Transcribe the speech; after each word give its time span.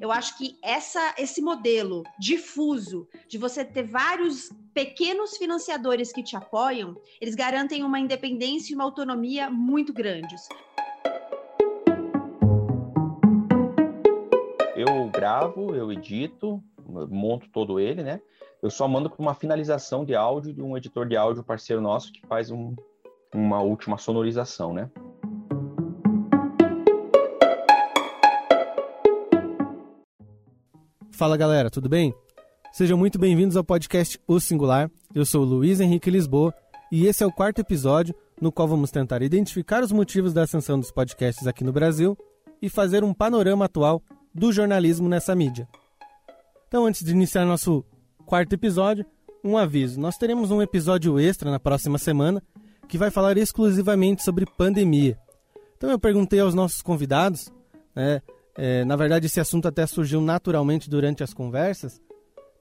Eu 0.00 0.10
acho 0.10 0.38
que 0.38 0.56
essa, 0.62 1.14
esse 1.18 1.42
modelo 1.42 2.04
difuso 2.18 3.06
de 3.28 3.36
você 3.36 3.62
ter 3.62 3.82
vários 3.82 4.50
pequenos 4.72 5.36
financiadores 5.36 6.10
que 6.10 6.22
te 6.22 6.34
apoiam, 6.34 6.96
eles 7.20 7.34
garantem 7.34 7.84
uma 7.84 8.00
independência 8.00 8.72
e 8.72 8.74
uma 8.74 8.84
autonomia 8.84 9.50
muito 9.50 9.92
grandes. 9.92 10.48
Eu 14.74 15.10
gravo, 15.10 15.74
eu 15.74 15.92
edito, 15.92 16.64
monto 17.10 17.50
todo 17.50 17.78
ele, 17.78 18.02
né? 18.02 18.22
Eu 18.62 18.70
só 18.70 18.88
mando 18.88 19.10
para 19.10 19.20
uma 19.20 19.34
finalização 19.34 20.02
de 20.02 20.14
áudio 20.14 20.54
de 20.54 20.62
um 20.62 20.78
editor 20.78 21.06
de 21.06 21.16
áudio 21.18 21.44
parceiro 21.44 21.82
nosso 21.82 22.10
que 22.10 22.26
faz 22.26 22.50
um, 22.50 22.74
uma 23.34 23.60
última 23.60 23.98
sonorização, 23.98 24.72
né? 24.72 24.90
Fala 31.20 31.36
galera, 31.36 31.68
tudo 31.68 31.86
bem? 31.86 32.14
Sejam 32.72 32.96
muito 32.96 33.18
bem-vindos 33.18 33.54
ao 33.54 33.62
podcast 33.62 34.18
O 34.26 34.40
Singular. 34.40 34.90
Eu 35.14 35.26
sou 35.26 35.44
Luiz 35.44 35.78
Henrique 35.78 36.10
Lisboa 36.10 36.54
e 36.90 37.06
esse 37.06 37.22
é 37.22 37.26
o 37.26 37.30
quarto 37.30 37.58
episódio 37.58 38.14
no 38.40 38.50
qual 38.50 38.66
vamos 38.66 38.90
tentar 38.90 39.20
identificar 39.20 39.82
os 39.82 39.92
motivos 39.92 40.32
da 40.32 40.44
ascensão 40.44 40.80
dos 40.80 40.90
podcasts 40.90 41.46
aqui 41.46 41.62
no 41.62 41.74
Brasil 41.74 42.16
e 42.62 42.70
fazer 42.70 43.04
um 43.04 43.12
panorama 43.12 43.66
atual 43.66 44.02
do 44.34 44.50
jornalismo 44.50 45.10
nessa 45.10 45.34
mídia. 45.34 45.68
Então, 46.66 46.86
antes 46.86 47.04
de 47.04 47.12
iniciar 47.12 47.44
nosso 47.44 47.84
quarto 48.24 48.54
episódio, 48.54 49.04
um 49.44 49.58
aviso: 49.58 50.00
nós 50.00 50.16
teremos 50.16 50.50
um 50.50 50.62
episódio 50.62 51.20
extra 51.20 51.50
na 51.50 51.60
próxima 51.60 51.98
semana 51.98 52.42
que 52.88 52.96
vai 52.96 53.10
falar 53.10 53.36
exclusivamente 53.36 54.22
sobre 54.22 54.46
pandemia. 54.46 55.18
Então, 55.76 55.90
eu 55.90 55.98
perguntei 55.98 56.40
aos 56.40 56.54
nossos 56.54 56.80
convidados, 56.80 57.52
né, 57.94 58.22
é, 58.56 58.84
na 58.84 58.96
verdade, 58.96 59.26
esse 59.26 59.40
assunto 59.40 59.68
até 59.68 59.86
surgiu 59.86 60.20
naturalmente 60.20 60.90
durante 60.90 61.22
as 61.22 61.32
conversas, 61.32 62.00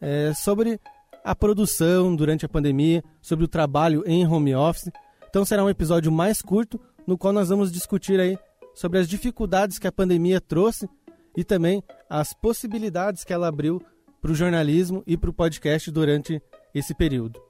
é, 0.02 0.34
sobre 0.34 0.80
a 1.24 1.36
produção 1.36 2.16
durante 2.16 2.46
a 2.46 2.50
pandemia, 2.50 3.04
sobre 3.22 3.46
o 3.46 3.48
trabalho 3.48 4.04
em 4.06 4.26
home 4.26 4.56
office. 4.56 4.92
Então 5.30 5.46
será 5.46 5.64
um 5.64 5.70
episódio 5.70 6.12
mais 6.12 6.42
curto, 6.42 6.80
no 7.06 7.18
qual 7.18 7.34
nós 7.34 7.50
vamos 7.50 7.72
discutir 7.72 8.20
aí 8.20 8.38
sobre 8.74 9.00
as 9.00 9.08
dificuldades 9.08 9.78
que 9.78 9.88
a 9.88 9.92
pandemia 9.92 10.40
trouxe 10.40 10.90
e 11.36 11.44
também 11.44 11.84
as 12.10 12.34
possibilidades 12.34 13.24
que 13.24 13.34
ela 13.34 13.48
abriu 13.48 13.82
para 14.22 14.32
o 14.32 14.36
jornalismo 14.36 15.04
e 15.06 15.18
para 15.18 15.30
o 15.30 15.34
podcast 15.34 15.92
durante 15.92 16.42
esse 16.74 16.94
período. 16.94 17.42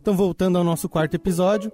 Então, 0.00 0.16
voltando 0.16 0.56
ao 0.56 0.64
nosso 0.64 0.88
quarto 0.88 1.14
episódio, 1.14 1.70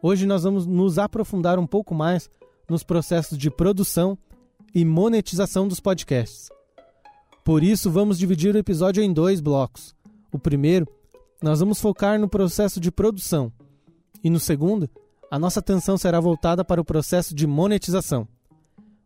hoje 0.00 0.26
nós 0.26 0.44
vamos 0.44 0.66
nos 0.66 0.98
aprofundar 0.98 1.58
um 1.58 1.66
pouco 1.66 1.94
mais 1.94 2.30
nos 2.72 2.82
processos 2.82 3.38
de 3.38 3.50
produção 3.50 4.18
e 4.74 4.84
monetização 4.84 5.68
dos 5.68 5.78
podcasts. 5.78 6.48
Por 7.44 7.62
isso, 7.62 7.90
vamos 7.90 8.18
dividir 8.18 8.54
o 8.54 8.58
episódio 8.58 9.02
em 9.02 9.12
dois 9.12 9.40
blocos. 9.40 9.94
O 10.32 10.38
primeiro, 10.38 10.88
nós 11.42 11.60
vamos 11.60 11.80
focar 11.80 12.18
no 12.18 12.28
processo 12.28 12.80
de 12.80 12.90
produção, 12.90 13.52
e 14.24 14.30
no 14.30 14.40
segundo, 14.40 14.88
a 15.30 15.38
nossa 15.38 15.60
atenção 15.60 15.98
será 15.98 16.18
voltada 16.18 16.64
para 16.64 16.80
o 16.80 16.84
processo 16.84 17.34
de 17.34 17.46
monetização. 17.46 18.26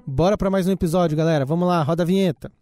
Bora 0.06 0.36
para 0.36 0.50
mais 0.50 0.68
um 0.68 0.72
episódio, 0.72 1.16
galera. 1.16 1.44
Vamos 1.44 1.66
lá, 1.66 1.82
roda 1.82 2.04
a 2.04 2.06
vinheta. 2.06 2.52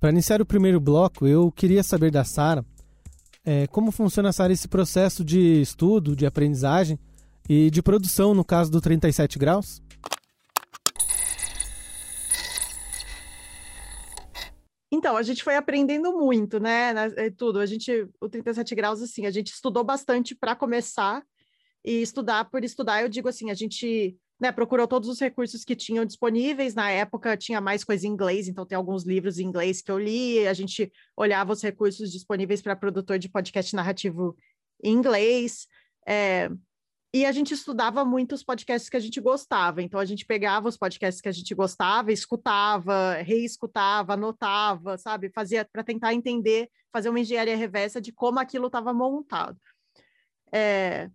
Para 0.00 0.10
iniciar 0.10 0.40
o 0.40 0.46
primeiro 0.46 0.80
bloco, 0.80 1.26
eu 1.26 1.50
queria 1.50 1.82
saber 1.82 2.10
da 2.10 2.24
Sara 2.24 2.64
é, 3.50 3.66
como 3.68 3.90
funciona, 3.90 4.30
Sara, 4.30 4.52
esse 4.52 4.68
processo 4.68 5.24
de 5.24 5.62
estudo, 5.62 6.14
de 6.14 6.26
aprendizagem 6.26 6.98
e 7.48 7.70
de 7.70 7.82
produção 7.82 8.34
no 8.34 8.44
caso 8.44 8.70
do 8.70 8.78
37 8.78 9.38
graus? 9.38 9.80
Então, 14.92 15.16
a 15.16 15.22
gente 15.22 15.42
foi 15.42 15.56
aprendendo 15.56 16.12
muito, 16.12 16.60
né? 16.60 16.92
É 17.16 17.30
tudo. 17.30 17.58
A 17.58 17.64
gente, 17.64 18.06
o 18.20 18.28
37 18.28 18.74
graus, 18.74 19.00
assim, 19.00 19.24
a 19.24 19.30
gente 19.30 19.48
estudou 19.48 19.82
bastante 19.82 20.34
para 20.34 20.54
começar 20.54 21.22
e 21.82 22.02
estudar 22.02 22.50
por 22.50 22.62
estudar. 22.62 23.00
Eu 23.00 23.08
digo 23.08 23.28
assim, 23.28 23.50
a 23.50 23.54
gente 23.54 24.14
né, 24.40 24.52
procurou 24.52 24.86
todos 24.86 25.08
os 25.08 25.18
recursos 25.18 25.64
que 25.64 25.74
tinham 25.74 26.04
disponíveis. 26.04 26.74
Na 26.74 26.90
época 26.90 27.36
tinha 27.36 27.60
mais 27.60 27.82
coisa 27.82 28.06
em 28.06 28.10
inglês, 28.10 28.48
então 28.48 28.64
tem 28.64 28.76
alguns 28.76 29.04
livros 29.04 29.38
em 29.38 29.44
inglês 29.44 29.82
que 29.82 29.90
eu 29.90 29.98
li. 29.98 30.46
A 30.46 30.54
gente 30.54 30.92
olhava 31.16 31.52
os 31.52 31.62
recursos 31.62 32.12
disponíveis 32.12 32.62
para 32.62 32.76
produtor 32.76 33.18
de 33.18 33.28
podcast 33.28 33.74
narrativo 33.74 34.36
em 34.82 34.92
inglês. 34.92 35.66
É, 36.06 36.48
e 37.12 37.24
a 37.24 37.32
gente 37.32 37.54
estudava 37.54 38.04
muito 38.04 38.34
os 38.34 38.44
podcasts 38.44 38.88
que 38.88 38.96
a 38.96 39.00
gente 39.00 39.20
gostava. 39.20 39.82
Então 39.82 39.98
a 39.98 40.04
gente 40.04 40.26
pegava 40.26 40.68
os 40.68 40.76
podcasts 40.76 41.20
que 41.20 41.28
a 41.28 41.32
gente 41.32 41.54
gostava, 41.54 42.12
escutava, 42.12 43.14
reescutava, 43.22 44.12
anotava, 44.12 44.98
sabe? 44.98 45.30
Fazia 45.30 45.64
para 45.64 45.82
tentar 45.82 46.14
entender, 46.14 46.70
fazer 46.92 47.08
uma 47.08 47.20
engenharia 47.20 47.56
reversa 47.56 48.00
de 48.00 48.12
como 48.12 48.38
aquilo 48.38 48.66
estava 48.66 48.92
montado. 48.92 49.58
É, 50.52 51.10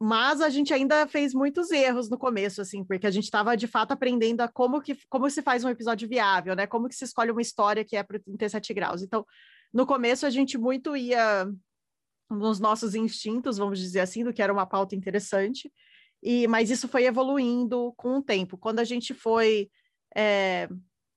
mas 0.00 0.40
a 0.40 0.48
gente 0.48 0.72
ainda 0.72 1.06
fez 1.06 1.34
muitos 1.34 1.70
erros 1.70 2.08
no 2.08 2.18
começo, 2.18 2.60
assim, 2.60 2.84
porque 2.84 3.06
a 3.06 3.10
gente 3.10 3.24
estava 3.24 3.56
de 3.56 3.66
fato 3.66 3.92
aprendendo 3.92 4.40
a 4.40 4.48
como 4.48 4.80
que 4.80 4.96
como 5.08 5.28
se 5.30 5.42
faz 5.42 5.64
um 5.64 5.68
episódio 5.68 6.08
viável, 6.08 6.54
né? 6.54 6.66
Como 6.66 6.88
que 6.88 6.94
se 6.94 7.04
escolhe 7.04 7.30
uma 7.30 7.42
história 7.42 7.84
que 7.84 7.96
é 7.96 8.02
para 8.02 8.18
37 8.18 8.74
graus. 8.74 9.02
Então, 9.02 9.26
no 9.72 9.86
começo 9.86 10.26
a 10.26 10.30
gente 10.30 10.56
muito 10.58 10.96
ia 10.96 11.46
nos 12.30 12.58
nossos 12.60 12.94
instintos, 12.94 13.58
vamos 13.58 13.78
dizer 13.78 14.00
assim, 14.00 14.24
do 14.24 14.32
que 14.32 14.42
era 14.42 14.52
uma 14.52 14.66
pauta 14.66 14.94
interessante. 14.94 15.72
E 16.22 16.46
mas 16.46 16.70
isso 16.70 16.88
foi 16.88 17.04
evoluindo 17.04 17.92
com 17.96 18.18
o 18.18 18.22
tempo. 18.22 18.56
Quando 18.56 18.78
a 18.78 18.84
gente 18.84 19.12
foi 19.12 19.68
é, 20.16 20.68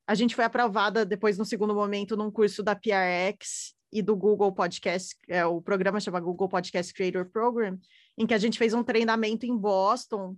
a 0.08 0.16
gente 0.16 0.36
foi 0.36 0.46
aprovada 0.46 1.06
depois 1.06 1.38
no 1.38 1.46
segundo 1.46 1.76
momento 1.76 2.16
num 2.16 2.32
curso 2.32 2.64
da 2.64 2.76
PRX 2.76 3.76
e 3.92 4.02
do 4.02 4.16
Google 4.16 4.52
Podcast, 4.52 5.16
é, 5.28 5.46
o 5.46 5.62
programa 5.62 6.00
chama 6.00 6.20
Google 6.20 6.50
Podcast 6.50 6.94
Creator 6.94 7.26
Program, 7.30 7.78
em 8.18 8.26
que 8.26 8.34
a 8.34 8.38
gente 8.38 8.58
fez 8.58 8.74
um 8.74 8.84
treinamento 8.84 9.46
em 9.46 9.56
Boston 9.56 10.36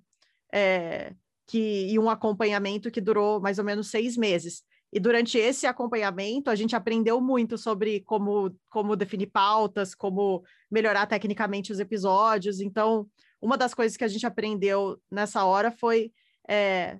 é, 0.53 1.13
que, 1.47 1.87
e 1.89 1.97
um 1.97 2.09
acompanhamento 2.09 2.91
que 2.91 3.01
durou 3.01 3.39
mais 3.39 3.57
ou 3.57 3.65
menos 3.65 3.89
seis 3.89 4.17
meses. 4.17 4.63
E 4.91 4.99
durante 4.99 5.37
esse 5.37 5.67
acompanhamento, 5.67 6.49
a 6.49 6.55
gente 6.55 6.75
aprendeu 6.75 7.21
muito 7.21 7.57
sobre 7.57 8.01
como, 8.01 8.55
como 8.69 8.95
definir 8.95 9.27
pautas, 9.27 9.93
como 9.93 10.43
melhorar 10.69 11.05
tecnicamente 11.05 11.71
os 11.71 11.79
episódios. 11.79 12.59
Então, 12.59 13.07
uma 13.39 13.55
das 13.55 13.73
coisas 13.73 13.95
que 13.95 14.03
a 14.03 14.07
gente 14.07 14.25
aprendeu 14.25 14.99
nessa 15.09 15.45
hora 15.45 15.71
foi 15.71 16.11
é, 16.49 16.99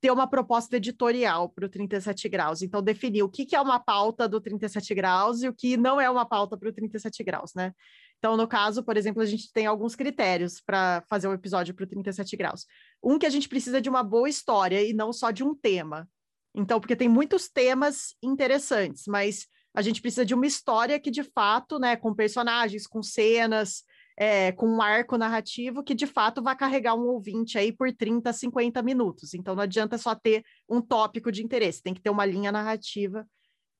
ter 0.00 0.10
uma 0.10 0.26
proposta 0.26 0.76
editorial 0.76 1.50
para 1.50 1.66
o 1.66 1.68
37 1.68 2.28
graus. 2.28 2.62
Então, 2.62 2.82
definir 2.82 3.22
o 3.22 3.28
que, 3.28 3.44
que 3.44 3.54
é 3.54 3.60
uma 3.60 3.78
pauta 3.78 4.26
do 4.26 4.40
37 4.40 4.94
graus 4.94 5.42
e 5.42 5.48
o 5.48 5.54
que 5.54 5.76
não 5.76 6.00
é 6.00 6.08
uma 6.08 6.24
pauta 6.24 6.56
para 6.56 6.70
o 6.70 6.72
37 6.72 7.22
graus, 7.22 7.52
né? 7.54 7.72
Então, 8.20 8.36
no 8.36 8.46
caso, 8.46 8.84
por 8.84 8.98
exemplo, 8.98 9.22
a 9.22 9.26
gente 9.26 9.50
tem 9.50 9.64
alguns 9.64 9.96
critérios 9.96 10.60
para 10.60 11.02
fazer 11.08 11.26
um 11.26 11.32
episódio 11.32 11.74
para 11.74 11.84
o 11.84 11.88
37 11.88 12.36
graus. 12.36 12.66
Um 13.02 13.18
que 13.18 13.24
a 13.24 13.30
gente 13.30 13.48
precisa 13.48 13.80
de 13.80 13.88
uma 13.88 14.02
boa 14.02 14.28
história 14.28 14.82
e 14.82 14.92
não 14.92 15.10
só 15.10 15.30
de 15.30 15.42
um 15.42 15.54
tema. 15.54 16.06
Então, 16.54 16.78
porque 16.78 16.94
tem 16.94 17.08
muitos 17.08 17.48
temas 17.48 18.14
interessantes, 18.22 19.04
mas 19.08 19.46
a 19.74 19.80
gente 19.80 20.02
precisa 20.02 20.26
de 20.26 20.34
uma 20.34 20.46
história 20.46 21.00
que, 21.00 21.10
de 21.10 21.24
fato, 21.24 21.78
né, 21.78 21.96
com 21.96 22.14
personagens, 22.14 22.86
com 22.86 23.02
cenas, 23.02 23.84
é, 24.18 24.52
com 24.52 24.66
um 24.66 24.82
arco 24.82 25.16
narrativo 25.16 25.82
que 25.82 25.94
de 25.94 26.06
fato 26.06 26.42
vai 26.42 26.54
carregar 26.54 26.94
um 26.94 27.06
ouvinte 27.06 27.56
aí 27.56 27.72
por 27.72 27.90
30, 27.90 28.30
50 28.34 28.82
minutos. 28.82 29.32
Então 29.32 29.54
não 29.54 29.62
adianta 29.62 29.96
só 29.96 30.14
ter 30.14 30.44
um 30.68 30.82
tópico 30.82 31.32
de 31.32 31.42
interesse, 31.42 31.82
tem 31.82 31.94
que 31.94 32.02
ter 32.02 32.10
uma 32.10 32.26
linha 32.26 32.52
narrativa 32.52 33.26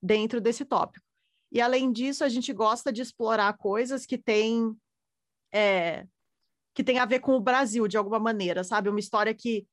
dentro 0.01 0.41
desse 0.41 0.65
tópico. 0.65 1.05
E 1.51 1.59
além 1.59 1.91
disso, 1.91 2.23
a 2.23 2.29
gente 2.29 2.53
gosta 2.53 2.91
de 2.91 3.01
explorar 3.01 3.57
coisas 3.57 4.05
que 4.05 4.17
têm 4.17 4.75
é, 5.53 6.05
que 6.73 6.83
tem 6.83 6.99
a 6.99 7.05
ver 7.05 7.19
com 7.19 7.33
o 7.33 7.41
Brasil 7.41 7.87
de 7.87 7.97
alguma 7.97 8.19
maneira, 8.19 8.63
sabe? 8.63 8.89
Uma 8.89 8.99
história 8.99 9.33
que 9.33 9.67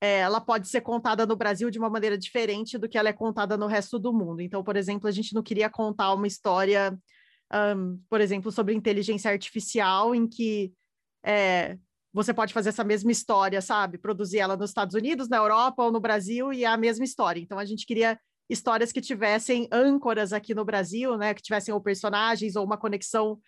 é, 0.00 0.20
ela 0.20 0.40
pode 0.40 0.66
ser 0.68 0.80
contada 0.80 1.24
no 1.24 1.36
Brasil 1.36 1.70
de 1.70 1.78
uma 1.78 1.90
maneira 1.90 2.18
diferente 2.18 2.78
do 2.78 2.88
que 2.88 2.98
ela 2.98 3.08
é 3.08 3.12
contada 3.12 3.56
no 3.56 3.66
resto 3.66 3.98
do 3.98 4.12
mundo. 4.12 4.40
Então, 4.40 4.64
por 4.64 4.76
exemplo, 4.76 5.06
a 5.06 5.12
gente 5.12 5.34
não 5.34 5.42
queria 5.42 5.70
contar 5.70 6.12
uma 6.14 6.26
história 6.26 6.98
um, 7.52 8.00
por 8.08 8.20
exemplo, 8.20 8.52
sobre 8.52 8.74
inteligência 8.74 9.30
artificial, 9.30 10.14
em 10.14 10.26
que 10.26 10.72
é, 11.24 11.76
você 12.12 12.32
pode 12.32 12.52
fazer 12.52 12.70
essa 12.70 12.84
mesma 12.84 13.10
história, 13.10 13.60
sabe? 13.60 13.98
Produzir 13.98 14.38
ela 14.38 14.56
nos 14.56 14.70
Estados 14.70 14.94
Unidos, 14.94 15.28
na 15.28 15.38
Europa 15.38 15.82
ou 15.82 15.92
no 15.92 16.00
Brasil, 16.00 16.52
e 16.52 16.64
é 16.64 16.68
a 16.68 16.76
mesma 16.76 17.04
história. 17.04 17.40
Então, 17.40 17.58
a 17.58 17.64
gente 17.64 17.86
queria 17.86 18.18
histórias 18.50 18.90
que 18.90 19.00
tivessem 19.00 19.68
âncoras 19.70 20.32
aqui 20.32 20.54
no 20.54 20.64
Brasil, 20.64 21.16
né? 21.16 21.32
Que 21.32 21.40
tivessem 21.40 21.72
ou 21.72 21.80
personagens 21.80 22.56
ou 22.56 22.64
uma 22.64 22.76
conexão 22.76 23.40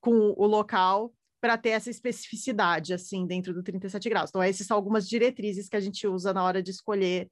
com 0.00 0.34
o 0.36 0.46
local 0.46 1.12
para 1.40 1.56
ter 1.56 1.70
essa 1.70 1.88
especificidade, 1.88 2.92
assim, 2.92 3.26
dentro 3.26 3.54
do 3.54 3.62
37 3.62 4.08
graus. 4.10 4.28
Então, 4.28 4.42
essas 4.42 4.66
são 4.66 4.76
algumas 4.76 5.08
diretrizes 5.08 5.68
que 5.68 5.76
a 5.76 5.80
gente 5.80 6.06
usa 6.06 6.34
na 6.34 6.44
hora 6.44 6.62
de 6.62 6.70
escolher 6.70 7.30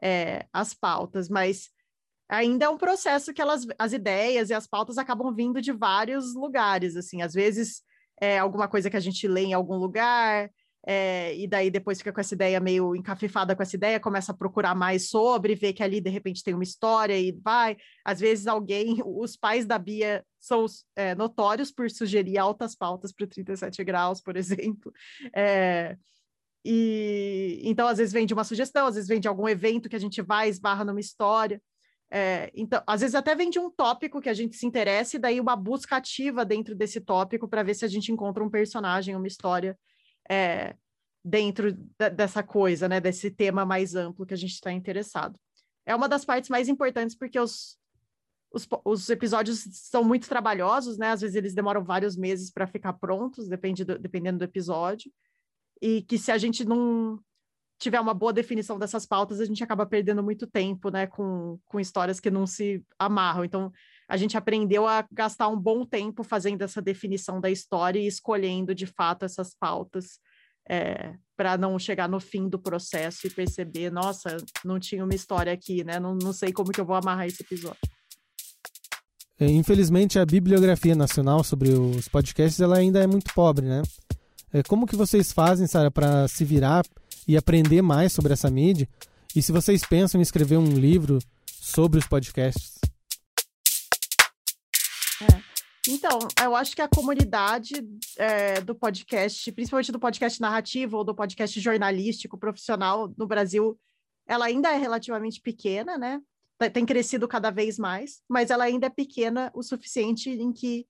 é, 0.00 0.46
as 0.52 0.72
pautas, 0.72 1.28
mas 1.28 1.68
ainda 2.28 2.66
é 2.66 2.68
um 2.68 2.78
processo 2.78 3.34
que 3.34 3.42
elas, 3.42 3.66
as 3.76 3.92
ideias 3.92 4.50
e 4.50 4.54
as 4.54 4.66
pautas 4.66 4.96
acabam 4.96 5.34
vindo 5.34 5.60
de 5.60 5.72
vários 5.72 6.34
lugares, 6.34 6.94
assim, 6.94 7.20
às 7.22 7.32
vezes 7.34 7.82
é 8.20 8.38
alguma 8.38 8.68
coisa 8.68 8.90
que 8.90 8.96
a 8.96 9.00
gente 9.00 9.26
lê 9.26 9.42
em 9.42 9.54
algum 9.54 9.76
lugar, 9.76 10.50
é, 10.90 11.36
e 11.36 11.46
daí 11.46 11.70
depois 11.70 11.98
fica 11.98 12.10
com 12.10 12.20
essa 12.20 12.32
ideia 12.32 12.58
meio 12.58 12.96
encafifada 12.96 13.54
com 13.54 13.62
essa 13.62 13.76
ideia, 13.76 14.00
começa 14.00 14.32
a 14.32 14.34
procurar 14.34 14.74
mais 14.74 15.10
sobre, 15.10 15.54
vê 15.54 15.70
que 15.70 15.82
ali 15.82 16.00
de 16.00 16.08
repente 16.08 16.42
tem 16.42 16.54
uma 16.54 16.62
história 16.62 17.14
e 17.14 17.30
vai. 17.30 17.76
Às 18.02 18.20
vezes 18.20 18.46
alguém, 18.46 18.96
os 19.04 19.36
pais 19.36 19.66
da 19.66 19.78
Bia 19.78 20.24
são 20.40 20.64
é, 20.96 21.14
notórios 21.14 21.70
por 21.70 21.90
sugerir 21.90 22.38
altas 22.38 22.74
pautas 22.74 23.12
para 23.12 23.24
o 23.24 23.28
37 23.28 23.84
graus, 23.84 24.22
por 24.22 24.34
exemplo. 24.38 24.90
É, 25.36 25.94
e 26.64 27.60
então, 27.64 27.86
às 27.86 27.98
vezes 27.98 28.14
vem 28.14 28.24
de 28.24 28.32
uma 28.32 28.42
sugestão, 28.44 28.86
às 28.86 28.94
vezes 28.94 29.08
vem 29.08 29.20
de 29.20 29.28
algum 29.28 29.46
evento 29.46 29.90
que 29.90 29.96
a 29.96 30.00
gente 30.00 30.22
vai, 30.22 30.48
esbarra 30.48 30.86
numa 30.86 31.00
história. 31.00 31.60
É, 32.10 32.50
então, 32.54 32.82
às 32.86 33.02
vezes 33.02 33.14
até 33.14 33.34
vem 33.34 33.50
de 33.50 33.58
um 33.58 33.70
tópico 33.70 34.22
que 34.22 34.30
a 34.30 34.34
gente 34.34 34.56
se 34.56 34.64
interessa, 34.64 35.16
e 35.16 35.20
daí 35.20 35.38
uma 35.38 35.54
busca 35.54 35.96
ativa 35.96 36.46
dentro 36.46 36.74
desse 36.74 36.98
tópico 36.98 37.46
para 37.46 37.62
ver 37.62 37.74
se 37.74 37.84
a 37.84 37.88
gente 37.88 38.10
encontra 38.10 38.42
um 38.42 38.48
personagem, 38.48 39.14
uma 39.14 39.26
história 39.26 39.78
é, 40.28 40.74
dentro 41.24 41.72
dessa 42.14 42.42
coisa, 42.42 42.88
né, 42.88 43.00
desse 43.00 43.30
tema 43.30 43.64
mais 43.64 43.94
amplo 43.94 44.26
que 44.26 44.34
a 44.34 44.36
gente 44.36 44.52
está 44.52 44.72
interessado. 44.72 45.38
É 45.84 45.94
uma 45.94 46.08
das 46.08 46.24
partes 46.24 46.50
mais 46.50 46.68
importantes 46.68 47.16
porque 47.16 47.38
os, 47.38 47.78
os, 48.52 48.66
os, 48.84 49.08
episódios 49.10 49.64
são 49.72 50.04
muito 50.04 50.28
trabalhosos, 50.28 50.98
né? 50.98 51.10
Às 51.10 51.20
vezes 51.20 51.36
eles 51.36 51.54
demoram 51.54 51.82
vários 51.82 52.16
meses 52.16 52.50
para 52.50 52.66
ficar 52.66 52.94
prontos, 52.94 53.48
depende 53.48 53.84
do, 53.84 53.98
dependendo 53.98 54.38
do 54.38 54.44
episódio. 54.44 55.10
E 55.80 56.02
que 56.02 56.18
se 56.18 56.30
a 56.30 56.38
gente 56.38 56.64
não 56.64 57.20
tiver 57.78 58.00
uma 58.00 58.12
boa 58.12 58.32
definição 58.32 58.78
dessas 58.78 59.06
pautas, 59.06 59.40
a 59.40 59.44
gente 59.44 59.62
acaba 59.62 59.86
perdendo 59.86 60.22
muito 60.22 60.46
tempo, 60.46 60.90
né? 60.90 61.06
Com, 61.06 61.58
com 61.66 61.80
histórias 61.80 62.20
que 62.20 62.30
não 62.30 62.46
se 62.46 62.84
amarram. 62.98 63.44
Então, 63.44 63.72
a 64.08 64.16
gente 64.16 64.36
aprendeu 64.36 64.86
a 64.86 65.06
gastar 65.12 65.48
um 65.48 65.58
bom 65.58 65.84
tempo 65.84 66.24
fazendo 66.24 66.62
essa 66.62 66.80
definição 66.80 67.40
da 67.40 67.50
história 67.50 68.00
e 68.00 68.06
escolhendo 68.06 68.74
de 68.74 68.86
fato 68.86 69.24
essas 69.24 69.54
pautas 69.54 70.18
é, 70.68 71.14
para 71.36 71.56
não 71.58 71.78
chegar 71.78 72.08
no 72.08 72.18
fim 72.18 72.48
do 72.48 72.58
processo 72.58 73.26
e 73.26 73.30
perceber, 73.30 73.90
nossa, 73.90 74.36
não 74.64 74.78
tinha 74.78 75.04
uma 75.04 75.14
história 75.14 75.52
aqui, 75.52 75.84
né? 75.84 76.00
Não, 76.00 76.14
não 76.14 76.32
sei 76.32 76.52
como 76.52 76.72
que 76.72 76.80
eu 76.80 76.84
vou 76.84 76.96
amarrar 76.96 77.26
esse 77.26 77.42
episódio. 77.42 77.78
É, 79.40 79.46
infelizmente, 79.46 80.18
a 80.18 80.26
bibliografia 80.26 80.94
nacional 80.94 81.44
sobre 81.44 81.70
os 81.70 82.08
podcasts 82.08 82.60
ela 82.60 82.76
ainda 82.76 83.00
é 83.00 83.06
muito 83.06 83.32
pobre, 83.32 83.66
né? 83.66 83.82
É, 84.52 84.62
como 84.62 84.86
que 84.86 84.96
vocês 84.96 85.32
fazem, 85.32 85.66
Sara, 85.66 85.90
para 85.90 86.26
se 86.28 86.44
virar 86.44 86.84
e 87.26 87.36
aprender 87.36 87.82
mais 87.82 88.12
sobre 88.12 88.32
essa 88.32 88.50
mídia? 88.50 88.88
E 89.36 89.42
se 89.42 89.52
vocês 89.52 89.82
pensam 89.84 90.18
em 90.18 90.22
escrever 90.22 90.56
um 90.56 90.72
livro 90.72 91.18
sobre 91.46 91.98
os 91.98 92.06
podcasts? 92.06 92.77
Então, 95.86 96.18
eu 96.42 96.54
acho 96.54 96.74
que 96.74 96.82
a 96.82 96.88
comunidade 96.88 97.74
é, 98.16 98.60
do 98.60 98.74
podcast, 98.74 99.50
principalmente 99.52 99.92
do 99.92 99.98
podcast 99.98 100.40
narrativo 100.40 100.98
ou 100.98 101.04
do 101.04 101.14
podcast 101.14 101.58
jornalístico 101.60 102.36
profissional 102.38 103.12
no 103.16 103.26
Brasil, 103.26 103.78
ela 104.26 104.46
ainda 104.46 104.70
é 104.70 104.76
relativamente 104.76 105.40
pequena, 105.40 105.96
né? 105.96 106.20
Tem 106.72 106.84
crescido 106.84 107.28
cada 107.28 107.50
vez 107.50 107.78
mais, 107.78 108.20
mas 108.28 108.50
ela 108.50 108.64
ainda 108.64 108.88
é 108.88 108.90
pequena 108.90 109.50
o 109.54 109.62
suficiente 109.62 110.28
em 110.28 110.52
que 110.52 110.86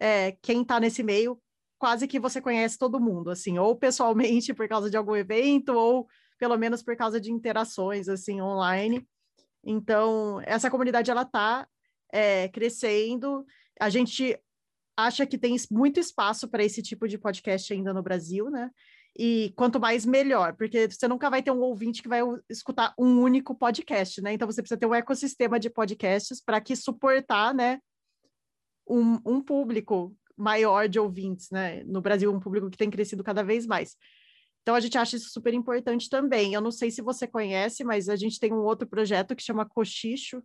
é, 0.00 0.32
quem 0.42 0.62
está 0.62 0.80
nesse 0.80 1.02
meio 1.02 1.38
quase 1.78 2.06
que 2.06 2.20
você 2.20 2.40
conhece 2.40 2.78
todo 2.78 3.00
mundo, 3.00 3.28
assim, 3.28 3.58
ou 3.58 3.74
pessoalmente 3.74 4.54
por 4.54 4.68
causa 4.68 4.88
de 4.88 4.96
algum 4.96 5.16
evento, 5.16 5.72
ou 5.72 6.06
pelo 6.38 6.56
menos 6.56 6.80
por 6.80 6.96
causa 6.96 7.20
de 7.20 7.32
interações, 7.32 8.08
assim, 8.08 8.40
online. 8.40 9.04
Então, 9.64 10.40
essa 10.44 10.70
comunidade, 10.70 11.10
ela 11.10 11.22
está 11.22 11.66
é, 12.12 12.48
crescendo, 12.48 13.44
a 13.82 13.90
gente 13.90 14.38
acha 14.96 15.26
que 15.26 15.36
tem 15.36 15.56
muito 15.68 15.98
espaço 15.98 16.46
para 16.46 16.62
esse 16.62 16.80
tipo 16.80 17.08
de 17.08 17.18
podcast 17.18 17.72
ainda 17.72 17.92
no 17.92 18.00
Brasil, 18.00 18.48
né? 18.48 18.70
E 19.18 19.52
quanto 19.56 19.80
mais, 19.80 20.06
melhor, 20.06 20.54
porque 20.54 20.88
você 20.88 21.08
nunca 21.08 21.28
vai 21.28 21.42
ter 21.42 21.50
um 21.50 21.58
ouvinte 21.58 22.00
que 22.00 22.08
vai 22.08 22.20
escutar 22.48 22.94
um 22.96 23.20
único 23.20 23.56
podcast, 23.56 24.22
né? 24.22 24.34
Então 24.34 24.46
você 24.46 24.62
precisa 24.62 24.78
ter 24.78 24.86
um 24.86 24.94
ecossistema 24.94 25.58
de 25.58 25.68
podcasts 25.68 26.40
para 26.40 26.60
que 26.60 26.76
suportar, 26.76 27.52
né? 27.52 27.80
Um, 28.88 29.18
um 29.26 29.42
público 29.42 30.16
maior 30.36 30.88
de 30.88 31.00
ouvintes, 31.00 31.50
né? 31.50 31.82
No 31.82 32.00
Brasil, 32.00 32.32
um 32.32 32.38
público 32.38 32.70
que 32.70 32.78
tem 32.78 32.88
crescido 32.88 33.24
cada 33.24 33.42
vez 33.42 33.66
mais. 33.66 33.96
Então 34.62 34.76
a 34.76 34.80
gente 34.80 34.96
acha 34.96 35.16
isso 35.16 35.30
super 35.30 35.52
importante 35.52 36.08
também. 36.08 36.54
Eu 36.54 36.60
não 36.60 36.70
sei 36.70 36.88
se 36.88 37.02
você 37.02 37.26
conhece, 37.26 37.82
mas 37.82 38.08
a 38.08 38.14
gente 38.14 38.38
tem 38.38 38.52
um 38.52 38.62
outro 38.62 38.86
projeto 38.86 39.34
que 39.34 39.42
chama 39.42 39.68
Cochicho. 39.68 40.40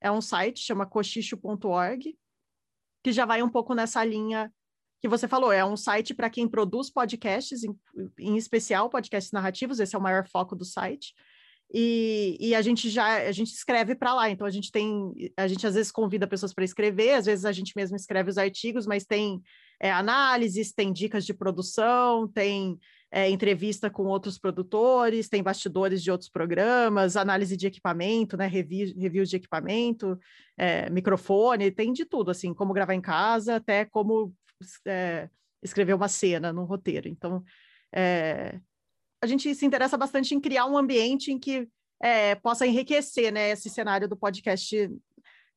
É 0.00 0.10
um 0.10 0.20
site, 0.20 0.58
chama 0.58 0.84
cochicho.org 0.84 2.18
que 3.02 3.12
já 3.12 3.24
vai 3.24 3.42
um 3.42 3.48
pouco 3.48 3.74
nessa 3.74 4.04
linha 4.04 4.52
que 5.00 5.08
você 5.08 5.26
falou. 5.26 5.52
É 5.52 5.64
um 5.64 5.76
site 5.76 6.14
para 6.14 6.30
quem 6.30 6.48
produz 6.48 6.90
podcasts, 6.90 7.64
em, 7.64 7.76
em, 8.18 8.36
especial 8.36 8.88
podcasts 8.88 9.32
narrativos, 9.32 9.80
esse 9.80 9.94
é 9.94 9.98
o 9.98 10.02
maior 10.02 10.26
foco 10.28 10.54
do 10.54 10.64
site. 10.64 11.12
E, 11.74 12.36
e 12.38 12.54
a 12.54 12.60
gente 12.60 12.90
já 12.90 13.26
a 13.26 13.32
gente 13.32 13.50
escreve 13.50 13.94
para 13.94 14.14
lá, 14.14 14.28
então 14.28 14.46
a 14.46 14.50
gente 14.50 14.70
tem, 14.70 15.32
a 15.36 15.48
gente 15.48 15.66
às 15.66 15.74
vezes 15.74 15.90
convida 15.90 16.26
pessoas 16.26 16.52
para 16.52 16.64
escrever, 16.64 17.14
às 17.14 17.24
vezes 17.24 17.46
a 17.46 17.52
gente 17.52 17.72
mesmo 17.74 17.96
escreve 17.96 18.28
os 18.28 18.36
artigos, 18.36 18.86
mas 18.86 19.06
tem 19.06 19.40
é, 19.80 19.90
análises, 19.90 20.72
tem 20.72 20.92
dicas 20.92 21.24
de 21.24 21.32
produção, 21.32 22.28
tem 22.28 22.78
é, 23.14 23.28
entrevista 23.28 23.90
com 23.90 24.04
outros 24.04 24.38
produtores, 24.38 25.28
tem 25.28 25.42
bastidores 25.42 26.02
de 26.02 26.10
outros 26.10 26.30
programas, 26.30 27.14
análise 27.14 27.58
de 27.58 27.66
equipamento, 27.66 28.38
né, 28.38 28.46
review, 28.46 28.94
reviews 28.96 29.28
de 29.28 29.36
equipamento, 29.36 30.18
é, 30.56 30.88
microfone, 30.88 31.70
tem 31.70 31.92
de 31.92 32.06
tudo, 32.06 32.30
assim, 32.30 32.54
como 32.54 32.72
gravar 32.72 32.94
em 32.94 33.02
casa, 33.02 33.56
até 33.56 33.84
como 33.84 34.34
é, 34.86 35.28
escrever 35.62 35.92
uma 35.92 36.08
cena 36.08 36.54
no 36.54 36.64
roteiro. 36.64 37.06
Então, 37.06 37.44
a 39.20 39.26
gente 39.26 39.54
se 39.54 39.66
interessa 39.66 39.98
bastante 39.98 40.34
em 40.34 40.40
criar 40.40 40.64
um 40.64 40.78
ambiente 40.78 41.30
em 41.30 41.38
que 41.38 41.68
possa 42.42 42.66
enriquecer, 42.66 43.30
né, 43.30 43.50
esse 43.50 43.68
cenário 43.68 44.08
do 44.08 44.16
podcast 44.16 44.90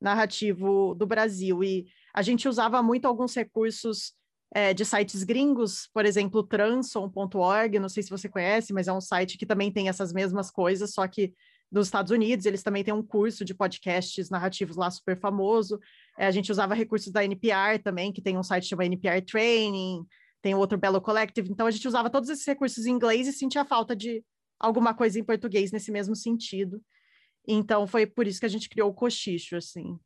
narrativo 0.01 0.93
do 0.93 1.07
Brasil. 1.07 1.63
E 1.63 1.85
a 2.13 2.21
gente 2.21 2.49
usava 2.49 2.83
muito 2.83 3.05
alguns 3.05 3.33
recursos 3.33 4.13
é, 4.53 4.73
de 4.73 4.85
sites 4.85 5.23
gringos, 5.23 5.89
por 5.93 6.05
exemplo, 6.05 6.43
transom.org, 6.43 7.79
não 7.79 7.89
sei 7.89 8.03
se 8.03 8.09
você 8.09 8.29
conhece, 8.29 8.73
mas 8.73 8.87
é 8.87 8.93
um 8.93 9.01
site 9.01 9.37
que 9.37 9.45
também 9.45 9.71
tem 9.71 9.89
essas 9.89 10.13
mesmas 10.13 10.49
coisas, 10.49 10.93
só 10.93 11.07
que 11.07 11.33
dos 11.71 11.87
Estados 11.87 12.11
Unidos, 12.11 12.45
eles 12.45 12.63
também 12.63 12.83
têm 12.83 12.93
um 12.93 13.03
curso 13.03 13.43
de 13.43 13.53
podcasts 13.53 14.29
narrativos 14.29 14.77
lá 14.77 14.89
super 14.89 15.19
famoso. 15.19 15.79
É, 16.17 16.25
a 16.27 16.31
gente 16.31 16.51
usava 16.51 16.73
recursos 16.73 17.11
da 17.11 17.23
NPR 17.23 17.79
também, 17.83 18.13
que 18.13 18.21
tem 18.21 18.37
um 18.37 18.43
site 18.43 18.67
chamado 18.67 18.85
NPR 18.85 19.21
Training, 19.21 20.05
tem 20.41 20.55
outro 20.55 20.77
Belo 20.77 21.01
Collective. 21.01 21.49
Então 21.51 21.67
a 21.67 21.71
gente 21.71 21.87
usava 21.87 22.09
todos 22.09 22.29
esses 22.29 22.45
recursos 22.45 22.85
em 22.85 22.91
inglês 22.91 23.27
e 23.27 23.33
sentia 23.33 23.65
falta 23.65 23.95
de 23.95 24.23
alguma 24.59 24.93
coisa 24.93 25.19
em 25.19 25.23
português 25.23 25.71
nesse 25.71 25.91
mesmo 25.91 26.15
sentido. 26.15 26.81
Então 27.47 27.85
foi 27.85 28.05
por 28.05 28.25
isso 28.25 28.39
que 28.39 28.45
a 28.45 28.49
gente 28.49 28.69
criou 28.69 28.89
o 28.89 28.93
Cochicho, 28.93 29.55
assim. 29.55 29.97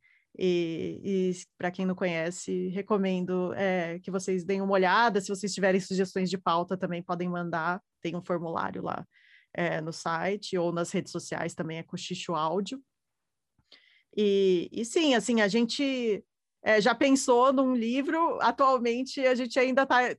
E, 0.41 1.01
e 1.03 1.31
para 1.57 1.69
quem 1.69 1.85
não 1.85 1.93
conhece, 1.93 2.69
recomendo 2.69 3.53
é, 3.55 3.99
que 3.99 4.09
vocês 4.09 4.45
deem 4.45 4.61
uma 4.61 4.71
olhada. 4.71 5.19
Se 5.19 5.27
vocês 5.27 5.53
tiverem 5.53 5.81
sugestões 5.81 6.29
de 6.29 6.37
pauta, 6.37 6.77
também 6.77 7.03
podem 7.03 7.27
mandar. 7.27 7.81
Tem 8.01 8.15
um 8.15 8.21
formulário 8.21 8.81
lá 8.81 9.05
é, 9.53 9.81
no 9.81 9.91
site 9.91 10.57
ou 10.57 10.71
nas 10.71 10.91
redes 10.91 11.11
sociais 11.11 11.53
também 11.53 11.77
é 11.77 11.83
Cochicho 11.83 12.35
Áudio. 12.35 12.81
E, 14.15 14.69
e 14.71 14.85
sim, 14.85 15.13
assim, 15.13 15.41
a 15.41 15.47
gente 15.49 16.23
é, 16.63 16.79
já 16.79 16.95
pensou 16.95 17.51
num 17.51 17.75
livro, 17.75 18.39
atualmente 18.41 19.19
a 19.19 19.35
gente 19.35 19.59
ainda 19.59 19.83
está. 19.83 20.15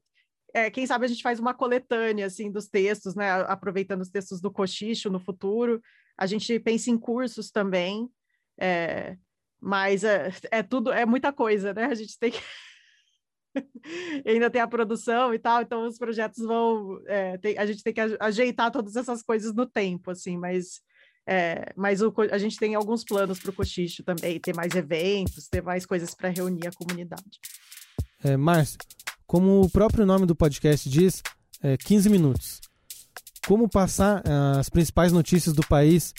Quem 0.75 0.85
sabe 0.85 1.05
a 1.05 1.09
gente 1.09 1.23
faz 1.23 1.39
uma 1.39 1.55
coletânea 1.55 2.27
assim 2.27 2.51
dos 2.51 2.67
textos, 2.69 3.15
né? 3.15 3.31
Aproveitando 3.45 4.01
os 4.01 4.11
textos 4.11 4.41
do 4.41 4.51
Cochicho 4.51 5.09
no 5.09 5.21
futuro. 5.21 5.81
A 6.19 6.27
gente 6.27 6.59
pensa 6.59 6.91
em 6.91 6.99
cursos 6.99 7.51
também. 7.51 8.11
É, 8.61 9.17
mas 9.61 10.05
é, 10.05 10.33
é 10.51 10.63
tudo, 10.63 10.93
é 10.93 11.05
muita 11.05 11.33
coisa, 11.33 11.75
né? 11.75 11.85
A 11.85 11.95
gente 11.95 12.19
tem 12.19 12.31
que. 12.31 12.41
ainda 14.25 14.49
tem 14.51 14.61
a 14.61 14.69
produção 14.69 15.35
e 15.35 15.39
tal, 15.39 15.63
então 15.63 15.87
os 15.87 15.99
projetos 15.99 16.45
vão. 16.45 17.01
É, 17.07 17.37
tem, 17.39 17.59
a 17.59 17.67
gente 17.67 17.83
tem 17.83 17.93
que 17.93 18.01
ajeitar 18.19 18.71
todas 18.71 18.97
essas 18.97 19.23
coisas 19.23 19.55
no 19.55 19.67
tempo, 19.67 20.11
assim, 20.11 20.39
mas. 20.39 20.81
É, 21.27 21.73
mas 21.77 22.01
o, 22.01 22.13
a 22.33 22.39
gente 22.39 22.57
tem 22.57 22.75
alguns 22.75 23.05
planos 23.05 23.39
para 23.39 23.51
o 23.51 23.55
Cochicho 23.55 24.03
também, 24.03 24.41
ter 24.41 24.55
mais 24.55 24.75
eventos, 24.75 25.49
ter 25.49 25.63
mais 25.63 25.85
coisas 25.85 26.15
para 26.15 26.31
reunir 26.31 26.67
a 26.67 26.73
comunidade. 26.73 27.39
É, 28.25 28.37
Márcio, 28.37 28.79
como 29.27 29.61
o 29.61 29.71
próprio 29.71 30.05
nome 30.05 30.27
do 30.27 30.35
podcast 30.35 30.89
diz, 30.89 31.23
é 31.63 31.77
15 31.77 32.09
minutos. 32.09 32.61
Como 33.47 33.69
passar 33.69 34.23
uh, 34.23 34.59
as 34.59 34.69
principais 34.69 35.13
notícias 35.13 35.55
do 35.55 35.67
país 35.67 36.13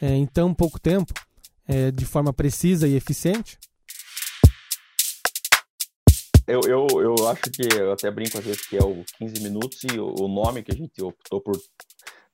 é, 0.00 0.14
em 0.14 0.26
tão 0.26 0.52
pouco 0.52 0.80
tempo? 0.80 1.12
É, 1.68 1.90
de 1.90 2.04
forma 2.04 2.32
precisa 2.32 2.86
e 2.86 2.94
eficiente? 2.94 3.58
Eu, 6.46 6.60
eu, 6.68 6.86
eu 7.02 7.28
acho 7.28 7.42
que 7.42 7.62
eu 7.76 7.92
até 7.92 8.08
brinco 8.08 8.38
às 8.38 8.44
vezes 8.44 8.64
que 8.64 8.76
é 8.76 8.82
o 8.82 9.04
15 9.18 9.42
minutos 9.42 9.82
e 9.82 9.98
o, 9.98 10.28
nome 10.28 10.62
que 10.62 10.72
a 10.72 10.76
gente 10.76 11.02
optou 11.02 11.40
por 11.40 11.56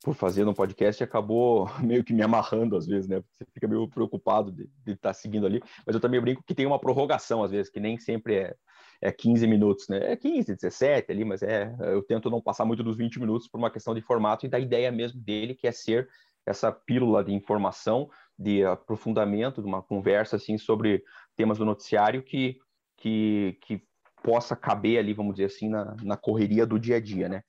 por 0.03 0.15
fazer 0.15 0.45
no 0.45 0.53
podcast 0.53 1.03
acabou 1.03 1.71
meio 1.81 2.03
que 2.03 2.13
me 2.13 2.23
amarrando 2.23 2.77
às 2.77 2.87
vezes, 2.87 3.09
né? 3.09 3.23
Você 3.31 3.45
fica 3.55 3.69
meio 3.69 3.89
preocupado 3.89 4.51
de 4.51 4.65
estar 4.87 5.11
tá 5.11 5.15
seguindo 5.15 5.47
ali. 5.47 5.63
Mas 5.87 5.95
eu 5.95 6.01
também 6.01 6.21
brinco 6.21 6.43
que 6.45 6.55
tem 6.55 6.67
uma 6.67 6.79
prorrogação 6.79 7.43
às 7.43 7.53
vezes, 7.53 7.71
que 7.71 7.79
nem 7.79 7.97
sempre 7.99 8.35
é, 8.35 8.55
é 9.01 9.13
15 9.13 9.47
minutos, 9.47 9.89
né? 9.89 10.13
É 10.13 10.17
15, 10.17 10.57
17 10.57 11.11
ali, 11.11 11.25
mas 11.25 11.43
é 11.43 11.73
eu 11.81 12.03
tento 12.03 12.29
não 12.29 12.43
passar 12.43 12.65
muito 12.65 12.83
dos 12.83 12.97
20 12.97 13.21
minutos 13.21 13.49
por 13.49 13.59
uma 13.59 13.71
questão 13.71 13.95
de 13.95 14.03
formato 14.03 14.45
e 14.45 14.49
da 14.49 14.59
ideia 14.59 14.91
mesmo 14.91 15.21
dele, 15.21 15.55
que 15.55 15.69
é 15.69 15.73
ser 15.73 16.09
essa 16.45 16.73
pílula 16.73 17.23
de 17.23 17.33
informação, 17.33 18.11
de 18.43 18.65
aprofundamento, 18.65 19.63
de 19.63 19.69
uma 19.69 19.83
conversa 19.83 20.37
assim 20.37 20.59
sobre 20.59 21.03
temas 21.37 21.59
do 21.59 21.65
noticiário 21.65 22.23
que 22.23 22.59
que, 23.03 23.59
que 23.63 23.83
possa 24.23 24.55
caber 24.55 24.99
ali, 24.99 25.13
vamos 25.13 25.35
dizer 25.35 25.47
assim, 25.47 25.69
na, 25.69 25.97
na 26.03 26.17
correria 26.17 26.65
do 26.65 26.79
dia 26.79 26.97
a 26.97 27.01
dia, 27.01 27.29
né? 27.29 27.43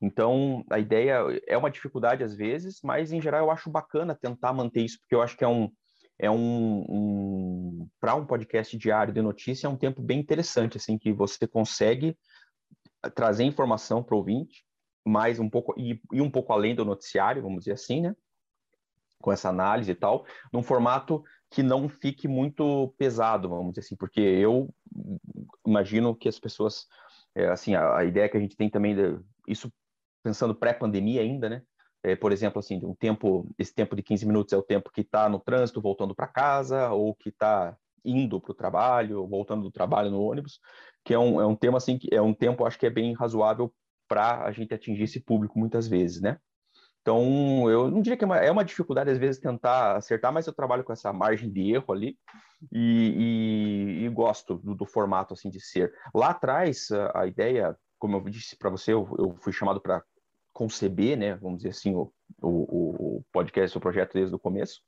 Então, 0.00 0.64
a 0.70 0.78
ideia 0.78 1.18
é 1.46 1.58
uma 1.58 1.70
dificuldade 1.70 2.22
às 2.22 2.34
vezes, 2.34 2.80
mas 2.82 3.12
em 3.12 3.20
geral 3.20 3.46
eu 3.46 3.50
acho 3.50 3.68
bacana 3.68 4.14
tentar 4.14 4.52
manter 4.52 4.82
isso, 4.82 4.98
porque 5.00 5.14
eu 5.14 5.20
acho 5.20 5.36
que 5.36 5.44
é 5.44 5.48
um, 5.48 5.68
é 6.18 6.30
um, 6.30 6.84
um 6.88 7.88
para 8.00 8.14
um 8.14 8.24
podcast 8.24 8.76
diário 8.78 9.12
de 9.12 9.20
notícia 9.20 9.66
é 9.66 9.70
um 9.70 9.76
tempo 9.76 10.00
bem 10.00 10.20
interessante, 10.20 10.76
assim, 10.76 10.96
que 10.96 11.12
você 11.12 11.46
consegue 11.46 12.16
trazer 13.14 13.44
informação 13.44 14.02
para 14.02 14.14
o 14.14 14.18
ouvinte, 14.18 14.64
mais 15.04 15.40
um 15.40 15.50
pouco 15.50 15.74
e, 15.76 16.00
e, 16.12 16.20
um 16.20 16.30
pouco 16.30 16.52
além 16.52 16.74
do 16.74 16.84
noticiário, 16.84 17.42
vamos 17.42 17.60
dizer 17.60 17.72
assim, 17.72 18.00
né? 18.02 18.14
Com 19.20 19.32
essa 19.32 19.48
análise 19.48 19.90
e 19.90 19.94
tal, 19.94 20.24
num 20.52 20.62
formato 20.62 21.22
que 21.50 21.62
não 21.62 21.88
fique 21.88 22.28
muito 22.28 22.94
pesado, 22.96 23.48
vamos 23.48 23.72
dizer 23.72 23.80
assim, 23.80 23.96
porque 23.96 24.20
eu 24.20 24.72
imagino 25.66 26.14
que 26.14 26.28
as 26.28 26.38
pessoas, 26.38 26.86
é, 27.34 27.48
assim, 27.48 27.74
a, 27.74 27.98
a, 27.98 28.04
ideia 28.04 28.28
que 28.28 28.36
a 28.36 28.40
gente 28.40 28.56
tem 28.56 28.70
também, 28.70 28.94
de, 28.94 29.18
isso 29.48 29.70
pensando 30.22 30.54
pré-pandemia 30.54 31.22
ainda, 31.22 31.48
né? 31.48 31.62
É, 32.02 32.16
por 32.16 32.32
exemplo, 32.32 32.60
assim, 32.60 32.80
um 32.84 32.94
tempo, 32.94 33.46
esse 33.58 33.74
tempo 33.74 33.94
de 33.94 34.02
15 34.02 34.26
minutos 34.26 34.52
é 34.52 34.56
o 34.56 34.62
tempo 34.62 34.90
que 34.90 35.02
está 35.02 35.28
no 35.28 35.38
trânsito 35.38 35.82
voltando 35.82 36.14
para 36.14 36.26
casa 36.26 36.90
ou 36.90 37.14
que 37.14 37.28
está 37.28 37.76
indo 38.04 38.40
para 38.40 38.52
o 38.52 38.54
trabalho, 38.54 39.26
voltando 39.26 39.62
do 39.62 39.70
trabalho 39.70 40.10
no 40.10 40.22
ônibus, 40.22 40.60
que 41.04 41.12
é 41.12 41.18
um, 41.18 41.40
é 41.40 41.46
um 41.46 41.56
tema 41.56 41.76
assim, 41.76 41.98
que 41.98 42.08
é 42.14 42.22
um 42.22 42.32
tempo 42.32 42.64
acho 42.64 42.78
que 42.78 42.86
é 42.86 42.90
bem 42.90 43.12
razoável 43.12 43.72
para 44.08 44.44
a 44.44 44.52
gente 44.52 44.72
atingir 44.72 45.02
esse 45.02 45.20
público 45.20 45.58
muitas 45.58 45.86
vezes, 45.86 46.20
né? 46.22 46.38
Então, 47.02 47.70
eu 47.70 47.90
não 47.90 48.02
diria 48.02 48.16
que 48.16 48.24
é 48.24 48.26
uma, 48.26 48.36
é 48.36 48.50
uma, 48.50 48.64
dificuldade, 48.64 49.10
às 49.10 49.18
vezes, 49.18 49.40
tentar 49.40 49.96
acertar, 49.96 50.32
mas 50.32 50.46
eu 50.46 50.52
trabalho 50.52 50.84
com 50.84 50.92
essa 50.92 51.12
margem 51.12 51.50
de 51.50 51.72
erro 51.72 51.92
ali 51.92 52.18
e, 52.70 54.00
e, 54.02 54.04
e 54.04 54.08
gosto 54.10 54.56
do, 54.58 54.74
do, 54.74 54.86
formato, 54.86 55.32
assim, 55.32 55.48
de 55.48 55.60
ser. 55.60 55.92
Lá 56.14 56.30
atrás, 56.30 56.90
a, 56.90 57.22
a 57.22 57.26
ideia, 57.26 57.76
como 57.98 58.16
eu 58.16 58.28
disse 58.28 58.56
para 58.56 58.68
você, 58.68 58.92
eu, 58.92 59.08
eu, 59.18 59.34
fui 59.40 59.52
chamado 59.52 59.80
para 59.80 60.02
conceber, 60.52 61.16
né, 61.16 61.36
vamos 61.36 61.58
dizer 61.58 61.70
assim, 61.70 61.94
o, 61.94 62.12
o, 62.42 63.18
o, 63.18 63.24
podcast, 63.32 63.76
o 63.76 63.80
projeto 63.80 64.12
desde 64.12 64.34
o 64.34 64.38
começo. 64.38 64.80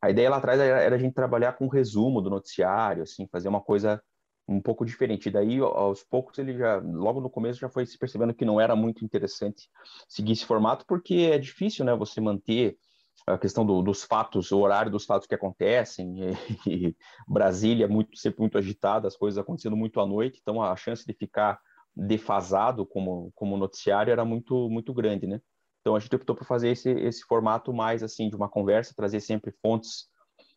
A 0.00 0.08
ideia 0.08 0.30
lá 0.30 0.36
atrás 0.36 0.60
era, 0.60 0.80
era 0.80 0.94
a 0.94 0.98
gente 0.98 1.14
trabalhar 1.14 1.54
com 1.54 1.66
resumo 1.66 2.20
do 2.20 2.30
noticiário, 2.30 3.02
assim, 3.02 3.26
fazer 3.26 3.48
uma 3.48 3.60
coisa 3.60 4.00
um 4.48 4.60
pouco 4.60 4.84
diferente. 4.84 5.30
Daí, 5.30 5.58
aos 5.58 6.02
poucos, 6.04 6.38
ele 6.38 6.56
já, 6.56 6.76
logo 6.76 7.20
no 7.20 7.30
começo, 7.30 7.60
já 7.60 7.68
foi 7.68 7.84
se 7.86 7.98
percebendo 7.98 8.34
que 8.34 8.44
não 8.44 8.60
era 8.60 8.76
muito 8.76 9.04
interessante 9.04 9.68
seguir 10.08 10.32
esse 10.32 10.44
formato, 10.44 10.84
porque 10.86 11.30
é 11.32 11.38
difícil, 11.38 11.84
né, 11.84 11.94
você 11.94 12.20
manter 12.20 12.78
a 13.26 13.36
questão 13.36 13.66
do, 13.66 13.82
dos 13.82 14.04
fatos, 14.04 14.52
o 14.52 14.60
horário 14.60 14.90
dos 14.90 15.04
fatos 15.04 15.26
que 15.26 15.34
acontecem, 15.34 16.30
e, 16.66 16.88
e 16.88 16.96
Brasília 17.26 17.86
é 17.86 17.88
muito, 17.88 18.16
sempre 18.16 18.40
muito 18.40 18.56
agitada, 18.56 19.08
as 19.08 19.16
coisas 19.16 19.38
acontecendo 19.38 19.76
muito 19.76 20.00
à 20.00 20.06
noite, 20.06 20.38
então 20.40 20.62
a 20.62 20.76
chance 20.76 21.04
de 21.04 21.12
ficar 21.12 21.58
defasado 21.96 22.86
como, 22.86 23.32
como 23.34 23.56
noticiário 23.56 24.12
era 24.12 24.24
muito, 24.24 24.68
muito 24.68 24.92
grande, 24.92 25.26
né? 25.26 25.40
Então 25.80 25.96
a 25.96 25.98
gente 25.98 26.14
optou 26.14 26.36
por 26.36 26.44
fazer 26.44 26.70
esse, 26.70 26.90
esse 26.90 27.22
formato 27.22 27.72
mais 27.72 28.02
assim 28.02 28.28
de 28.28 28.36
uma 28.36 28.48
conversa, 28.48 28.94
trazer 28.94 29.20
sempre 29.20 29.52
fontes 29.62 30.08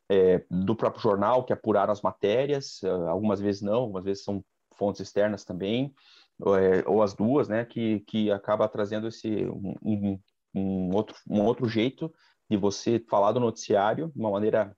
é, 0.09 0.43
do 0.49 0.75
próprio 0.75 1.01
jornal 1.01 1.43
que 1.43 1.53
apuraram 1.53 1.93
as 1.93 2.01
matérias, 2.01 2.81
é, 2.83 2.89
algumas 2.89 3.39
vezes 3.39 3.61
não, 3.61 3.81
algumas 3.81 4.03
vezes 4.03 4.23
são 4.23 4.43
fontes 4.75 5.01
externas 5.01 5.45
também, 5.45 5.93
ou, 6.39 6.57
é, 6.57 6.83
as 7.03 7.13
duas, 7.13 7.47
né, 7.47 7.63
que, 7.65 7.99
que 8.01 8.31
acaba 8.31 8.67
trazendo 8.67 9.07
esse 9.07 9.45
um, 9.83 10.19
um, 10.55 10.89
outro, 10.95 11.15
um 11.29 11.41
outro 11.43 11.67
jeito 11.67 12.11
de 12.49 12.57
você 12.57 12.99
falar 13.09 13.33
do 13.33 13.39
noticiário 13.39 14.11
de 14.13 14.19
uma 14.19 14.31
maneira 14.31 14.75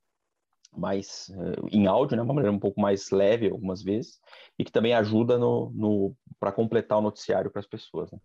mais 0.75 1.29
uh, 1.35 1.67
em 1.69 1.85
áudio, 1.85 2.15
né, 2.15 2.23
uma 2.23 2.33
maneira 2.33 2.55
um 2.55 2.59
pouco 2.59 2.79
mais 2.79 3.09
leve 3.11 3.49
algumas 3.49 3.81
vezes, 3.81 4.19
e 4.57 4.63
que 4.63 4.71
também 4.71 4.93
ajuda 4.93 5.37
no, 5.37 5.71
no 5.75 6.15
para 6.39 6.51
completar 6.51 6.97
o 6.97 7.01
noticiário 7.01 7.51
para 7.51 7.59
as 7.59 7.67
pessoas. 7.67 8.11
Né? 8.11 8.19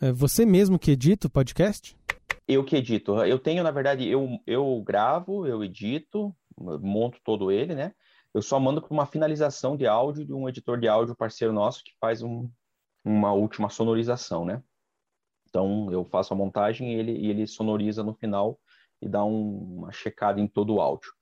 É 0.00 0.12
você 0.12 0.46
mesmo 0.46 0.78
que 0.78 0.92
edita 0.92 1.26
o 1.26 1.30
podcast? 1.30 1.96
Eu 2.48 2.64
que 2.64 2.76
edito. 2.76 3.16
Eu 3.24 3.38
tenho, 3.38 3.62
na 3.62 3.70
verdade, 3.70 4.08
eu, 4.08 4.38
eu 4.46 4.82
gravo, 4.82 5.46
eu 5.46 5.64
edito, 5.64 6.34
monto 6.56 7.20
todo 7.24 7.50
ele, 7.50 7.74
né? 7.74 7.92
Eu 8.32 8.42
só 8.42 8.60
mando 8.60 8.80
para 8.80 8.92
uma 8.92 9.06
finalização 9.06 9.76
de 9.76 9.86
áudio 9.86 10.24
de 10.24 10.32
um 10.32 10.48
editor 10.48 10.78
de 10.78 10.86
áudio 10.86 11.16
parceiro 11.16 11.52
nosso 11.52 11.82
que 11.82 11.92
faz 12.00 12.22
um, 12.22 12.50
uma 13.04 13.32
última 13.32 13.68
sonorização, 13.68 14.44
né? 14.44 14.62
Então, 15.48 15.90
eu 15.90 16.04
faço 16.04 16.34
a 16.34 16.36
montagem 16.36 16.92
e 16.92 16.98
ele, 16.98 17.12
e 17.12 17.30
ele 17.30 17.46
sonoriza 17.46 18.02
no 18.02 18.14
final 18.14 18.60
e 19.00 19.08
dá 19.08 19.24
um, 19.24 19.78
uma 19.78 19.92
checada 19.92 20.40
em 20.40 20.46
todo 20.46 20.74
o 20.74 20.80
áudio. 20.80 21.12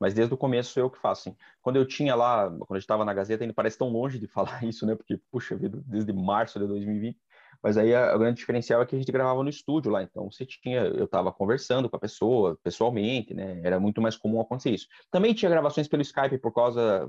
Mas 0.00 0.14
desde 0.14 0.32
o 0.32 0.38
começo 0.38 0.78
eu 0.78 0.88
que 0.88 0.98
faço. 0.98 1.36
Quando 1.60 1.76
eu 1.76 1.86
tinha 1.86 2.14
lá, 2.14 2.48
quando 2.48 2.76
eu 2.76 2.78
estava 2.78 3.04
na 3.04 3.12
Gazeta, 3.12 3.44
ainda 3.44 3.54
parece 3.54 3.76
tão 3.76 3.88
longe 3.88 4.18
de 4.18 4.26
falar 4.28 4.64
isso, 4.64 4.86
né? 4.86 4.94
Porque, 4.94 5.20
puxa 5.30 5.56
vida, 5.56 5.82
desde 5.86 6.12
março 6.12 6.58
de 6.58 6.66
2020, 6.66 7.18
mas 7.62 7.76
aí 7.76 7.94
a, 7.94 8.12
a, 8.12 8.18
grande 8.18 8.38
diferencial 8.38 8.80
é 8.80 8.86
que 8.86 8.94
a 8.94 8.98
gente 8.98 9.10
gravava 9.10 9.42
no 9.42 9.48
estúdio 9.48 9.90
lá, 9.90 10.02
então 10.02 10.30
você 10.30 10.46
tinha, 10.46 10.82
eu 10.82 11.04
estava 11.04 11.32
conversando 11.32 11.88
com 11.88 11.96
a 11.96 12.00
pessoa 12.00 12.58
pessoalmente, 12.62 13.34
né? 13.34 13.60
Era 13.64 13.80
muito 13.80 14.00
mais 14.00 14.16
comum 14.16 14.40
acontecer 14.40 14.70
isso. 14.70 14.86
Também 15.10 15.34
tinha 15.34 15.50
gravações 15.50 15.88
pelo 15.88 16.02
Skype 16.02 16.38
por 16.38 16.52
causa, 16.52 17.08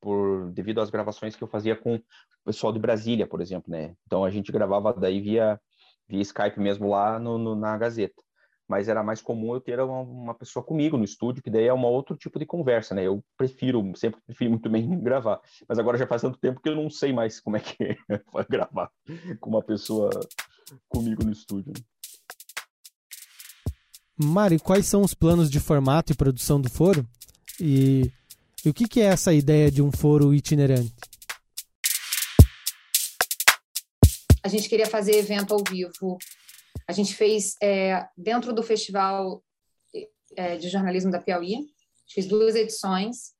por 0.00 0.50
devido 0.52 0.80
às 0.80 0.90
gravações 0.90 1.36
que 1.36 1.42
eu 1.42 1.48
fazia 1.48 1.76
com 1.76 1.96
o 1.96 2.02
pessoal 2.44 2.72
de 2.72 2.78
Brasília, 2.78 3.26
por 3.26 3.40
exemplo, 3.40 3.70
né? 3.70 3.94
Então 4.06 4.24
a 4.24 4.30
gente 4.30 4.50
gravava 4.50 4.92
daí 4.92 5.20
via 5.20 5.60
via 6.08 6.22
Skype 6.22 6.58
mesmo 6.58 6.88
lá 6.88 7.18
no, 7.18 7.36
no 7.36 7.54
na 7.54 7.76
Gazeta 7.76 8.22
mas 8.68 8.86
era 8.88 9.02
mais 9.02 9.22
comum 9.22 9.54
eu 9.54 9.60
ter 9.60 9.80
uma, 9.80 10.00
uma, 10.00 10.34
pessoa 10.34 10.62
comigo 10.62 10.98
no 10.98 11.04
estúdio, 11.04 11.42
que 11.42 11.50
daí 11.50 11.66
é 11.66 11.72
um 11.72 11.84
outro 11.86 12.14
tipo 12.14 12.38
de 12.38 12.44
conversa, 12.44 12.94
né? 12.94 13.04
Eu 13.04 13.24
prefiro, 13.36 13.82
sempre 13.96 14.20
prefiro 14.26 14.50
muito 14.50 14.68
bem 14.68 14.86
gravar, 15.00 15.40
mas 15.66 15.78
agora 15.78 15.96
já 15.96 16.06
faz 16.06 16.20
tanto 16.20 16.38
tempo 16.38 16.60
que 16.60 16.68
eu 16.68 16.76
não 16.76 16.90
sei 16.90 17.12
mais 17.12 17.40
como 17.40 17.56
é 17.56 17.60
que 17.60 17.76
é 18.10 18.20
gravar 18.48 18.90
com 19.40 19.48
uma 19.48 19.62
pessoa 19.62 20.10
comigo 20.86 21.24
no 21.24 21.32
estúdio. 21.32 21.72
Né? 21.74 21.82
Mari, 24.20 24.58
quais 24.58 24.84
são 24.86 25.00
os 25.00 25.14
planos 25.14 25.48
de 25.48 25.60
formato 25.60 26.12
e 26.12 26.16
produção 26.16 26.60
do 26.60 26.68
foro? 26.68 27.08
E, 27.60 28.12
e 28.64 28.68
o 28.68 28.74
que, 28.74 28.86
que 28.86 29.00
é 29.00 29.04
essa 29.04 29.32
ideia 29.32 29.70
de 29.70 29.80
um 29.80 29.90
foro 29.90 30.34
itinerante? 30.34 30.92
A 34.42 34.48
gente 34.48 34.68
queria 34.68 34.86
fazer 34.86 35.12
evento 35.16 35.54
ao 35.54 35.62
vivo 35.68 36.18
a 36.88 36.92
gente 36.92 37.14
fez 37.14 37.54
é, 37.62 38.08
dentro 38.16 38.52
do 38.52 38.62
Festival 38.62 39.44
é, 40.34 40.56
de 40.56 40.70
Jornalismo 40.70 41.10
da 41.10 41.20
Piauí, 41.20 41.66
fiz 42.08 42.26
duas 42.26 42.54
edições. 42.54 43.34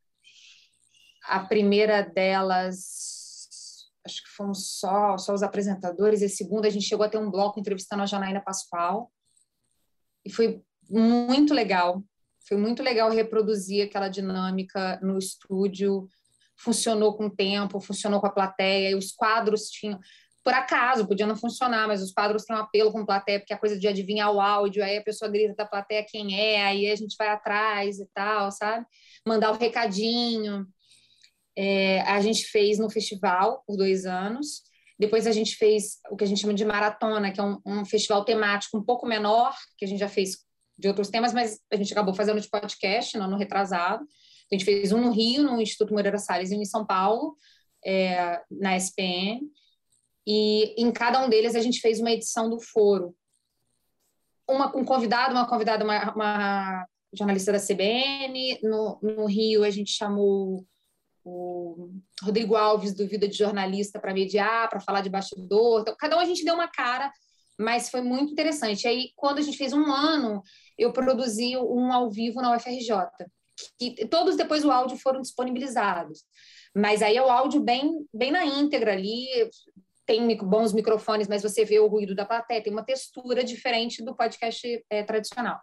A 1.25 1.41
primeira 1.41 2.03
delas, 2.03 3.89
acho 4.05 4.23
que 4.23 4.31
foram 4.31 4.53
só, 4.53 5.17
só 5.17 5.33
os 5.33 5.43
apresentadores, 5.43 6.21
e 6.21 6.27
a 6.27 6.29
segunda 6.29 6.69
a 6.69 6.71
gente 6.71 6.85
chegou 6.87 7.07
a 7.07 7.09
ter 7.09 7.19
um 7.19 7.31
bloco 7.31 7.59
entrevistando 7.59 8.03
a 8.03 8.07
Janaína 8.07 8.43
Pascoal. 8.43 9.11
E 10.25 10.31
foi 10.31 10.63
muito 10.91 11.55
legal. 11.55 12.05
Foi 12.47 12.57
muito 12.57 12.83
legal 12.83 13.11
reproduzir 13.11 13.87
aquela 13.87 14.09
dinâmica 14.09 15.01
no 15.03 15.19
estúdio. 15.19 16.07
Funcionou 16.57 17.17
com 17.17 17.27
o 17.27 17.35
tempo, 17.35 17.81
funcionou 17.81 18.21
com 18.21 18.27
a 18.27 18.33
plateia, 18.33 18.91
e 18.91 18.95
os 18.95 19.13
quadros 19.13 19.71
tinham 19.71 19.99
por 20.49 20.55
acaso, 20.55 21.07
podia 21.07 21.27
não 21.27 21.37
funcionar, 21.37 21.87
mas 21.87 22.03
os 22.03 22.11
quadros 22.11 22.43
têm 22.45 22.57
um 22.57 22.59
apelo 22.59 22.91
com 22.91 23.05
plateia, 23.05 23.39
porque 23.39 23.53
é 23.53 23.57
coisa 23.59 23.79
de 23.79 23.87
adivinhar 23.87 24.33
o 24.33 24.41
áudio, 24.41 24.83
aí 24.83 24.97
a 24.97 25.03
pessoa 25.03 25.31
grita 25.31 25.55
da 25.55 25.67
plateia 25.67 26.07
quem 26.09 26.41
é, 26.41 26.65
aí 26.65 26.91
a 26.91 26.97
gente 26.97 27.15
vai 27.19 27.29
atrás 27.29 27.99
e 27.99 28.09
tal, 28.15 28.51
sabe? 28.51 28.87
Mandar 29.27 29.51
o 29.51 29.59
recadinho. 29.59 30.67
É, 31.55 32.01
a 32.01 32.19
gente 32.23 32.47
fez 32.47 32.79
no 32.79 32.89
festival 32.89 33.63
por 33.67 33.77
dois 33.77 34.07
anos. 34.07 34.63
Depois 34.99 35.27
a 35.27 35.33
gente 35.33 35.55
fez 35.55 35.99
o 36.11 36.17
que 36.17 36.25
a 36.25 36.27
gente 36.27 36.41
chama 36.41 36.55
de 36.55 36.65
maratona, 36.65 37.31
que 37.31 37.41
é 37.41 37.45
um, 37.45 37.59
um 37.67 37.85
festival 37.85 38.25
temático 38.25 38.79
um 38.79 38.83
pouco 38.83 39.07
menor, 39.07 39.55
que 39.77 39.85
a 39.85 39.89
gente 39.89 40.01
já 40.01 40.09
fez 40.09 40.39
de 40.79 40.89
outros 40.89 41.11
temas, 41.11 41.35
mas 41.35 41.61
a 41.71 41.77
gente 41.77 41.93
acabou 41.93 42.15
fazendo 42.15 42.41
de 42.41 42.49
podcast, 42.49 43.19
no 43.19 43.37
retrasado. 43.37 44.03
A 44.51 44.55
gente 44.55 44.65
fez 44.65 44.93
um 44.93 45.01
no 45.03 45.11
Rio, 45.11 45.43
no 45.43 45.61
Instituto 45.61 45.93
Moreira 45.93 46.17
Salles, 46.17 46.51
e 46.51 46.57
um 46.57 46.63
em 46.63 46.65
São 46.65 46.87
Paulo, 46.87 47.37
é, 47.85 48.41
na 48.51 48.79
SPN 48.79 49.41
e 50.31 50.75
em 50.77 50.93
cada 50.93 51.25
um 51.25 51.29
deles 51.31 51.55
a 51.55 51.61
gente 51.61 51.81
fez 51.81 52.01
uma 52.01 52.11
edição 52.11 52.51
do 52.51 52.61
foro. 52.61 53.17
Uma, 54.47 54.77
um 54.77 54.85
convidado, 54.85 55.33
uma 55.33 55.49
convidada, 55.49 55.83
uma, 55.83 56.15
uma 56.15 56.87
jornalista 57.15 57.51
da 57.51 57.59
CBN. 57.59 58.59
No, 58.63 58.99
no, 59.03 59.25
Rio 59.25 59.65
a 59.65 59.71
gente 59.71 59.91
chamou 59.91 60.67
o 61.25 61.91
Rodrigo 62.23 62.57
Alves 62.57 62.93
do 62.93 63.09
Vida 63.09 63.27
de 63.27 63.39
Jornalista 63.39 63.99
para 63.99 64.13
mediar, 64.13 64.69
para 64.69 64.81
falar 64.81 65.01
de 65.01 65.09
bastidor. 65.09 65.81
Então, 65.81 65.97
cada 65.99 66.15
um 66.19 66.21
a 66.21 66.27
gente 66.27 66.45
deu 66.45 66.55
uma 66.55 66.69
cara 66.69 67.11
mas 67.61 67.91
foi 67.91 68.01
muito 68.01 68.31
interessante. 68.31 68.87
Aí, 68.87 69.11
quando 69.17 69.39
a 69.39 69.43
gente 69.43 69.59
fez 69.59 69.73
um 69.73 69.91
ano, 69.93 70.43
eu 70.79 70.93
produzi 70.93 71.57
um 71.57 71.93
ao 71.93 72.09
vivo 72.09 72.41
na 72.41 72.55
UFRJ. 72.55 72.95
Que 73.77 74.07
todos 74.07 74.37
depois 74.37 74.65
o 74.65 74.71
áudio 74.71 74.97
foram 74.97 75.21
disponibilizados. 75.21 76.23
Mas 76.73 77.03
aí 77.03 77.17
é 77.17 77.23
o 77.23 77.29
áudio 77.29 77.61
bem, 77.61 78.07
bem 78.15 78.31
na 78.31 78.45
íntegra 78.45 78.93
ali, 78.93 79.27
tem 80.09 80.35
bons 80.39 80.73
microfones, 80.73 81.29
mas 81.29 81.43
você 81.43 81.67
vê 81.67 81.79
o 81.79 81.87
ruído 81.87 82.15
da 82.15 82.25
plateia, 82.25 82.63
tem 82.63 82.73
uma 82.73 82.83
textura 82.83 83.45
diferente 83.45 84.03
do 84.03 84.17
podcast 84.17 84.83
é, 84.89 85.03
tradicional. 85.03 85.61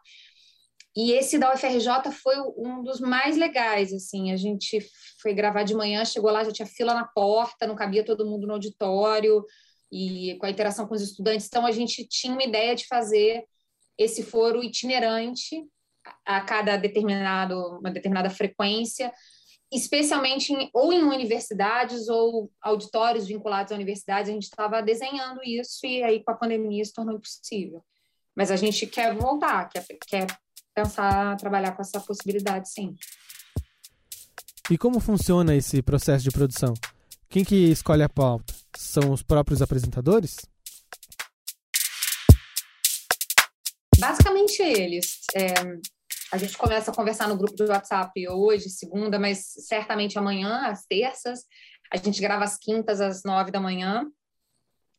E 0.96 1.14
esse 1.14 1.40
da 1.40 1.52
UFRJ 1.52 2.12
foi 2.12 2.36
um 2.56 2.84
dos 2.84 3.00
mais 3.00 3.36
legais, 3.36 3.92
assim, 3.92 4.32
a 4.32 4.38
gente 4.38 4.80
foi 5.20 5.34
gravar 5.34 5.64
de 5.64 5.74
manhã, 5.74 6.06
chegou 6.06 6.32
lá, 6.32 6.44
já 6.44 6.52
tinha 6.52 6.68
fila 6.68 6.94
na 6.94 7.06
porta, 7.06 7.66
não 7.66 7.76
cabia 7.76 8.06
todo 8.06 8.26
mundo 8.26 8.46
no 8.46 8.54
auditório, 8.54 9.44
e 9.92 10.38
com 10.40 10.46
a 10.46 10.52
interação 10.52 10.88
com 10.88 10.94
os 10.94 11.02
estudantes, 11.02 11.48
então 11.48 11.66
a 11.66 11.72
gente 11.72 12.08
tinha 12.08 12.32
uma 12.32 12.44
ideia 12.44 12.76
de 12.76 12.86
fazer 12.86 13.46
esse 13.98 14.22
foro 14.22 14.64
itinerante 14.64 15.66
a 16.24 16.40
cada 16.42 16.78
determinado, 16.78 17.80
uma 17.80 17.90
determinada 17.90 18.30
frequência, 18.30 19.12
especialmente 19.72 20.54
em, 20.54 20.70
ou 20.74 20.94
em 20.94 21.04
universidades 21.04 22.08
ou 22.08 22.52
auditórios 22.62 23.28
vinculados 23.28 23.72
a 23.72 23.76
universidades, 23.76 24.30
a 24.30 24.34
gente 24.34 24.44
estava 24.44 24.82
desenhando 24.82 25.42
isso 25.44 25.86
e 25.86 26.04
aí 26.04 26.24
com 26.24 26.32
a 26.32 26.36
pandemia 26.36 26.84
se 26.84 26.94
tornou 26.94 27.16
impossível. 27.16 27.84
Mas 28.36 28.52
a 28.52 28.56
gente 28.56 28.86
quer 28.86 29.16
voltar, 29.16 29.70
quer, 29.70 29.86
quer 30.08 30.28
pensar, 30.74 31.38
trabalhar 31.38 31.72
com 31.72 31.82
essa 31.82 32.00
possibilidade, 32.00 32.70
sim. 32.70 32.96
E 34.70 34.78
como 34.78 35.00
funciona 35.00 35.56
esse 35.56 35.82
processo 35.82 36.24
de 36.24 36.32
produção? 36.32 36.74
Quem 37.30 37.44
que 37.44 37.72
escolhe 37.72 38.04
a 38.04 38.10
pauta? 38.10 38.54
São 38.78 39.12
os 39.12 39.22
próprios 39.22 39.62
apresentadores? 39.62 40.38
Basicamente 43.98 44.62
eles. 44.62 45.22
É, 45.34 45.54
a 46.36 46.38
gente 46.38 46.58
começa 46.58 46.92
a 46.92 46.94
conversar 46.94 47.30
no 47.30 47.38
grupo 47.38 47.56
do 47.56 47.70
WhatsApp 47.70 48.28
hoje, 48.28 48.70
segunda, 48.70 49.18
mas 49.18 49.54
certamente 49.66 50.20
amanhã, 50.20 50.68
às 50.68 50.86
terças. 50.86 51.46
A 51.90 51.96
gente 51.96 52.20
grava 52.20 52.44
às 52.44 52.58
quintas, 52.58 53.00
às 53.00 53.24
nove 53.24 53.52
da 53.52 53.60
manhã. 53.62 54.06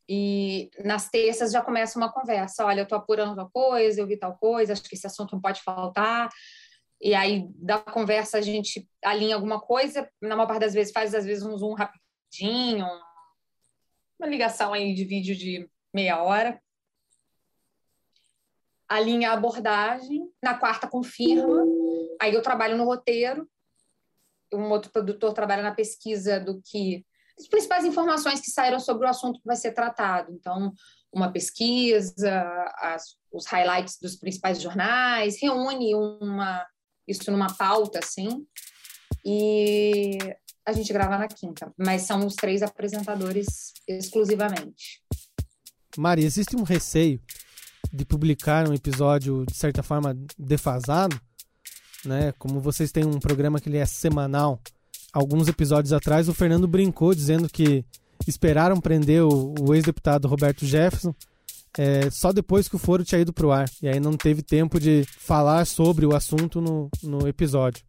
E 0.09 0.71
nas 0.83 1.11
terças 1.11 1.53
já 1.53 1.61
começa 1.61 1.99
uma 1.99 2.11
conversa. 2.11 2.65
Olha, 2.65 2.81
eu 2.81 2.85
estou 2.85 2.97
apurando 2.97 3.37
tal 3.37 3.51
coisa, 3.51 4.01
eu 4.01 4.07
vi 4.07 4.17
tal 4.17 4.35
coisa, 4.39 4.73
acho 4.73 4.83
que 4.85 4.95
esse 4.95 5.07
assunto 5.07 5.33
não 5.33 5.41
pode 5.43 5.61
faltar. 5.63 6.31
E 7.03 7.15
aí, 7.15 7.47
da 7.57 7.81
conversa, 7.81 8.39
a 8.39 8.41
gente 8.41 8.89
alinha 9.05 9.35
alguma 9.35 9.61
coisa. 9.61 10.09
Na 10.23 10.37
maior 10.37 10.49
parte 10.49 10.63
das 10.63 10.73
vezes, 10.73 10.91
faz 10.91 11.15
às 11.15 11.27
vezes 11.27 11.45
um 11.45 11.59
zoom 11.59 11.75
rapidinho, 11.75 12.87
uma 14.19 14.27
ligação 14.27 14.73
aí 14.73 14.95
de 14.95 15.05
vídeo 15.05 15.37
de 15.37 15.69
meia 15.93 16.23
hora 16.23 16.59
alinha 18.89 19.31
a 19.31 19.35
abordagem, 19.35 20.29
na 20.43 20.55
quarta 20.55 20.87
confirma, 20.87 21.65
aí 22.21 22.35
eu 22.35 22.43
trabalho 22.43 22.77
no 22.77 22.85
roteiro, 22.85 23.49
um 24.53 24.71
outro 24.71 24.91
produtor 24.91 25.33
trabalha 25.33 25.63
na 25.63 25.75
pesquisa 25.75 26.39
do 26.39 26.61
que 26.63 27.05
as 27.39 27.47
principais 27.49 27.85
informações 27.85 28.41
que 28.41 28.51
saíram 28.51 28.81
sobre 28.81 29.07
o 29.07 29.11
assunto 29.11 29.41
que 29.41 29.47
vai 29.47 29.57
ser 29.57 29.73
tratado. 29.73 30.33
Então, 30.33 30.73
uma 31.13 31.31
pesquisa, 31.31 32.43
as, 32.79 33.17
os 33.33 33.47
highlights 33.47 33.99
dos 34.01 34.17
principais 34.17 34.61
jornais, 34.61 35.41
reúne 35.41 35.95
uma 35.95 36.65
isso 37.07 37.31
numa 37.31 37.55
pauta 37.57 38.01
assim, 38.01 38.45
e 39.25 40.19
a 40.65 40.73
gente 40.73 40.93
grava 40.93 41.17
na 41.17 41.29
quinta, 41.29 41.73
mas 41.79 42.03
são 42.03 42.27
os 42.27 42.35
três 42.35 42.63
apresentadores 42.63 43.73
exclusivamente. 43.87 45.03
Mari, 45.97 46.25
existe 46.25 46.57
um 46.57 46.65
receio 46.65 47.21
de 47.97 48.05
publicar 48.05 48.69
um 48.69 48.75
episódio 48.75 49.45
de 49.47 49.57
certa 49.57 49.83
forma 49.83 50.17
defasado, 50.39 51.19
né? 52.05 52.33
Como 52.39 52.61
vocês 52.61 52.93
têm 52.93 53.05
um 53.05 53.19
programa 53.19 53.61
que 53.61 53.69
ele 53.69 53.79
é 53.79 53.87
semanal, 53.87 54.61
alguns 55.13 55.49
episódios 55.49 55.93
atrás 55.93 56.29
o 56.29 56.35
Fernando 56.35 56.69
brincou 56.69 57.15
dizendo 57.15 57.49
que 57.49 57.85
esperaram 58.27 58.81
prender 58.81 59.23
o, 59.23 59.55
o 59.61 59.75
ex-deputado 59.75 60.29
Roberto 60.29 60.65
Jefferson 60.67 61.15
é, 61.79 62.11
só 62.11 62.33
depois 62.33 62.69
que 62.69 62.77
o 62.77 62.79
foro 62.79 63.05
tinha 63.05 63.21
ido 63.21 63.33
para 63.33 63.47
o 63.47 63.53
ar. 63.53 63.71
E 63.83 63.89
aí 63.89 64.01
não 64.01 64.17
teve 64.17 64.43
tempo 64.43 64.81
de 64.81 65.05
falar 65.19 65.67
sobre 65.67 66.07
o 66.07 66.15
assunto 66.15 66.61
no, 66.61 66.89
no 67.03 67.29
episódio. 67.29 67.85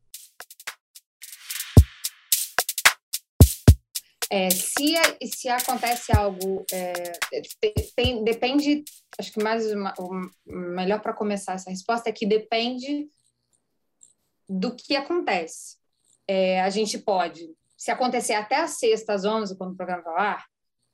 É, 4.29 4.49
se, 4.49 4.95
se 5.25 5.47
acontece 5.47 6.15
algo, 6.15 6.65
é, 6.71 6.93
depende, 8.23 8.83
acho 9.17 9.31
que 9.31 9.41
mais 9.41 9.65
o 9.97 10.31
melhor 10.45 11.01
para 11.01 11.13
começar 11.13 11.53
essa 11.53 11.69
resposta 11.69 12.09
é 12.09 12.13
que 12.13 12.25
depende 12.25 13.09
do 14.47 14.75
que 14.75 14.95
acontece. 14.95 15.77
É, 16.27 16.61
a 16.61 16.69
gente 16.69 16.97
pode, 16.97 17.49
se 17.77 17.89
acontecer 17.89 18.33
até 18.33 18.57
às 18.57 18.71
sexta, 18.71 19.13
às 19.13 19.23
11, 19.23 19.57
quando 19.57 19.73
o 19.73 19.77
programa 19.77 20.03
vai 20.03 20.27
ar, 20.27 20.45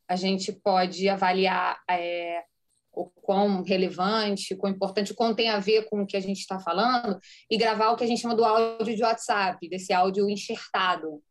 a 0.08 0.16
gente 0.16 0.52
pode 0.52 1.10
avaliar 1.10 1.82
é, 1.90 2.44
o 2.92 3.06
quão 3.06 3.64
relevante, 3.64 4.54
o 4.54 4.58
quão 4.58 4.72
importante, 4.72 5.12
o 5.12 5.16
quão 5.16 5.34
tem 5.34 5.50
a 5.50 5.60
ver 5.60 5.90
com 5.90 6.04
o 6.04 6.06
que 6.06 6.18
a 6.18 6.20
gente 6.20 6.40
está 6.40 6.60
falando, 6.60 7.20
e 7.50 7.58
gravar 7.58 7.90
o 7.90 7.96
que 7.96 8.04
a 8.04 8.08
gente 8.08 8.22
chama 8.22 8.36
do 8.36 8.46
áudio 8.46 8.96
de 8.96 9.04
WhatsApp, 9.04 9.68
desse 9.68 9.92
áudio 9.92 10.30
enxertado 10.30 11.24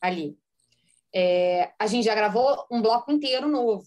ali. 0.00 0.34
É, 1.14 1.72
a 1.78 1.86
gente 1.86 2.04
já 2.04 2.14
gravou 2.14 2.66
um 2.70 2.80
bloco 2.80 3.12
inteiro 3.12 3.48
novo 3.48 3.84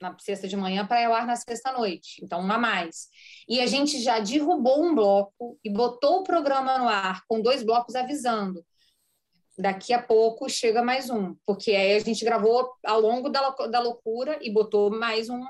na 0.00 0.16
sexta 0.18 0.46
de 0.46 0.56
manhã 0.56 0.86
para 0.86 1.02
eu 1.02 1.12
ar 1.12 1.26
na 1.26 1.36
sexta 1.36 1.72
noite, 1.72 2.22
então 2.22 2.40
uma 2.40 2.56
mais. 2.56 3.08
E 3.48 3.60
a 3.60 3.66
gente 3.66 4.00
já 4.00 4.20
derrubou 4.20 4.84
um 4.84 4.94
bloco 4.94 5.58
e 5.64 5.70
botou 5.70 6.20
o 6.20 6.22
programa 6.22 6.78
no 6.78 6.88
ar 6.88 7.24
com 7.26 7.40
dois 7.40 7.62
blocos 7.62 7.94
avisando. 7.94 8.64
Daqui 9.58 9.92
a 9.92 10.00
pouco 10.00 10.48
chega 10.48 10.82
mais 10.84 11.10
um, 11.10 11.34
porque 11.44 11.72
aí 11.72 11.96
a 11.96 11.98
gente 11.98 12.24
gravou 12.24 12.72
ao 12.84 13.00
longo 13.00 13.28
da, 13.28 13.50
da 13.50 13.80
loucura 13.80 14.38
e 14.40 14.52
botou 14.52 14.88
mais 14.88 15.28
um, 15.28 15.40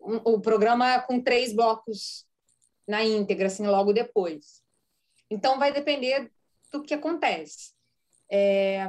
um 0.00 0.16
o 0.24 0.40
programa 0.40 1.00
com 1.00 1.20
três 1.20 1.52
blocos 1.52 2.24
na 2.86 3.02
íntegra, 3.02 3.48
assim, 3.48 3.66
logo 3.66 3.92
depois. 3.92 4.62
Então 5.28 5.58
vai 5.58 5.72
depender 5.72 6.30
do 6.70 6.80
que 6.80 6.94
acontece. 6.94 7.72
É, 8.30 8.88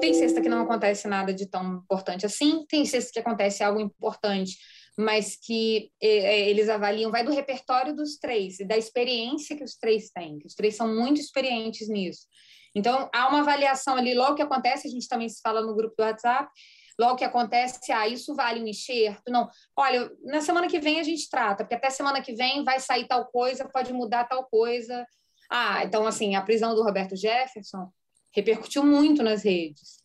tem 0.00 0.14
sexta 0.14 0.40
que 0.40 0.48
não 0.48 0.62
acontece 0.62 1.06
nada 1.06 1.32
de 1.32 1.46
tão 1.46 1.76
importante 1.76 2.26
assim, 2.26 2.64
tem 2.68 2.84
sexta 2.84 3.12
que 3.12 3.18
acontece 3.18 3.62
algo 3.62 3.80
importante, 3.80 4.56
mas 4.98 5.36
que 5.36 5.90
é, 6.02 6.48
eles 6.48 6.68
avaliam, 6.68 7.10
vai 7.10 7.24
do 7.24 7.32
repertório 7.32 7.94
dos 7.94 8.16
três, 8.18 8.58
e 8.58 8.64
da 8.64 8.76
experiência 8.76 9.56
que 9.56 9.62
os 9.62 9.76
três 9.76 10.10
têm, 10.10 10.38
que 10.38 10.46
os 10.46 10.54
três 10.54 10.74
são 10.74 10.92
muito 10.92 11.20
experientes 11.20 11.88
nisso. 11.88 12.26
Então, 12.74 13.08
há 13.14 13.28
uma 13.28 13.40
avaliação 13.40 13.96
ali, 13.96 14.14
logo 14.14 14.34
que 14.34 14.42
acontece, 14.42 14.88
a 14.88 14.90
gente 14.90 15.08
também 15.08 15.28
se 15.28 15.40
fala 15.40 15.62
no 15.62 15.74
grupo 15.74 15.94
do 15.96 16.02
WhatsApp, 16.02 16.50
logo 16.98 17.16
que 17.16 17.24
acontece, 17.24 17.92
ah, 17.92 18.08
isso 18.08 18.34
vale 18.34 18.60
um 18.60 18.66
enxerto? 18.66 19.30
Não, 19.30 19.48
olha, 19.76 20.10
na 20.24 20.40
semana 20.40 20.66
que 20.66 20.80
vem 20.80 20.98
a 20.98 21.04
gente 21.04 21.30
trata, 21.30 21.64
porque 21.64 21.76
até 21.76 21.90
semana 21.90 22.20
que 22.20 22.34
vem 22.34 22.64
vai 22.64 22.80
sair 22.80 23.06
tal 23.06 23.26
coisa, 23.26 23.68
pode 23.68 23.92
mudar 23.92 24.24
tal 24.24 24.44
coisa. 24.48 25.06
Ah, 25.48 25.84
então, 25.84 26.06
assim, 26.06 26.34
a 26.34 26.42
prisão 26.42 26.74
do 26.74 26.82
Roberto 26.82 27.16
Jefferson, 27.16 27.88
repercutiu 28.32 28.84
muito 28.84 29.22
nas 29.22 29.42
redes. 29.42 29.98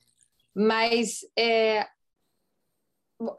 Mas 0.56 1.20
é, 1.38 1.88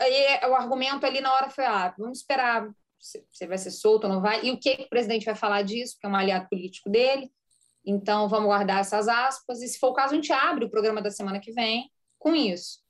é, 0.01 0.49
o 0.49 0.55
argumento 0.55 1.07
ali 1.07 1.20
na 1.20 1.33
hora 1.33 1.51
foi: 1.51 1.64
ah, 1.64 1.94
vamos 1.99 2.18
esperar 2.18 2.68
se 2.99 3.47
vai 3.47 3.59
ser 3.59 3.70
solto 3.70 4.05
ou 4.05 4.12
não 4.14 4.23
vai, 4.23 4.44
e 4.47 4.51
o 4.51 4.59
que, 4.59 4.77
que 4.77 4.83
o 4.85 4.88
presidente 4.88 5.27
vai 5.27 5.35
falar 5.35 5.62
disso, 5.62 5.94
porque 5.94 6.07
é 6.07 6.09
um 6.09 6.16
aliado 6.16 6.49
político 6.49 6.88
dele. 6.88 7.31
Então, 7.85 8.29
vamos 8.31 8.47
guardar 8.47 8.81
essas 8.81 9.09
aspas, 9.09 9.61
e 9.61 9.68
se 9.68 9.79
for 9.79 9.88
o 9.88 9.92
caso, 9.92 10.14
a 10.14 10.16
gente 10.16 10.33
abre 10.33 10.64
o 10.64 10.70
programa 10.70 11.03
da 11.03 11.11
semana 11.11 11.38
que 11.38 11.53
vem 11.53 11.90
com 12.18 12.35
isso. 12.35 12.83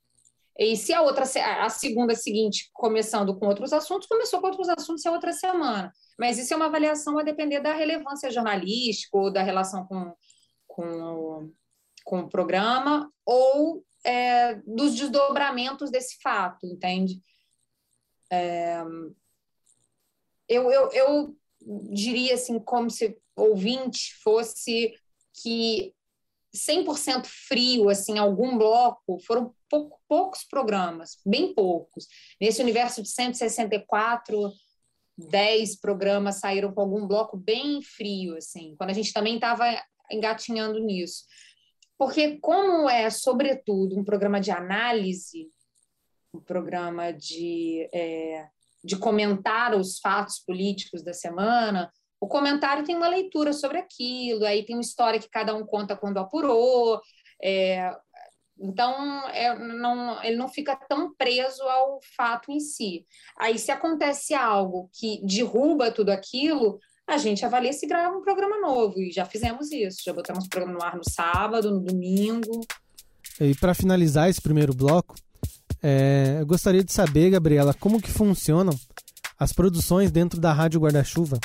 E 0.56 0.76
se 0.76 0.94
a 0.94 1.02
outra, 1.02 1.24
a 1.24 1.68
segunda 1.68 2.14
seguinte, 2.14 2.70
começando 2.72 3.36
com 3.36 3.48
outros 3.48 3.72
assuntos, 3.72 4.06
começou 4.06 4.40
com 4.40 4.46
outros 4.46 4.68
assuntos 4.68 5.04
a 5.04 5.10
outra 5.10 5.32
semana. 5.32 5.92
Mas 6.16 6.38
isso 6.38 6.54
é 6.54 6.56
uma 6.56 6.66
avaliação 6.66 7.18
a 7.18 7.24
depender 7.24 7.58
da 7.58 7.74
relevância 7.74 8.30
jornalística 8.30 9.18
ou 9.18 9.32
da 9.32 9.42
relação 9.42 9.84
com, 9.84 10.14
com 10.68 11.50
com 12.04 12.20
o 12.20 12.28
programa 12.28 13.10
ou 13.24 13.84
é, 14.04 14.56
dos 14.66 14.94
desdobramentos 14.94 15.90
desse 15.90 16.18
fato, 16.22 16.66
entende? 16.66 17.20
É, 18.30 18.82
eu, 20.48 20.70
eu, 20.70 20.90
eu 20.92 21.36
diria 21.90 22.34
assim, 22.34 22.58
como 22.58 22.90
se 22.90 23.18
ouvinte 23.34 24.14
fosse 24.22 24.94
que 25.42 25.94
100% 26.54 27.26
frio, 27.26 27.88
assim, 27.88 28.18
algum 28.18 28.56
bloco, 28.56 29.18
foram 29.26 29.52
pou, 29.68 29.98
poucos 30.08 30.44
programas, 30.44 31.18
bem 31.26 31.52
poucos. 31.52 32.06
Nesse 32.40 32.62
universo 32.62 33.02
de 33.02 33.08
164, 33.08 34.52
10 35.18 35.80
programas 35.80 36.36
saíram 36.36 36.72
com 36.72 36.80
algum 36.80 37.06
bloco 37.06 37.36
bem 37.36 37.82
frio, 37.82 38.36
assim, 38.36 38.74
quando 38.76 38.90
a 38.90 38.94
gente 38.94 39.12
também 39.12 39.34
estava 39.34 39.64
engatinhando 40.10 40.78
nisso. 40.78 41.24
Porque, 41.98 42.38
como 42.38 42.88
é, 42.88 43.08
sobretudo, 43.10 43.98
um 43.98 44.04
programa 44.04 44.40
de 44.40 44.50
análise, 44.50 45.48
um 46.34 46.40
programa 46.40 47.12
de, 47.12 47.88
é, 47.92 48.48
de 48.82 48.96
comentar 48.96 49.74
os 49.74 49.98
fatos 49.98 50.40
políticos 50.40 51.02
da 51.02 51.12
semana, 51.12 51.90
o 52.20 52.26
comentário 52.26 52.84
tem 52.84 52.96
uma 52.96 53.08
leitura 53.08 53.52
sobre 53.52 53.78
aquilo, 53.78 54.44
aí 54.44 54.64
tem 54.64 54.76
uma 54.76 54.82
história 54.82 55.20
que 55.20 55.28
cada 55.28 55.54
um 55.54 55.64
conta 55.64 55.96
quando 55.96 56.18
apurou. 56.18 57.00
É, 57.42 57.94
então, 58.58 59.28
é, 59.28 59.56
não, 59.58 60.22
ele 60.22 60.36
não 60.36 60.48
fica 60.48 60.76
tão 60.88 61.14
preso 61.14 61.62
ao 61.64 62.00
fato 62.16 62.50
em 62.50 62.60
si. 62.60 63.04
Aí, 63.38 63.58
se 63.58 63.70
acontece 63.70 64.32
algo 64.32 64.88
que 64.92 65.20
derruba 65.24 65.90
tudo 65.90 66.10
aquilo, 66.10 66.78
a 67.06 67.18
gente 67.18 67.44
avalia 67.44 67.72
se 67.72 67.86
grava 67.86 68.16
um 68.16 68.22
programa 68.22 68.60
novo. 68.60 69.00
E 69.00 69.12
já 69.12 69.24
fizemos 69.24 69.70
isso. 69.70 70.02
Já 70.04 70.12
botamos 70.12 70.46
o 70.46 70.48
programa 70.48 70.78
no 70.78 70.84
ar 70.84 70.96
no 70.96 71.02
sábado, 71.08 71.70
no 71.70 71.80
domingo. 71.80 72.60
E 73.40 73.54
para 73.54 73.74
finalizar 73.74 74.28
esse 74.28 74.40
primeiro 74.40 74.74
bloco, 74.74 75.14
é, 75.82 76.38
eu 76.40 76.46
gostaria 76.46 76.82
de 76.82 76.92
saber, 76.92 77.30
Gabriela, 77.30 77.74
como 77.74 78.00
que 78.00 78.10
funcionam 78.10 78.74
as 79.38 79.52
produções 79.52 80.10
dentro 80.10 80.40
da 80.40 80.52
Rádio 80.52 80.80
Guarda-Chuva? 80.80 81.38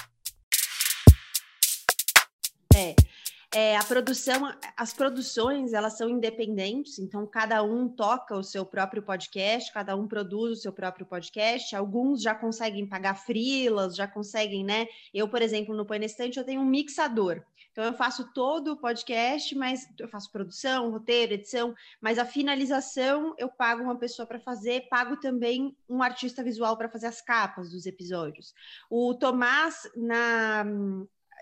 É, 3.52 3.76
a 3.78 3.84
produção, 3.84 4.54
as 4.78 4.94
produções, 4.94 5.74
elas 5.74 5.98
são 5.98 6.08
independentes, 6.08 7.00
então 7.00 7.26
cada 7.26 7.64
um 7.64 7.90
toca 7.90 8.38
o 8.38 8.44
seu 8.44 8.64
próprio 8.64 9.02
podcast, 9.02 9.74
cada 9.74 9.96
um 9.96 10.08
produz 10.08 10.60
o 10.60 10.62
seu 10.62 10.72
próprio 10.72 11.04
podcast. 11.04 11.76
Alguns 11.76 12.22
já 12.22 12.36
conseguem 12.36 12.86
pagar 12.86 13.16
frilas, 13.16 13.96
já 13.96 14.08
conseguem, 14.08 14.64
né? 14.64 14.88
Eu, 15.12 15.28
por 15.28 15.42
exemplo, 15.42 15.76
no 15.76 15.84
Painestante, 15.84 16.38
eu 16.38 16.46
tenho 16.46 16.62
um 16.62 16.66
mixador. 16.66 17.44
Então 17.72 17.84
eu 17.84 17.94
faço 17.94 18.32
todo 18.34 18.74
o 18.74 18.78
podcast, 18.78 19.56
mas 19.56 19.90
eu 19.98 20.08
faço 20.08 20.32
produção, 20.32 20.92
roteiro, 20.92 21.34
edição, 21.34 21.74
mas 22.00 22.20
a 22.20 22.26
finalização 22.26 23.34
eu 23.36 23.50
pago 23.50 23.82
uma 23.82 23.98
pessoa 23.98 24.28
para 24.28 24.40
fazer, 24.40 24.88
pago 24.90 25.18
também 25.18 25.76
um 25.90 26.04
artista 26.04 26.44
visual 26.44 26.78
para 26.78 26.90
fazer 26.90 27.08
as 27.08 27.20
capas 27.20 27.72
dos 27.72 27.88
episódios. 27.88 28.54
O 28.92 29.16
Tomás 29.16 29.90
na 29.96 30.66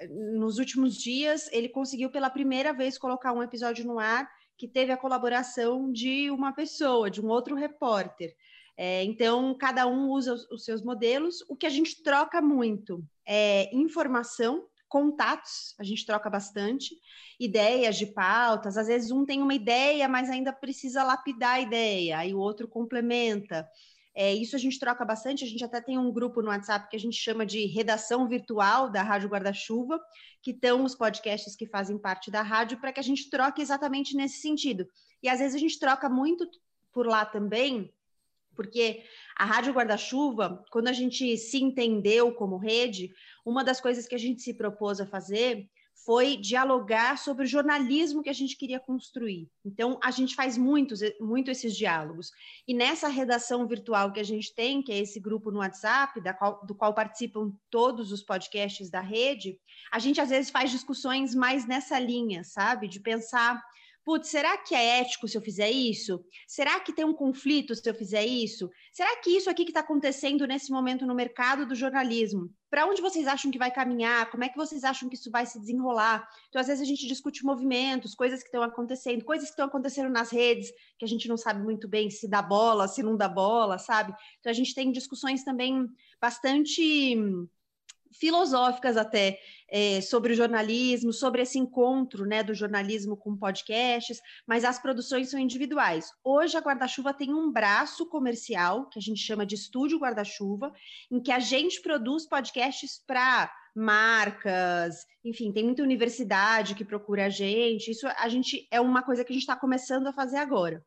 nos 0.10 0.58
últimos 0.58 0.96
dias, 0.96 1.50
ele 1.52 1.70
conseguiu 1.70 2.10
pela 2.10 2.30
primeira 2.30 2.74
vez 2.74 2.98
colocar 2.98 3.34
um 3.34 3.44
episódio 3.44 3.86
no 3.86 4.00
ar 4.00 4.30
que 4.58 4.68
teve 4.68 4.92
a 4.92 4.98
colaboração 4.98 5.92
de 5.92 6.32
uma 6.32 6.52
pessoa, 6.52 7.10
de 7.12 7.22
um 7.22 7.28
outro 7.28 7.56
repórter. 7.56 8.36
É, 8.76 9.04
então, 9.04 9.56
cada 9.58 9.88
um 9.88 10.10
usa 10.10 10.34
os, 10.34 10.52
os, 10.52 10.64
seus 10.64 10.84
modelos. 10.84 11.44
O 11.50 11.56
que 11.56 11.66
a 11.66 11.70
gente 11.70 12.04
troca 12.04 12.42
muito 12.42 13.04
é 13.26 13.76
informação, 13.76 14.68
contatos, 14.88 15.76
a 15.80 15.84
gente 15.84 16.06
troca 16.06 16.30
bastante, 16.30 16.96
ideias 17.40 17.96
de 17.96 18.06
pautas. 18.06 18.78
Às 18.78 18.88
vezes, 18.88 19.12
um 19.12 19.26
tem 19.26 19.42
uma 19.42 19.54
ideia, 19.54 20.08
mas 20.08 20.30
ainda 20.30 20.54
precisa 20.54 21.04
lapidar 21.04 21.56
a 21.56 21.62
ideia, 21.62 22.20
aí 22.20 22.34
o 22.34 22.40
outro 22.40 22.68
complementa. 22.68 23.68
É, 24.20 24.34
isso 24.34 24.56
a 24.56 24.60
gente 24.60 24.80
troca 24.80 25.06
bastante, 25.06 25.44
a 25.44 25.48
gente 25.48 25.64
até 25.64 25.80
tem 25.80 25.96
um 25.96 26.12
grupo 26.12 26.42
no 26.42 26.48
WhatsApp 26.48 26.90
que 26.90 26.96
a 26.96 27.00
gente 27.00 27.16
chama 27.16 27.46
de 27.46 27.68
redação 27.68 28.28
virtual 28.28 28.90
da 28.90 29.04
Rádio 29.04 29.30
Guarda-Chuva, 29.30 30.02
que 30.42 30.50
estão 30.50 30.84
os 30.84 30.96
podcasts 30.96 31.56
que 31.56 31.68
fazem 31.68 32.00
parte 32.00 32.32
da 32.32 32.42
rádio, 32.42 32.80
para 32.80 32.92
que 32.92 33.00
a 33.00 33.04
gente 33.04 33.30
troque 33.30 33.62
exatamente 33.62 34.16
nesse 34.16 34.42
sentido. 34.42 34.88
E 35.22 35.30
às 35.30 35.38
vezes 35.38 35.54
a 35.54 35.60
gente 35.60 35.78
troca 35.78 36.10
muito 36.10 36.50
por 36.92 37.06
lá 37.06 37.26
também, 37.26 37.94
porque 38.56 39.04
a 39.36 39.46
Rádio 39.46 39.72
Guarda-Chuva, 39.72 40.66
quando 40.72 40.88
a 40.88 40.94
gente 40.94 41.38
se 41.38 41.62
entendeu 41.62 42.34
como 42.34 42.58
rede, 42.58 43.14
uma 43.46 43.64
das 43.64 43.80
coisas 43.80 44.08
que 44.08 44.16
a 44.16 44.20
gente 44.20 44.42
se 44.42 44.56
propôs 44.56 45.00
a 45.00 45.06
fazer 45.06 45.70
foi 46.08 46.38
dialogar 46.38 47.18
sobre 47.18 47.44
o 47.44 47.46
jornalismo 47.46 48.24
que 48.24 48.30
a 48.30 48.34
gente 48.34 48.56
queria 48.56 48.80
construir. 48.80 49.50
Então, 49.66 50.00
a 50.02 50.10
gente 50.10 50.36
faz 50.36 50.58
muitos, 50.58 51.02
muito 51.20 51.52
esses 51.52 51.76
diálogos. 51.76 52.32
E 52.66 52.74
nessa 52.74 53.10
redação 53.10 53.68
virtual 53.68 54.14
que 54.14 54.20
a 54.22 54.24
gente 54.24 54.56
tem, 54.56 54.82
que 54.82 54.94
é 54.94 55.00
esse 55.00 55.20
grupo 55.20 55.52
no 55.52 55.60
WhatsApp, 55.60 56.22
qual, 56.40 56.66
do 56.66 56.74
qual 56.74 56.94
participam 56.94 57.52
todos 57.70 58.14
os 58.14 58.24
podcasts 58.24 58.90
da 58.90 59.02
rede, 59.02 59.60
a 59.92 60.00
gente 60.00 60.22
às 60.22 60.30
vezes 60.30 60.50
faz 60.50 60.72
discussões 60.72 61.36
mais 61.36 61.68
nessa 61.68 62.00
linha, 62.00 62.42
sabe? 62.42 62.88
De 62.88 63.02
pensar 63.02 63.62
putz, 64.08 64.30
será 64.30 64.58
que 64.58 64.74
é 64.74 65.02
ético 65.02 65.28
se 65.28 65.38
eu 65.38 65.42
fizer 65.42 65.70
isso? 65.70 66.24
Será 66.48 66.80
que 66.80 66.94
tem 66.94 67.04
um 67.04 67.14
conflito 67.14 67.76
se 67.76 67.90
eu 67.90 67.94
fizer 67.94 68.26
isso? 68.26 68.72
Será 68.90 69.18
que 69.18 69.30
isso 69.32 69.50
aqui 69.50 69.66
que 69.66 69.72
está 69.72 69.82
acontecendo 69.82 70.48
nesse 70.48 70.72
momento 70.72 71.06
no 71.06 71.14
mercado 71.14 71.66
do 71.66 71.76
jornalismo, 71.76 72.50
para 72.70 72.86
onde 72.86 73.02
vocês 73.02 73.28
acham 73.28 73.52
que 73.52 73.58
vai 73.58 73.70
caminhar? 73.70 74.32
Como 74.32 74.46
é 74.46 74.48
que 74.48 74.56
vocês 74.56 74.86
acham 74.86 75.10
que 75.10 75.16
isso 75.16 75.30
vai 75.30 75.46
se 75.46 75.60
desenrolar? 75.60 76.26
Então, 76.48 76.62
às 76.62 76.68
vezes, 76.68 76.82
a 76.82 76.86
gente 76.86 77.06
discute 77.06 77.44
movimentos, 77.44 78.16
coisas 78.16 78.40
que 78.40 78.48
estão 78.48 78.64
acontecendo, 78.64 79.26
coisas 79.26 79.50
que 79.50 79.52
estão 79.52 79.66
acontecendo 79.66 80.10
nas 80.10 80.32
redes, 80.32 80.72
que 80.98 81.04
a 81.04 81.08
gente 81.08 81.28
não 81.28 81.36
sabe 81.36 81.62
muito 81.62 81.86
bem 81.86 82.10
se 82.10 82.30
dá 82.30 82.42
bola, 82.42 82.88
se 82.88 83.04
não 83.04 83.18
dá 83.18 83.28
bola, 83.28 83.78
sabe? 83.78 84.14
Então, 84.40 84.50
a 84.50 84.56
gente 84.56 84.74
tem 84.74 84.90
discussões 84.90 85.44
também 85.44 85.86
bastante 86.22 87.14
filosóficas 88.14 88.98
até 88.98 89.40
é, 89.70 90.00
sobre 90.02 90.34
o 90.34 90.36
jornalismo, 90.36 91.12
sobre 91.12 91.42
esse 91.42 91.60
encontro 91.60 92.26
né, 92.26 92.42
do 92.44 92.54
jornalismo 92.54 93.18
com 93.18 93.36
podcasts, 93.36 94.20
mas 94.46 94.64
as 94.64 94.80
produções 94.80 95.30
são 95.30 95.40
individuais. 95.40 96.12
Hoje 96.24 96.58
a 96.58 96.62
Guarda-Chuva 96.62 97.14
tem 97.14 97.34
um 97.34 97.52
braço 97.52 98.06
comercial, 98.08 98.88
que 98.90 99.00
a 99.00 99.02
gente 99.02 99.20
chama 99.20 99.46
de 99.46 99.56
Estúdio 99.56 100.00
Guarda-Chuva, 100.00 100.72
em 101.12 101.22
que 101.22 101.32
a 101.32 101.40
gente 101.40 101.82
produz 101.82 102.28
podcasts 102.28 103.02
para 103.06 103.52
marcas, 103.76 105.06
enfim, 105.24 105.52
tem 105.52 105.64
muita 105.64 105.84
universidade 105.84 106.74
que 106.74 106.84
procura 106.84 107.26
a 107.26 107.30
gente. 107.30 107.92
Isso 107.92 108.08
a 108.08 108.28
gente 108.28 108.68
é 108.72 108.82
uma 108.82 109.04
coisa 109.04 109.24
que 109.24 109.32
a 109.32 109.36
gente 109.36 109.44
está 109.44 109.56
começando 109.56 110.08
a 110.08 110.14
fazer 110.14 110.38
agora. 110.38 110.84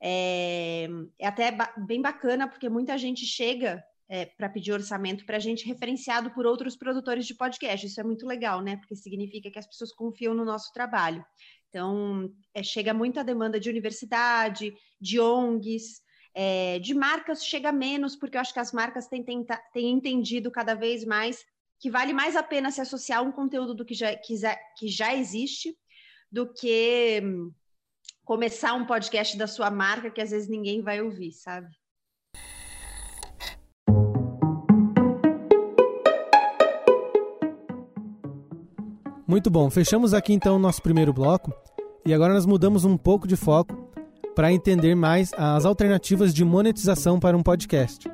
É, 0.00 0.88
é 1.18 1.26
até 1.26 1.50
ba 1.50 1.72
bem 1.76 2.00
bacana, 2.00 2.48
porque 2.48 2.68
muita 2.68 2.96
gente 2.96 3.26
chega 3.26 3.84
é, 4.10 4.26
para 4.26 4.48
pedir 4.48 4.72
orçamento 4.72 5.24
para 5.24 5.36
a 5.36 5.40
gente 5.40 5.64
referenciado 5.64 6.32
por 6.32 6.44
outros 6.44 6.74
produtores 6.74 7.24
de 7.24 7.34
podcast. 7.34 7.86
Isso 7.86 8.00
é 8.00 8.02
muito 8.02 8.26
legal, 8.26 8.60
né? 8.60 8.76
Porque 8.76 8.96
significa 8.96 9.48
que 9.48 9.58
as 9.58 9.66
pessoas 9.66 9.92
confiam 9.92 10.34
no 10.34 10.44
nosso 10.44 10.72
trabalho. 10.72 11.24
Então, 11.68 12.28
é, 12.52 12.60
chega 12.60 12.92
muita 12.92 13.22
demanda 13.22 13.60
de 13.60 13.70
universidade, 13.70 14.74
de 15.00 15.20
ONGs, 15.20 16.02
é, 16.34 16.80
de 16.80 16.92
marcas 16.92 17.44
chega 17.44 17.70
menos, 17.70 18.16
porque 18.16 18.36
eu 18.36 18.40
acho 18.40 18.52
que 18.52 18.58
as 18.58 18.72
marcas 18.72 19.06
têm, 19.06 19.24
têm, 19.24 19.46
entendido 19.88 20.50
cada 20.50 20.74
vez 20.74 21.04
mais 21.04 21.44
que 21.78 21.88
vale 21.88 22.12
mais 22.12 22.34
a 22.34 22.42
pena 22.42 22.72
se 22.72 22.80
associar 22.80 23.20
a 23.20 23.22
um 23.22 23.32
conteúdo 23.32 23.74
do 23.74 23.84
que 23.84 23.94
já, 23.94 24.14
que, 24.16 24.34
que 24.76 24.88
já 24.88 25.14
existe 25.14 25.74
do 26.30 26.52
que 26.52 27.20
hum, 27.22 27.52
começar 28.24 28.74
um 28.74 28.84
podcast 28.84 29.38
da 29.38 29.46
sua 29.46 29.70
marca 29.70 30.10
que 30.10 30.20
às 30.20 30.30
vezes 30.30 30.48
ninguém 30.48 30.82
vai 30.82 31.00
ouvir, 31.00 31.32
sabe? 31.32 31.79
Muito 39.30 39.48
bom, 39.48 39.70
fechamos 39.70 40.12
aqui 40.12 40.32
então 40.32 40.56
o 40.56 40.58
nosso 40.58 40.82
primeiro 40.82 41.12
bloco 41.12 41.54
e 42.04 42.12
agora 42.12 42.34
nós 42.34 42.44
mudamos 42.44 42.84
um 42.84 42.96
pouco 42.96 43.28
de 43.28 43.36
foco 43.36 43.88
para 44.34 44.52
entender 44.52 44.96
mais 44.96 45.32
as 45.34 45.64
alternativas 45.64 46.34
de 46.34 46.44
monetização 46.44 47.20
para 47.20 47.36
um 47.36 47.42
podcast. 47.44 48.10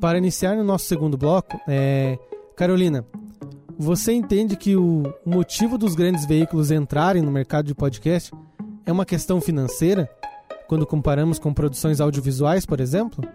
Para 0.00 0.16
iniciar 0.16 0.54
no 0.54 0.62
nosso 0.62 0.84
segundo 0.84 1.18
bloco, 1.18 1.60
é... 1.66 2.20
Carolina, 2.54 3.04
você 3.76 4.12
entende 4.12 4.54
que 4.54 4.76
o 4.76 5.02
motivo 5.26 5.76
dos 5.76 5.96
grandes 5.96 6.24
veículos 6.24 6.70
entrarem 6.70 7.20
no 7.20 7.32
mercado 7.32 7.66
de 7.66 7.74
podcast 7.74 8.30
é 8.86 8.92
uma 8.92 9.04
questão 9.04 9.40
financeira, 9.40 10.08
quando 10.68 10.86
comparamos 10.86 11.40
com 11.40 11.52
produções 11.52 12.00
audiovisuais, 12.00 12.64
por 12.64 12.78
exemplo? 12.78 13.28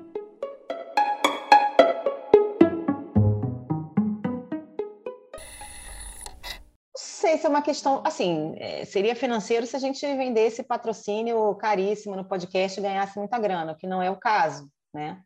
Sei 7.27 7.37
se 7.37 7.45
é 7.45 7.49
uma 7.49 7.61
questão, 7.61 8.01
assim, 8.05 8.55
é, 8.57 8.85
seria 8.85 9.13
financeiro 9.13 9.65
se 9.65 9.75
a 9.75 9.79
gente 9.79 9.99
vendesse 10.15 10.63
patrocínio 10.63 11.53
caríssimo 11.55 12.15
no 12.15 12.23
podcast 12.23 12.79
e 12.79 12.83
ganhasse 12.83 13.19
muita 13.19 13.37
grana, 13.37 13.75
que 13.75 13.85
não 13.85 14.01
é 14.01 14.09
o 14.09 14.15
caso, 14.15 14.71
né? 14.93 15.21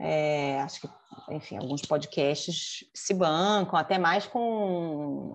É, 0.00 0.60
acho 0.62 0.80
que, 0.80 0.88
enfim, 1.30 1.58
alguns 1.58 1.82
podcasts 1.82 2.84
se 2.92 3.14
bancam, 3.14 3.78
até 3.78 3.98
mais 3.98 4.26
com 4.26 5.32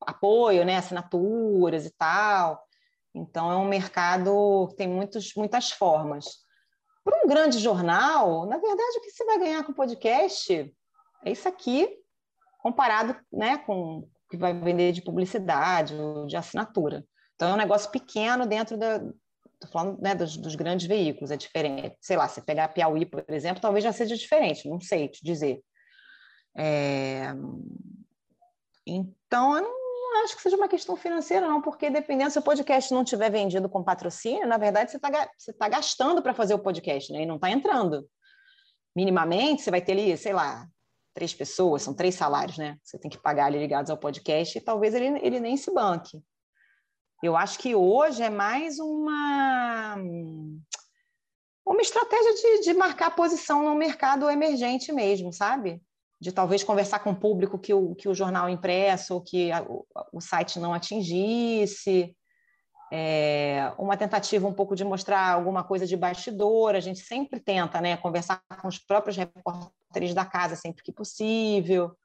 apoio, 0.00 0.64
né, 0.64 0.78
assinaturas 0.78 1.84
e 1.84 1.90
tal. 1.90 2.64
Então, 3.14 3.52
é 3.52 3.56
um 3.56 3.68
mercado 3.68 4.66
que 4.70 4.76
tem 4.76 4.88
muitos, 4.88 5.34
muitas 5.36 5.70
formas. 5.70 6.24
Para 7.04 7.20
um 7.22 7.28
grande 7.28 7.58
jornal, 7.58 8.46
na 8.46 8.56
verdade, 8.56 8.96
o 8.96 9.00
que 9.02 9.10
você 9.10 9.26
vai 9.26 9.38
ganhar 9.38 9.62
com 9.62 9.74
podcast 9.74 10.74
é 11.22 11.30
isso 11.30 11.46
aqui, 11.46 11.98
comparado 12.62 13.14
né, 13.30 13.58
com 13.58 14.08
que 14.32 14.36
vai 14.38 14.58
vender 14.58 14.92
de 14.92 15.02
publicidade 15.02 15.94
ou 15.94 16.24
de 16.24 16.36
assinatura. 16.38 17.04
Então, 17.34 17.50
é 17.50 17.52
um 17.52 17.58
negócio 17.58 17.90
pequeno 17.90 18.46
dentro 18.46 18.78
da. 18.78 18.96
Estou 18.96 19.70
falando 19.70 20.00
né, 20.00 20.14
dos, 20.14 20.38
dos, 20.38 20.54
grandes 20.54 20.86
veículos, 20.86 21.30
é 21.30 21.36
diferente. 21.36 21.96
Sei 22.00 22.16
lá, 22.16 22.26
se 22.26 22.40
pegar 22.40 22.64
a 22.64 22.68
Piauí, 22.68 23.04
por 23.04 23.22
exemplo, 23.28 23.60
talvez 23.60 23.84
já 23.84 23.92
seja 23.92 24.16
diferente, 24.16 24.68
não 24.70 24.80
sei 24.80 25.06
te 25.06 25.22
dizer. 25.22 25.62
É... 26.56 27.34
Então, 28.86 29.54
eu 29.54 29.62
não 29.62 30.24
acho 30.24 30.34
que 30.34 30.42
seja 30.42 30.56
uma 30.56 30.66
questão 30.66 30.96
financeira, 30.96 31.46
não, 31.46 31.60
porque 31.60 31.90
dependendo 31.90 32.30
se 32.30 32.38
o 32.38 32.42
podcast 32.42 32.92
não 32.92 33.04
tiver 33.04 33.30
vendido 33.30 33.68
com 33.68 33.84
patrocínio, 33.84 34.48
na 34.48 34.56
verdade 34.56 34.90
você 34.90 34.96
está 34.96 35.30
você 35.36 35.52
tá 35.52 35.68
gastando 35.68 36.22
para 36.22 36.32
fazer 36.32 36.54
o 36.54 36.58
podcast, 36.58 37.12
né? 37.12 37.22
E 37.22 37.26
não 37.26 37.36
está 37.36 37.50
entrando. 37.50 38.08
Minimamente, 38.96 39.62
você 39.62 39.70
vai 39.70 39.82
ter 39.82 39.92
ali, 39.92 40.16
sei 40.16 40.32
lá, 40.32 40.66
três 41.14 41.34
pessoas, 41.34 41.82
são 41.82 41.94
três 41.94 42.14
salários, 42.14 42.58
né? 42.58 42.78
Você 42.82 42.98
tem 42.98 43.10
que 43.10 43.18
pagar 43.18 43.46
ali 43.46 43.58
ligados 43.58 43.90
ao 43.90 43.98
podcast 43.98 44.56
e 44.56 44.60
talvez 44.60 44.94
ele, 44.94 45.18
ele 45.22 45.40
nem 45.40 45.56
se 45.56 45.72
banque. 45.72 46.22
Eu 47.22 47.36
acho 47.36 47.58
que 47.58 47.74
hoje 47.74 48.22
é 48.22 48.30
mais 48.30 48.78
uma 48.78 49.96
uma 51.64 51.80
estratégia 51.80 52.34
de, 52.34 52.64
de 52.64 52.74
marcar 52.74 53.14
posição 53.14 53.62
no 53.62 53.74
mercado 53.74 54.28
emergente 54.28 54.92
mesmo, 54.92 55.32
sabe? 55.32 55.80
De 56.20 56.32
talvez 56.32 56.64
conversar 56.64 56.98
com 57.00 57.10
o 57.10 57.18
público 57.18 57.58
que 57.58 57.72
o, 57.72 57.94
que 57.94 58.08
o 58.08 58.14
jornal 58.14 58.48
impresso 58.48 59.14
ou 59.14 59.20
que 59.20 59.52
a, 59.52 59.62
o, 59.62 59.86
o, 60.12 60.20
site 60.20 60.58
não 60.58 60.74
atingisse. 60.74 62.16
É, 62.94 63.72
uma 63.78 63.96
tentativa 63.96 64.46
um 64.46 64.52
pouco 64.52 64.76
de 64.76 64.84
mostrar 64.84 65.32
alguma 65.32 65.64
coisa 65.64 65.86
de 65.86 65.96
bastidor. 65.96 66.74
A 66.74 66.80
gente 66.80 67.00
sempre 67.00 67.40
tenta 67.40 67.80
né, 67.80 67.96
conversar 67.96 68.42
com 68.60 68.68
os 68.68 68.78
próprios 68.78 69.16
repórteres 69.16 70.12
da 70.12 70.26
casa 70.26 70.56
sempre 70.56 70.82
que 70.82 70.92
possível, 70.92 71.96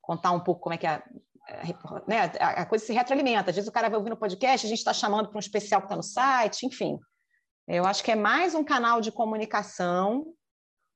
contar 0.00 0.30
um 0.30 0.40
pouco 0.40 0.62
como 0.62 0.72
é 0.72 0.78
que 0.78 0.86
a, 0.86 1.02
né, 2.08 2.22
a 2.40 2.64
coisa 2.64 2.86
se 2.86 2.94
retroalimenta. 2.94 3.50
Às 3.50 3.56
vezes 3.56 3.68
o 3.68 3.72
cara 3.72 3.90
vai 3.90 3.98
ouvir 3.98 4.08
no 4.08 4.16
podcast, 4.16 4.66
a 4.66 4.70
gente 4.70 4.78
está 4.78 4.94
chamando 4.94 5.28
para 5.28 5.36
um 5.36 5.40
especial 5.40 5.82
que 5.82 5.88
está 5.88 5.96
no 5.96 6.02
site, 6.02 6.64
enfim. 6.64 6.98
Eu 7.68 7.84
acho 7.84 8.02
que 8.02 8.10
é 8.10 8.16
mais 8.16 8.54
um 8.54 8.64
canal 8.64 9.02
de 9.02 9.12
comunicação 9.12 10.24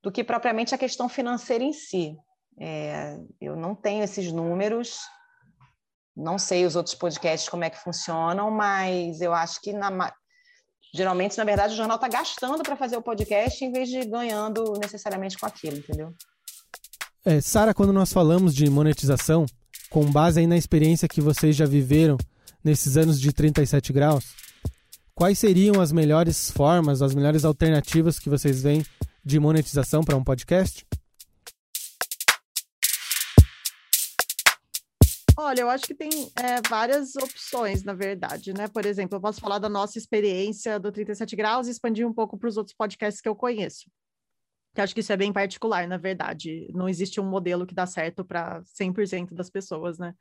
do 0.02 0.10
que 0.10 0.24
propriamente 0.24 0.74
a 0.74 0.78
questão 0.78 1.06
financeira 1.06 1.62
em 1.62 1.74
si. 1.74 2.16
É, 2.58 3.18
eu 3.38 3.56
não 3.56 3.74
tenho 3.74 4.02
esses 4.02 4.32
números, 4.32 5.00
não 6.16 6.38
sei 6.38 6.64
os 6.64 6.76
outros 6.76 6.94
podcasts 6.94 7.48
como 7.48 7.64
é 7.64 7.70
que 7.70 7.82
funcionam, 7.82 8.50
mas 8.50 9.20
eu 9.20 9.32
acho 9.32 9.60
que 9.60 9.72
na, 9.72 10.12
geralmente, 10.94 11.36
na 11.36 11.44
verdade, 11.44 11.74
o 11.74 11.76
jornal 11.76 11.96
está 11.96 12.08
gastando 12.08 12.62
para 12.62 12.76
fazer 12.76 12.96
o 12.96 13.02
podcast 13.02 13.64
em 13.64 13.72
vez 13.72 13.88
de 13.88 14.00
ganhando 14.04 14.74
necessariamente 14.80 15.36
com 15.36 15.46
aquilo, 15.46 15.76
entendeu? 15.76 16.14
É, 17.24 17.40
Sara, 17.40 17.74
quando 17.74 17.92
nós 17.92 18.12
falamos 18.12 18.54
de 18.54 18.68
monetização, 18.70 19.46
com 19.90 20.04
base 20.04 20.40
aí 20.40 20.46
na 20.46 20.56
experiência 20.56 21.08
que 21.08 21.20
vocês 21.20 21.56
já 21.56 21.66
viveram 21.66 22.16
nesses 22.62 22.96
anos 22.96 23.20
de 23.20 23.32
37 23.32 23.92
graus, 23.92 24.34
quais 25.14 25.38
seriam 25.38 25.80
as 25.80 25.90
melhores 25.90 26.50
formas, 26.50 27.02
as 27.02 27.14
melhores 27.14 27.44
alternativas 27.44 28.18
que 28.18 28.30
vocês 28.30 28.62
veem 28.62 28.84
de 29.24 29.40
monetização 29.40 30.02
para 30.02 30.16
um 30.16 30.22
podcast? 30.22 30.86
Olha, 35.36 35.62
eu 35.62 35.70
acho 35.70 35.84
que 35.84 35.94
tem 35.94 36.10
é, 36.36 36.60
várias 36.68 37.16
opções, 37.16 37.82
na 37.82 37.92
verdade, 37.92 38.52
né? 38.52 38.68
Por 38.68 38.86
exemplo, 38.86 39.16
eu 39.16 39.20
posso 39.20 39.40
falar 39.40 39.58
da 39.58 39.68
nossa 39.68 39.98
experiência 39.98 40.78
do 40.78 40.92
37 40.92 41.34
Graus 41.34 41.66
e 41.66 41.70
expandir 41.70 42.06
um 42.06 42.12
pouco 42.12 42.38
para 42.38 42.48
os 42.48 42.56
outros 42.56 42.76
podcasts 42.76 43.20
que 43.20 43.28
eu 43.28 43.34
conheço. 43.34 43.90
Que 44.74 44.80
acho 44.80 44.94
que 44.94 45.00
isso 45.00 45.12
é 45.12 45.16
bem 45.16 45.32
particular, 45.32 45.88
na 45.88 45.96
verdade. 45.96 46.70
Não 46.72 46.88
existe 46.88 47.20
um 47.20 47.28
modelo 47.28 47.66
que 47.66 47.74
dá 47.74 47.84
certo 47.84 48.24
para 48.24 48.62
100% 48.62 49.34
das 49.34 49.50
pessoas, 49.50 49.98
né? 49.98 50.14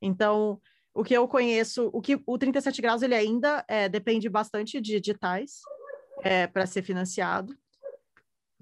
Então, 0.00 0.60
o 0.94 1.02
que 1.02 1.14
eu 1.14 1.26
conheço, 1.26 1.90
o 1.92 2.00
que 2.00 2.20
o 2.24 2.38
37 2.38 2.80
graus 2.80 3.02
ele 3.02 3.14
ainda 3.14 3.64
é, 3.68 3.88
depende 3.88 4.28
bastante 4.28 4.80
de 4.80 4.96
editais 4.96 5.60
é, 6.22 6.46
para 6.46 6.66
ser 6.66 6.82
financiado. 6.82 7.56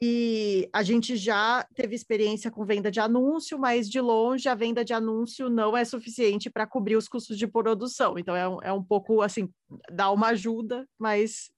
E 0.01 0.69
a 0.73 0.83
gente 0.83 1.17
já 1.17 1.67
teve 1.75 1.95
experiência 1.95 2.51
com 2.51 2.65
venda 2.65 2.91
de 2.91 3.01
anúncio, 3.01 3.59
mas 3.59 3.91
de 3.91 4.01
longe 4.01 4.49
a 4.49 4.55
venda 4.55 4.85
de 4.85 4.93
anúncio 4.93 5.49
não 5.49 5.77
é 5.77 5.85
suficiente 5.85 6.49
para 6.49 6.67
cobrir 6.67 6.97
os 6.97 7.09
custos 7.09 7.37
de 7.37 7.49
produção. 7.49 8.17
Então 8.17 8.37
é 8.37 8.49
um, 8.49 8.63
é 8.63 8.73
um 8.73 8.83
pouco 8.83 9.23
assim, 9.23 9.53
dá 9.91 10.11
uma 10.13 10.29
ajuda, 10.29 10.89
mas 10.97 11.51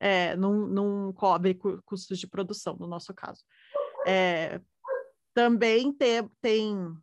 é, 0.00 0.34
não, 0.36 0.66
não 0.66 1.12
cobre 1.12 1.58
custos 1.84 2.18
de 2.18 2.26
produção, 2.26 2.76
no 2.78 2.86
nosso 2.86 3.12
caso. 3.12 3.42
É, 4.06 4.58
também 5.34 5.92
tem, 5.92 6.30
tem 6.40 6.96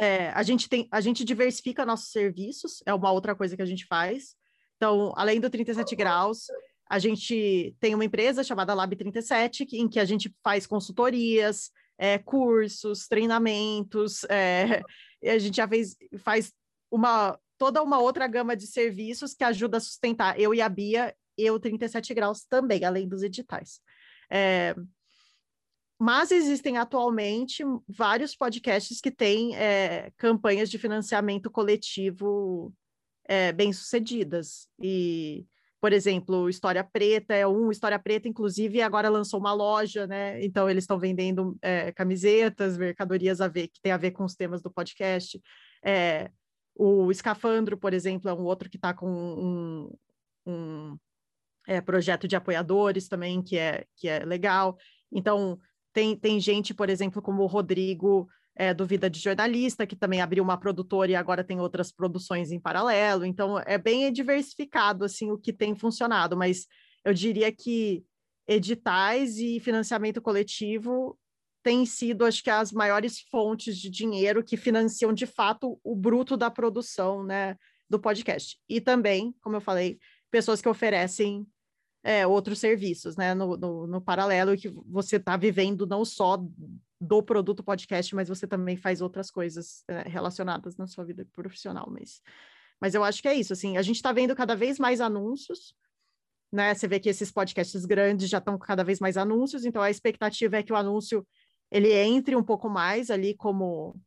é, 0.00 0.30
a 0.30 0.42
gente 0.42 0.68
tem, 0.68 0.88
a 0.90 1.00
gente 1.00 1.24
diversifica 1.24 1.86
nossos 1.86 2.10
serviços, 2.10 2.82
é 2.84 2.92
uma 2.92 3.12
outra 3.12 3.36
coisa 3.36 3.54
que 3.54 3.62
a 3.62 3.66
gente 3.66 3.86
faz. 3.86 4.34
Então, 4.76 5.12
além 5.14 5.38
do 5.38 5.48
37 5.48 5.94
graus, 5.94 6.46
a 6.92 6.98
gente 6.98 7.74
tem 7.80 7.94
uma 7.94 8.04
empresa 8.04 8.44
chamada 8.44 8.74
Lab 8.74 8.94
37, 8.94 9.66
em 9.72 9.88
que 9.88 9.98
a 9.98 10.04
gente 10.04 10.30
faz 10.44 10.66
consultorias, 10.66 11.70
é, 11.96 12.18
cursos, 12.18 13.08
treinamentos, 13.08 14.24
é, 14.24 14.82
a 15.24 15.38
gente 15.38 15.56
já 15.56 15.66
fez, 15.66 15.96
faz 16.18 16.52
uma 16.90 17.38
toda 17.56 17.82
uma 17.82 17.98
outra 17.98 18.26
gama 18.26 18.54
de 18.54 18.66
serviços 18.66 19.32
que 19.32 19.42
ajuda 19.42 19.78
a 19.78 19.80
sustentar 19.80 20.38
eu 20.38 20.52
e 20.52 20.60
a 20.60 20.68
Bia 20.68 21.16
e 21.38 21.50
o 21.50 21.58
37 21.58 22.12
graus 22.12 22.44
também, 22.44 22.84
além 22.84 23.08
dos 23.08 23.22
editais. 23.22 23.80
É, 24.30 24.74
mas 25.98 26.30
existem 26.30 26.76
atualmente 26.76 27.64
vários 27.88 28.36
podcasts 28.36 29.00
que 29.00 29.10
têm 29.10 29.56
é, 29.56 30.12
campanhas 30.18 30.68
de 30.68 30.76
financiamento 30.76 31.50
coletivo 31.50 32.70
é, 33.26 33.50
bem-sucedidas. 33.50 34.68
E, 34.78 35.46
por 35.82 35.92
exemplo, 35.92 36.48
História 36.48 36.84
Preta 36.84 37.34
é 37.34 37.44
um, 37.44 37.68
História 37.68 37.98
Preta, 37.98 38.28
inclusive, 38.28 38.80
agora 38.80 39.08
lançou 39.08 39.40
uma 39.40 39.52
loja, 39.52 40.06
né? 40.06 40.40
Então, 40.44 40.70
eles 40.70 40.84
estão 40.84 40.96
vendendo 40.96 41.58
é, 41.60 41.90
camisetas, 41.90 42.78
mercadorias 42.78 43.40
a 43.40 43.48
ver, 43.48 43.66
que 43.66 43.80
tem 43.82 43.90
a 43.90 43.96
ver 43.96 44.12
com 44.12 44.22
os 44.22 44.36
temas 44.36 44.62
do 44.62 44.70
podcast. 44.70 45.42
É, 45.84 46.30
o 46.76 47.10
Escafandro, 47.10 47.76
por 47.76 47.92
exemplo, 47.92 48.30
é 48.30 48.32
um 48.32 48.44
outro 48.44 48.70
que 48.70 48.76
está 48.76 48.94
com 48.94 49.10
um, 49.10 49.92
um 50.46 50.96
é, 51.66 51.80
projeto 51.80 52.28
de 52.28 52.36
apoiadores 52.36 53.08
também, 53.08 53.42
que 53.42 53.58
é, 53.58 53.84
que 53.96 54.06
é 54.06 54.24
legal. 54.24 54.78
Então, 55.10 55.58
tem, 55.92 56.16
tem 56.16 56.38
gente, 56.38 56.72
por 56.72 56.88
exemplo, 56.90 57.20
como 57.20 57.42
o 57.42 57.48
Rodrigo 57.48 58.28
é, 58.54 58.74
do 58.74 58.86
Vida 58.86 59.08
de 59.08 59.18
Jornalista, 59.18 59.86
que 59.86 59.96
também 59.96 60.20
abriu 60.20 60.44
uma 60.44 60.58
produtora 60.58 61.10
e 61.10 61.16
agora 61.16 61.44
tem 61.44 61.60
outras 61.60 61.90
produções 61.90 62.50
em 62.50 62.60
paralelo. 62.60 63.24
Então, 63.24 63.58
é 63.60 63.78
bem 63.78 64.12
diversificado 64.12 65.04
assim 65.04 65.30
o 65.30 65.38
que 65.38 65.52
tem 65.52 65.74
funcionado, 65.74 66.36
mas 66.36 66.66
eu 67.04 67.14
diria 67.14 67.50
que 67.50 68.04
editais 68.46 69.38
e 69.38 69.60
financiamento 69.60 70.20
coletivo 70.20 71.18
têm 71.62 71.86
sido, 71.86 72.24
acho 72.24 72.42
que, 72.42 72.50
as 72.50 72.72
maiores 72.72 73.20
fontes 73.30 73.78
de 73.78 73.88
dinheiro 73.88 74.42
que 74.42 74.56
financiam 74.56 75.12
de 75.12 75.26
fato 75.26 75.78
o 75.82 75.94
bruto 75.94 76.36
da 76.36 76.50
produção 76.50 77.22
né, 77.22 77.56
do 77.88 78.00
podcast. 78.00 78.58
E 78.68 78.80
também, 78.80 79.34
como 79.40 79.56
eu 79.56 79.60
falei, 79.60 79.98
pessoas 80.30 80.60
que 80.60 80.68
oferecem 80.68 81.46
é, 82.02 82.26
outros 82.26 82.58
serviços, 82.58 83.16
né, 83.16 83.32
no, 83.32 83.56
no, 83.56 83.86
no 83.86 84.00
paralelo, 84.00 84.56
que 84.56 84.68
você 84.86 85.16
está 85.16 85.36
vivendo 85.36 85.86
não 85.86 86.04
só 86.04 86.36
do 87.02 87.20
produto 87.20 87.64
podcast, 87.64 88.14
mas 88.14 88.28
você 88.28 88.46
também 88.46 88.76
faz 88.76 89.00
outras 89.00 89.28
coisas 89.28 89.82
é, 89.88 90.08
relacionadas 90.08 90.76
na 90.76 90.86
sua 90.86 91.04
vida 91.04 91.26
profissional, 91.32 91.90
mas, 91.90 92.22
mas 92.80 92.94
eu 92.94 93.02
acho 93.02 93.20
que 93.20 93.26
é 93.26 93.34
isso, 93.34 93.52
assim, 93.52 93.76
a 93.76 93.82
gente 93.82 93.96
está 93.96 94.12
vendo 94.12 94.36
cada 94.36 94.54
vez 94.54 94.78
mais 94.78 95.00
anúncios, 95.00 95.74
né, 96.52 96.72
você 96.72 96.86
vê 96.86 97.00
que 97.00 97.08
esses 97.08 97.32
podcasts 97.32 97.84
grandes 97.84 98.28
já 98.28 98.38
estão 98.38 98.56
com 98.56 98.64
cada 98.64 98.84
vez 98.84 99.00
mais 99.00 99.16
anúncios, 99.16 99.64
então 99.64 99.82
a 99.82 99.90
expectativa 99.90 100.58
é 100.58 100.62
que 100.62 100.72
o 100.72 100.76
anúncio, 100.76 101.26
ele 101.72 101.92
entre 101.92 102.36
um 102.36 102.42
pouco 102.42 102.68
mais 102.70 103.10
ali 103.10 103.34
como 103.34 104.00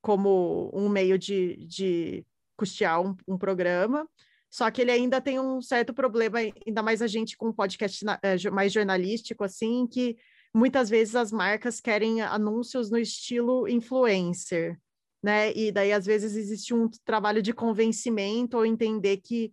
como 0.00 0.68
um 0.74 0.88
meio 0.88 1.16
de, 1.16 1.64
de 1.64 2.26
custear 2.56 3.00
um, 3.00 3.16
um 3.26 3.38
programa, 3.38 4.08
só 4.50 4.68
que 4.68 4.82
ele 4.82 4.90
ainda 4.90 5.20
tem 5.20 5.38
um 5.38 5.62
certo 5.62 5.94
problema, 5.94 6.38
ainda 6.66 6.82
mais 6.82 7.00
a 7.00 7.06
gente 7.06 7.36
com 7.36 7.48
um 7.48 7.52
podcast 7.52 8.04
eh, 8.22 8.50
mais 8.50 8.72
jornalístico, 8.72 9.44
assim, 9.44 9.86
que 9.86 10.16
muitas 10.54 10.90
vezes 10.90 11.14
as 11.14 11.32
marcas 11.32 11.80
querem 11.80 12.20
anúncios 12.20 12.90
no 12.90 12.98
estilo 12.98 13.68
influencer, 13.68 14.78
né? 15.22 15.52
E 15.54 15.72
daí, 15.72 15.92
às 15.92 16.06
vezes, 16.06 16.36
existe 16.36 16.74
um 16.74 16.88
trabalho 17.04 17.42
de 17.42 17.52
convencimento 17.52 18.56
ou 18.56 18.66
entender 18.66 19.18
que 19.18 19.52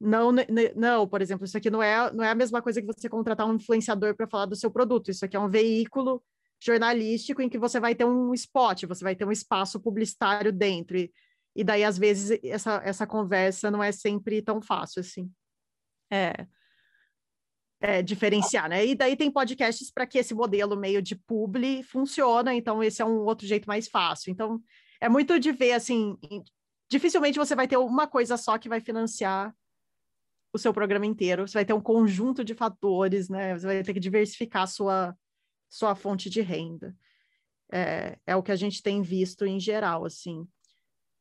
não, 0.00 0.30
não, 0.76 1.08
por 1.08 1.20
exemplo, 1.20 1.44
isso 1.44 1.56
aqui 1.56 1.70
não 1.70 1.82
é, 1.82 2.12
não 2.12 2.22
é 2.22 2.30
a 2.30 2.34
mesma 2.34 2.62
coisa 2.62 2.80
que 2.80 2.86
você 2.86 3.08
contratar 3.08 3.48
um 3.48 3.54
influenciador 3.54 4.14
para 4.14 4.28
falar 4.28 4.46
do 4.46 4.54
seu 4.56 4.70
produto. 4.70 5.10
Isso 5.10 5.24
aqui 5.24 5.36
é 5.36 5.40
um 5.40 5.48
veículo 5.48 6.22
jornalístico 6.60 7.42
em 7.42 7.48
que 7.48 7.58
você 7.58 7.80
vai 7.80 7.94
ter 7.94 8.04
um 8.04 8.32
spot, 8.34 8.84
você 8.84 9.02
vai 9.04 9.16
ter 9.16 9.24
um 9.24 9.32
espaço 9.32 9.80
publicitário 9.80 10.52
dentro. 10.52 10.96
E 10.96 11.12
e 11.58 11.64
daí, 11.64 11.82
às 11.82 11.98
vezes, 11.98 12.38
essa, 12.44 12.80
essa 12.84 13.04
conversa 13.04 13.68
não 13.68 13.82
é 13.82 13.90
sempre 13.90 14.40
tão 14.40 14.62
fácil 14.62 15.00
assim. 15.00 15.28
É, 16.08 16.46
é, 17.80 18.02
diferenciar, 18.02 18.68
né? 18.68 18.84
E 18.84 18.94
daí 18.94 19.16
tem 19.16 19.30
podcasts 19.30 19.90
para 19.90 20.06
que 20.06 20.18
esse 20.18 20.34
modelo 20.34 20.76
meio 20.76 21.00
de 21.00 21.14
publi 21.14 21.82
funciona, 21.82 22.54
então 22.54 22.82
esse 22.82 23.00
é 23.00 23.04
um 23.04 23.20
outro 23.20 23.46
jeito 23.46 23.66
mais 23.66 23.88
fácil. 23.88 24.30
Então, 24.30 24.60
é 25.00 25.08
muito 25.08 25.38
de 25.38 25.52
ver, 25.52 25.72
assim, 25.72 26.16
dificilmente 26.90 27.38
você 27.38 27.54
vai 27.54 27.68
ter 27.68 27.76
uma 27.76 28.06
coisa 28.06 28.36
só 28.36 28.58
que 28.58 28.68
vai 28.68 28.80
financiar 28.80 29.54
o 30.52 30.58
seu 30.58 30.72
programa 30.72 31.06
inteiro, 31.06 31.46
você 31.46 31.54
vai 31.54 31.64
ter 31.64 31.74
um 31.74 31.80
conjunto 31.80 32.42
de 32.42 32.54
fatores, 32.54 33.28
né? 33.28 33.56
Você 33.56 33.66
vai 33.66 33.82
ter 33.82 33.94
que 33.94 34.00
diversificar 34.00 34.66
sua, 34.66 35.16
sua 35.68 35.94
fonte 35.94 36.30
de 36.30 36.40
renda. 36.40 36.96
É, 37.70 38.18
é 38.26 38.34
o 38.34 38.42
que 38.42 38.50
a 38.50 38.56
gente 38.56 38.82
tem 38.82 39.02
visto 39.02 39.44
em 39.44 39.60
geral, 39.60 40.06
assim. 40.06 40.48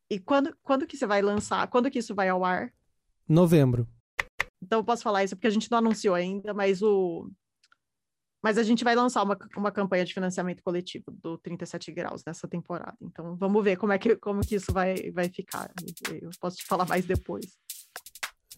E 0.09 0.17
quando, 0.17 0.57
quando 0.63 0.87
que 0.87 0.95
você 0.95 1.05
vai 1.05 1.21
lançar? 1.21 1.67
Quando 1.67 1.91
que 1.91 1.99
isso 1.99 2.15
vai 2.15 2.29
ao 2.29 2.45
ar? 2.45 2.73
Novembro. 3.27 3.85
Então 4.61 4.79
eu 4.79 4.83
posso 4.83 5.03
falar 5.03 5.23
isso 5.23 5.35
porque 5.35 5.47
a 5.47 5.51
gente 5.51 5.69
não 5.69 5.77
anunciou 5.77 6.15
ainda, 6.15 6.53
mas 6.53 6.81
o 6.81 7.29
mas 8.43 8.57
a 8.57 8.63
gente 8.63 8.83
vai 8.83 8.95
lançar 8.95 9.23
uma, 9.23 9.37
uma 9.57 9.71
campanha 9.71 10.05
de 10.05 10.13
financiamento 10.13 10.61
coletivo 10.63 11.05
do 11.11 11.37
37 11.39 11.91
graus 11.91 12.23
nessa 12.25 12.47
temporada. 12.47 12.95
Então 13.01 13.35
vamos 13.35 13.63
ver 13.63 13.77
como 13.77 13.93
é 13.93 13.97
que 13.97 14.15
como 14.15 14.41
que 14.41 14.55
isso 14.55 14.71
vai 14.71 15.11
vai 15.11 15.29
ficar. 15.29 15.71
Eu 16.21 16.29
posso 16.39 16.57
te 16.57 16.65
falar 16.65 16.85
mais 16.85 17.05
depois. 17.05 17.45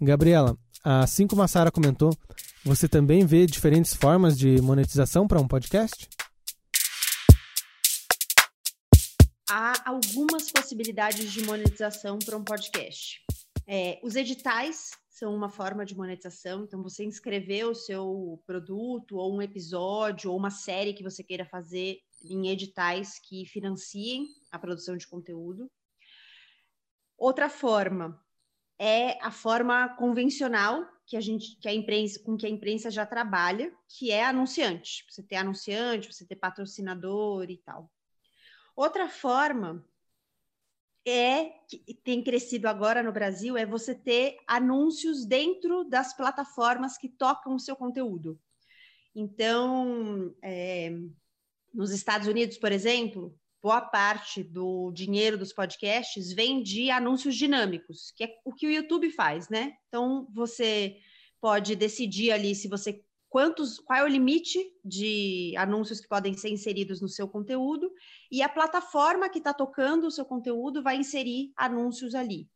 Gabriela, 0.02 0.58
assim 0.84 1.28
como 1.28 1.42
a 1.42 1.48
Sara 1.48 1.72
comentou, 1.72 2.16
você 2.64 2.88
também 2.88 3.26
vê 3.26 3.46
diferentes 3.46 3.94
formas 3.94 4.38
de 4.38 4.62
monetização 4.62 5.28
para 5.28 5.40
um 5.40 5.48
podcast? 5.48 6.08
Há 9.50 9.90
algumas 9.90 10.52
possibilidades 10.52 11.32
de 11.32 11.44
monetização 11.44 12.20
para 12.20 12.38
um 12.38 12.44
podcast. 12.44 13.20
É, 13.66 14.00
os 14.04 14.16
editais 14.16 14.92
são 15.20 15.36
uma 15.36 15.50
forma 15.50 15.86
de 15.86 15.96
monetização, 15.96 16.64
então 16.64 16.82
você 16.82 17.04
inscrever 17.04 17.68
o 17.68 17.76
seu 17.76 18.42
produto, 18.48 19.18
ou 19.18 19.36
um 19.36 19.42
episódio, 19.42 20.32
ou 20.32 20.38
uma 20.38 20.50
série 20.50 20.94
que 20.94 21.04
você 21.04 21.22
queira 21.22 21.46
fazer 21.46 22.00
em 22.24 22.48
editais 22.48 23.20
que 23.20 23.46
financiem 23.46 24.28
a 24.50 24.58
produção 24.58 24.96
de 24.96 25.06
conteúdo. 25.06 25.70
Outra 27.18 27.50
forma 27.50 28.18
é 28.80 29.22
a 29.22 29.30
forma 29.30 29.90
convencional 29.98 30.88
que 31.06 31.18
a 31.18 31.22
gente, 31.22 31.60
que 31.60 31.68
a 31.68 31.74
imprensa, 31.74 32.24
com 32.24 32.38
que 32.38 32.46
a 32.46 32.50
imprensa 32.50 32.90
já 32.90 33.06
trabalha, 33.06 33.74
que 33.90 34.12
é 34.12 34.24
anunciante. 34.24 35.06
Você 35.10 35.22
ter 35.22 35.36
anunciante, 35.36 36.14
você 36.14 36.26
ter 36.26 36.38
patrocinador 36.38 37.50
e 37.50 37.58
tal. 37.58 37.92
Outra 38.74 39.10
forma 39.10 39.86
é 41.10 41.54
que 41.68 41.94
tem 42.04 42.24
crescido 42.24 42.68
agora 42.68 43.04
no 43.04 43.12
Brasil 43.12 43.58
é 43.58 43.66
você 43.66 43.94
ter 43.96 44.38
anúncios 44.48 45.26
dentro 45.26 45.84
das 45.84 46.16
plataformas 46.16 46.98
que 46.98 47.10
tocam 47.10 47.56
o 47.56 47.60
seu 47.60 47.76
conteúdo. 47.76 48.40
Então, 49.16 50.34
é, 50.42 50.92
nos 51.74 51.92
Estados 51.92 52.28
Unidos, 52.28 52.58
por 52.58 52.72
exemplo, 52.72 53.38
boa 53.62 53.82
parte 53.82 54.44
do 54.44 54.92
dinheiro 54.92 55.38
dos 55.38 55.52
podcasts 55.52 56.32
vem 56.32 56.64
de 56.64 56.90
anúncios 56.90 57.36
dinâmicos, 57.36 58.12
que 58.16 58.24
é 58.24 58.36
o 58.46 58.54
que 58.54 58.68
o 58.68 58.72
YouTube 58.72 59.12
faz, 59.12 59.50
né? 59.50 59.74
Então 59.88 60.28
você 60.34 60.98
pode 61.42 61.76
decidir 61.76 62.32
ali 62.32 62.56
se 62.56 62.68
você 62.68 63.04
quantos, 63.30 63.80
qual 63.80 64.00
é 64.00 64.04
o 64.04 64.08
limite 64.08 64.60
de 64.84 65.54
anúncios 65.56 66.02
que 66.02 66.08
podem 66.08 66.34
ser 66.34 66.50
inseridos 66.50 67.00
no 67.00 67.08
seu 67.08 67.28
conteúdo 67.28 67.92
e 68.32 68.42
a 68.42 68.50
plataforma 68.50 69.30
que 69.30 69.38
está 69.38 69.54
tocando 69.54 70.08
o 70.08 70.12
seu 70.12 70.26
conteúdo 70.26 70.82
vai 70.82 70.98
inserir 70.98 71.52
anúncios 71.56 72.16
ali. 72.16 72.50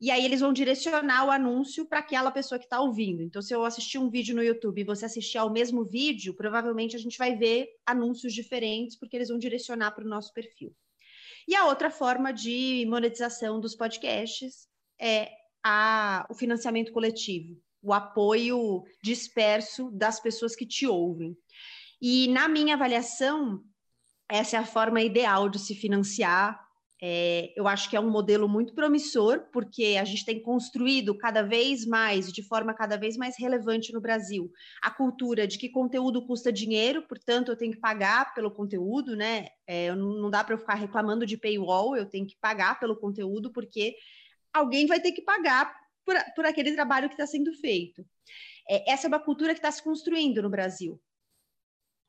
E 0.00 0.10
aí 0.10 0.24
eles 0.24 0.40
vão 0.40 0.52
direcionar 0.52 1.26
o 1.26 1.30
anúncio 1.30 1.86
para 1.86 2.00
aquela 2.00 2.30
pessoa 2.30 2.58
que 2.58 2.66
está 2.66 2.80
ouvindo. 2.80 3.22
Então, 3.22 3.40
se 3.40 3.54
eu 3.54 3.64
assistir 3.64 3.98
um 3.98 4.10
vídeo 4.10 4.34
no 4.34 4.42
YouTube 4.42 4.80
e 4.80 4.84
você 4.84 5.04
assistir 5.04 5.38
ao 5.38 5.50
mesmo 5.50 5.84
vídeo, 5.84 6.34
provavelmente 6.34 6.96
a 6.96 6.98
gente 6.98 7.16
vai 7.16 7.36
ver 7.36 7.68
anúncios 7.86 8.32
diferentes, 8.32 8.98
porque 8.98 9.16
eles 9.16 9.28
vão 9.28 9.38
direcionar 9.38 9.92
para 9.92 10.04
o 10.04 10.08
nosso 10.08 10.32
perfil. 10.32 10.74
E 11.46 11.54
a 11.54 11.66
outra 11.66 11.90
forma 11.90 12.32
de 12.32 12.84
monetização 12.88 13.60
dos 13.60 13.74
podcasts 13.74 14.68
é 15.00 15.30
a, 15.64 16.26
o 16.28 16.34
financiamento 16.34 16.92
coletivo, 16.92 17.58
o 17.84 17.92
apoio 17.92 18.82
disperso 19.02 19.90
das 19.90 20.18
pessoas 20.18 20.56
que 20.56 20.66
te 20.66 20.86
ouvem. 20.86 21.36
E 22.00 22.28
na 22.28 22.48
minha 22.48 22.74
avaliação, 22.74 23.62
essa 24.28 24.56
é 24.56 24.58
a 24.58 24.66
forma 24.66 25.02
ideal 25.02 25.48
de 25.48 25.58
se 25.58 25.74
financiar 25.74 26.64
é, 27.06 27.52
eu 27.54 27.68
acho 27.68 27.90
que 27.90 27.96
é 27.96 28.00
um 28.00 28.08
modelo 28.08 28.48
muito 28.48 28.74
promissor, 28.74 29.46
porque 29.52 29.98
a 30.00 30.04
gente 30.04 30.24
tem 30.24 30.40
construído 30.40 31.14
cada 31.18 31.42
vez 31.42 31.84
mais, 31.84 32.32
de 32.32 32.42
forma 32.42 32.72
cada 32.72 32.96
vez 32.96 33.14
mais 33.18 33.36
relevante 33.38 33.92
no 33.92 34.00
Brasil, 34.00 34.50
a 34.80 34.90
cultura 34.90 35.46
de 35.46 35.58
que 35.58 35.68
conteúdo 35.68 36.26
custa 36.26 36.50
dinheiro, 36.50 37.02
portanto, 37.02 37.50
eu 37.50 37.56
tenho 37.56 37.72
que 37.72 37.78
pagar 37.78 38.32
pelo 38.32 38.50
conteúdo, 38.50 39.14
né? 39.14 39.48
É, 39.66 39.94
não 39.94 40.30
dá 40.30 40.42
para 40.42 40.54
eu 40.54 40.58
ficar 40.58 40.76
reclamando 40.76 41.26
de 41.26 41.36
paywall, 41.36 41.94
eu 41.94 42.06
tenho 42.06 42.26
que 42.26 42.38
pagar 42.40 42.80
pelo 42.80 42.96
conteúdo, 42.96 43.52
porque 43.52 43.94
alguém 44.50 44.86
vai 44.86 44.98
ter 44.98 45.12
que 45.12 45.20
pagar 45.20 45.83
por, 46.04 46.16
por 46.34 46.46
aquele 46.46 46.72
trabalho 46.72 47.08
que 47.08 47.14
está 47.14 47.26
sendo 47.26 47.52
feito. 47.52 48.04
É, 48.68 48.92
essa 48.92 49.06
é 49.06 49.08
uma 49.08 49.20
cultura 49.20 49.52
que 49.52 49.58
está 49.58 49.70
se 49.70 49.82
construindo 49.82 50.42
no 50.42 50.50
Brasil. 50.50 51.00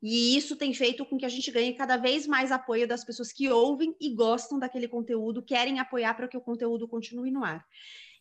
E 0.02 0.38
isso 0.38 0.56
tem 0.56 0.74
feito 0.74 1.06
com 1.06 1.18
que 1.18 1.26
a 1.26 1.30
gente 1.30 1.50
ganhe 1.50 1.74
cada 1.74 1.98
vez 1.98 2.28
mais 2.28 2.52
apoio 2.52 2.88
das 2.88 3.04
pessoas 3.04 3.32
que 3.32 3.50
ouvem 3.50 3.96
e 4.00 4.14
gostam 4.14 4.60
daquele 4.60 4.88
conteúdo, 4.88 5.42
querem 5.42 5.80
apoiar 5.80 6.14
para 6.14 6.28
que 6.28 6.38
o 6.38 6.42
conteúdo 6.42 6.88
continue 6.88 7.32
no 7.32 7.44
ar. 7.44 7.66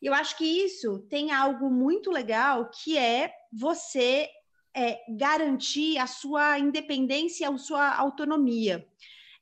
E 0.01 0.07
eu 0.07 0.15
acho 0.15 0.37
que 0.39 0.45
isso 0.45 1.01
tem 1.11 1.31
algo 1.31 1.71
muito 1.71 2.11
legal 2.11 2.71
que 2.71 2.97
é 2.97 3.33
você 3.53 4.29
é, 4.75 4.99
garantir 5.17 5.99
a 5.99 6.07
sua 6.07 6.59
independência, 6.59 7.49
a 7.49 7.59
sua 7.59 7.95
autonomia. 7.95 8.87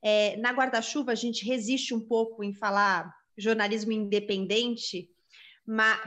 É, 0.03 0.37
na 0.37 0.51
guarda-chuva, 0.51 1.13
a 1.13 1.15
gente 1.15 1.45
resiste 1.45 1.95
um 1.95 2.01
pouco 2.01 2.43
em 2.43 2.53
falar 2.53 3.15
jornalismo 3.37 3.93
independente, 3.93 5.09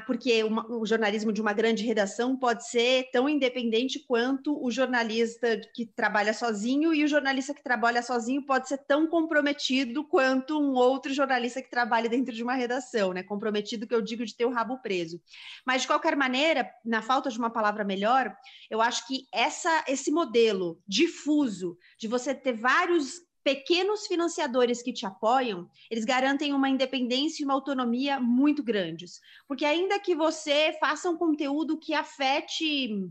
porque 0.06 0.44
uma, 0.44 0.70
o 0.70 0.86
jornalismo 0.86 1.32
de 1.32 1.42
uma 1.42 1.54
grande 1.54 1.84
redação 1.84 2.38
pode 2.38 2.68
ser 2.68 3.10
tão 3.12 3.30
independente 3.30 4.00
quanto 4.06 4.62
o 4.62 4.70
jornalista 4.70 5.60
que 5.74 5.86
trabalha 5.86 6.34
sozinho, 6.34 6.94
e 6.94 7.04
o 7.04 7.08
jornalista 7.08 7.54
que 7.54 7.64
trabalha 7.64 8.02
sozinho 8.02 8.46
pode 8.46 8.68
ser 8.68 8.80
tão 8.80 9.08
comprometido 9.08 10.04
quanto 10.04 10.60
um 10.60 10.74
outro 10.74 11.14
jornalista 11.14 11.62
que 11.62 11.70
trabalha 11.70 12.10
dentro 12.10 12.34
de 12.34 12.44
uma 12.44 12.54
redação, 12.54 13.14
né? 13.14 13.24
Comprometido 13.24 13.88
que 13.88 13.96
eu 13.96 14.02
digo 14.02 14.26
de 14.26 14.36
ter 14.36 14.46
o 14.46 14.52
rabo 14.52 14.80
preso. 14.80 15.22
Mas, 15.66 15.84
de 15.84 15.88
qualquer 15.88 16.16
maneira, 16.16 16.70
na 16.84 17.02
falta 17.02 17.30
de 17.30 17.40
uma 17.40 17.50
palavra 17.50 17.86
melhor, 17.86 18.36
eu 18.70 18.82
acho 18.82 19.08
que 19.08 19.26
essa, 19.34 19.86
esse 19.88 20.12
modelo 20.12 20.82
difuso 20.88 21.78
de 21.98 22.08
você 22.08 22.36
ter 22.36 22.54
vários 22.54 23.26
pequenos 23.46 24.08
financiadores 24.08 24.82
que 24.82 24.92
te 24.92 25.06
apoiam, 25.06 25.70
eles 25.92 26.04
garantem 26.04 26.52
uma 26.52 26.68
independência 26.68 27.44
e 27.44 27.46
uma 27.46 27.54
autonomia 27.54 28.20
muito 28.20 28.64
grandes. 28.64 29.22
Porque 29.48 29.64
ainda 29.64 30.00
que 30.00 30.16
você 30.16 30.76
faça 30.80 31.08
um 31.08 31.16
conteúdo 31.16 31.78
que 31.78 31.94
afete, 31.94 33.08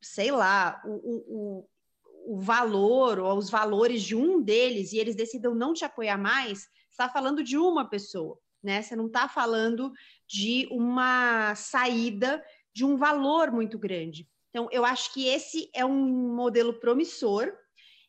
sei 0.00 0.30
lá, 0.30 0.80
o, 0.84 1.66
o, 1.66 1.68
o 2.36 2.40
valor 2.40 3.18
ou 3.18 3.36
os 3.36 3.50
valores 3.50 4.04
de 4.04 4.14
um 4.14 4.40
deles 4.40 4.92
e 4.92 4.98
eles 4.98 5.16
decidam 5.16 5.56
não 5.56 5.72
te 5.72 5.84
apoiar 5.84 6.16
mais, 6.16 6.68
está 6.88 7.08
falando 7.08 7.42
de 7.42 7.58
uma 7.58 7.90
pessoa, 7.90 8.38
né? 8.62 8.80
Você 8.80 8.94
não 8.94 9.08
está 9.08 9.28
falando 9.28 9.92
de 10.24 10.68
uma 10.70 11.52
saída 11.56 12.40
de 12.72 12.84
um 12.84 12.96
valor 12.96 13.50
muito 13.50 13.76
grande. 13.76 14.28
Então, 14.50 14.68
eu 14.70 14.84
acho 14.84 15.12
que 15.12 15.26
esse 15.26 15.68
é 15.74 15.84
um 15.84 16.32
modelo 16.32 16.74
promissor 16.74 17.52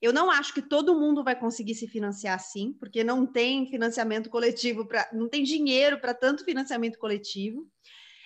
eu 0.04 0.12
não 0.12 0.30
acho 0.30 0.54
que 0.54 0.62
todo 0.62 1.00
mundo 1.00 1.24
vai 1.24 1.34
conseguir 1.34 1.76
se 1.76 1.88
financiar 1.88 2.36
assim, 2.36 2.74
porque 2.74 3.06
não 3.06 3.26
tem 3.26 3.66
financiamento 3.70 4.30
coletivo, 4.30 4.86
para, 4.86 5.10
não 5.14 5.30
tem 5.30 5.44
dinheiro 5.44 5.98
para 5.98 6.14
tanto 6.14 6.44
financiamento 6.44 7.00
coletivo. 7.00 7.66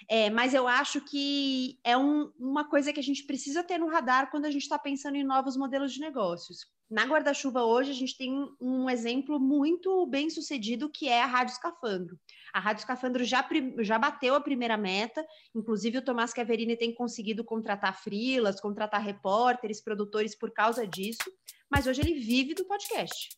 É, 0.09 0.27
mas 0.31 0.55
eu 0.55 0.67
acho 0.67 1.01
que 1.01 1.79
é 1.83 1.95
um, 1.95 2.31
uma 2.39 2.67
coisa 2.67 2.91
que 2.91 2.99
a 2.99 3.03
gente 3.03 3.25
precisa 3.25 3.63
ter 3.63 3.77
no 3.77 3.89
radar 3.89 4.31
quando 4.31 4.45
a 4.45 4.51
gente 4.51 4.63
está 4.63 4.79
pensando 4.79 5.17
em 5.17 5.23
novos 5.23 5.55
modelos 5.55 5.93
de 5.93 5.99
negócios. 5.99 6.65
Na 6.89 7.05
guarda-chuva 7.05 7.63
hoje, 7.63 7.91
a 7.91 7.93
gente 7.93 8.17
tem 8.17 8.33
um 8.61 8.89
exemplo 8.89 9.39
muito 9.39 10.05
bem 10.07 10.29
sucedido 10.29 10.89
que 10.89 11.09
é 11.09 11.21
a 11.21 11.25
Rádio 11.25 11.53
Escafandro. 11.53 12.17
A 12.53 12.59
Rádio 12.59 12.81
Escafandro 12.81 13.23
já, 13.25 13.45
já 13.79 13.99
bateu 13.99 14.35
a 14.35 14.41
primeira 14.41 14.77
meta, 14.77 15.25
inclusive 15.53 15.97
o 15.97 16.01
Tomás 16.01 16.33
Caverini 16.33 16.77
tem 16.77 16.93
conseguido 16.93 17.43
contratar 17.43 18.01
frilas, 18.01 18.61
contratar 18.61 19.01
repórteres, 19.01 19.81
produtores 19.81 20.33
por 20.33 20.51
causa 20.51 20.87
disso 20.87 21.29
mas 21.69 21.85
hoje 21.85 22.01
ele 22.01 22.19
vive 22.19 22.53
do 22.53 22.65
podcast. 22.65 23.29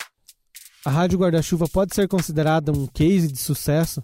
A 0.86 0.90
Rádio 0.90 1.20
Guarda-Chuva 1.20 1.68
pode 1.68 1.94
ser 1.94 2.08
considerada 2.08 2.72
um 2.72 2.88
case 2.88 3.32
de 3.32 3.38
sucesso 3.38 4.04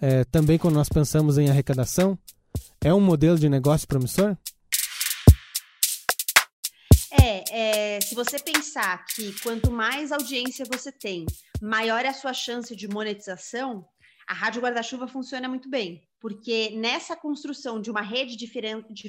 é, 0.00 0.24
também 0.24 0.58
quando 0.58 0.74
nós 0.74 0.88
pensamos 0.88 1.38
em 1.38 1.50
arrecadação? 1.50 2.18
É 2.80 2.92
um 2.94 3.00
modelo 3.00 3.38
de 3.38 3.48
negócio 3.48 3.86
promissor? 3.86 4.36
É, 7.56 8.00
se 8.00 8.16
você 8.16 8.36
pensar 8.36 9.06
que 9.06 9.32
quanto 9.40 9.70
mais 9.70 10.10
audiência 10.10 10.66
você 10.68 10.90
tem, 10.90 11.24
maior 11.62 12.04
é 12.04 12.08
a 12.08 12.12
sua 12.12 12.32
chance 12.32 12.74
de 12.74 12.88
monetização, 12.88 13.86
a 14.26 14.34
Rádio 14.34 14.60
Guarda-Chuva 14.60 15.06
funciona 15.06 15.48
muito 15.48 15.70
bem, 15.70 16.02
porque 16.18 16.70
nessa 16.70 17.14
construção 17.14 17.80
de 17.80 17.92
uma 17.92 18.00
rede 18.00 18.36
diferente, 18.36 19.08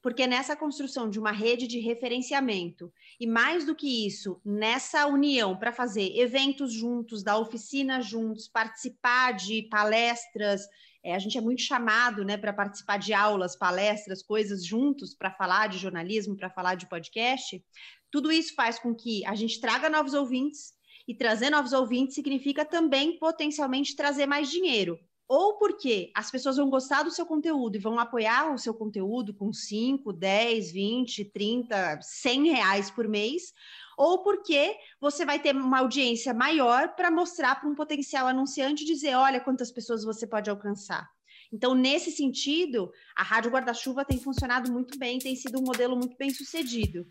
porque 0.00 0.24
nessa 0.24 0.54
construção 0.54 1.10
de 1.10 1.18
uma 1.18 1.32
rede 1.32 1.66
de 1.66 1.80
referenciamento, 1.80 2.92
e 3.18 3.26
mais 3.26 3.66
do 3.66 3.74
que 3.74 4.06
isso, 4.06 4.40
nessa 4.44 5.04
união 5.08 5.56
para 5.56 5.72
fazer 5.72 6.16
eventos 6.16 6.72
juntos, 6.72 7.24
dar 7.24 7.38
oficina 7.38 8.00
juntos, 8.00 8.46
participar 8.46 9.32
de 9.32 9.62
palestras, 9.62 10.62
é, 11.04 11.14
a 11.14 11.18
gente 11.18 11.36
é 11.36 11.40
muito 11.40 11.62
chamado 11.62 12.24
né, 12.24 12.36
para 12.36 12.52
participar 12.52 12.96
de 12.96 13.12
aulas, 13.12 13.56
palestras, 13.56 14.22
coisas 14.22 14.64
juntos 14.64 15.14
para 15.14 15.32
falar 15.32 15.68
de 15.68 15.78
jornalismo, 15.78 16.36
para 16.36 16.50
falar 16.50 16.76
de 16.76 16.88
podcast. 16.88 17.62
Tudo 18.10 18.30
isso 18.30 18.54
faz 18.54 18.78
com 18.78 18.94
que 18.94 19.24
a 19.26 19.34
gente 19.34 19.60
traga 19.60 19.90
novos 19.90 20.14
ouvintes 20.14 20.74
E 21.08 21.14
trazer 21.14 21.50
novos 21.50 21.72
ouvintes 21.72 22.14
significa 22.14 22.64
também 22.64 23.18
potencialmente 23.18 23.96
trazer 23.96 24.26
mais 24.26 24.48
dinheiro. 24.48 24.98
Ou 25.34 25.56
porque 25.56 26.10
as 26.14 26.30
pessoas 26.30 26.58
vão 26.58 26.68
gostar 26.68 27.04
do 27.04 27.10
seu 27.10 27.24
conteúdo 27.24 27.74
e 27.74 27.80
vão 27.80 27.98
apoiar 27.98 28.52
o 28.52 28.58
seu 28.58 28.74
conteúdo 28.74 29.32
com 29.32 29.50
5, 29.50 30.12
10, 30.12 30.70
20, 30.70 31.24
30, 31.24 32.00
100 32.02 32.48
reais 32.50 32.90
por 32.90 33.08
mês, 33.08 33.54
ou 33.96 34.22
porque 34.22 34.76
você 35.00 35.24
vai 35.24 35.38
ter 35.38 35.56
uma 35.56 35.78
audiência 35.78 36.34
maior 36.34 36.94
para 36.94 37.10
mostrar 37.10 37.58
para 37.58 37.66
um 37.66 37.74
potencial 37.74 38.28
anunciante 38.28 38.84
dizer: 38.84 39.14
olha 39.14 39.40
quantas 39.40 39.72
pessoas 39.72 40.04
você 40.04 40.26
pode 40.26 40.50
alcançar. 40.50 41.08
Então, 41.50 41.74
nesse 41.74 42.10
sentido, 42.10 42.92
a 43.16 43.22
Rádio 43.22 43.52
Guarda-Chuva 43.52 44.04
tem 44.04 44.20
funcionado 44.20 44.70
muito 44.70 44.98
bem, 44.98 45.18
tem 45.18 45.34
sido 45.34 45.58
um 45.58 45.64
modelo 45.64 45.96
muito 45.96 46.14
bem 46.18 46.28
sucedido. 46.28 47.06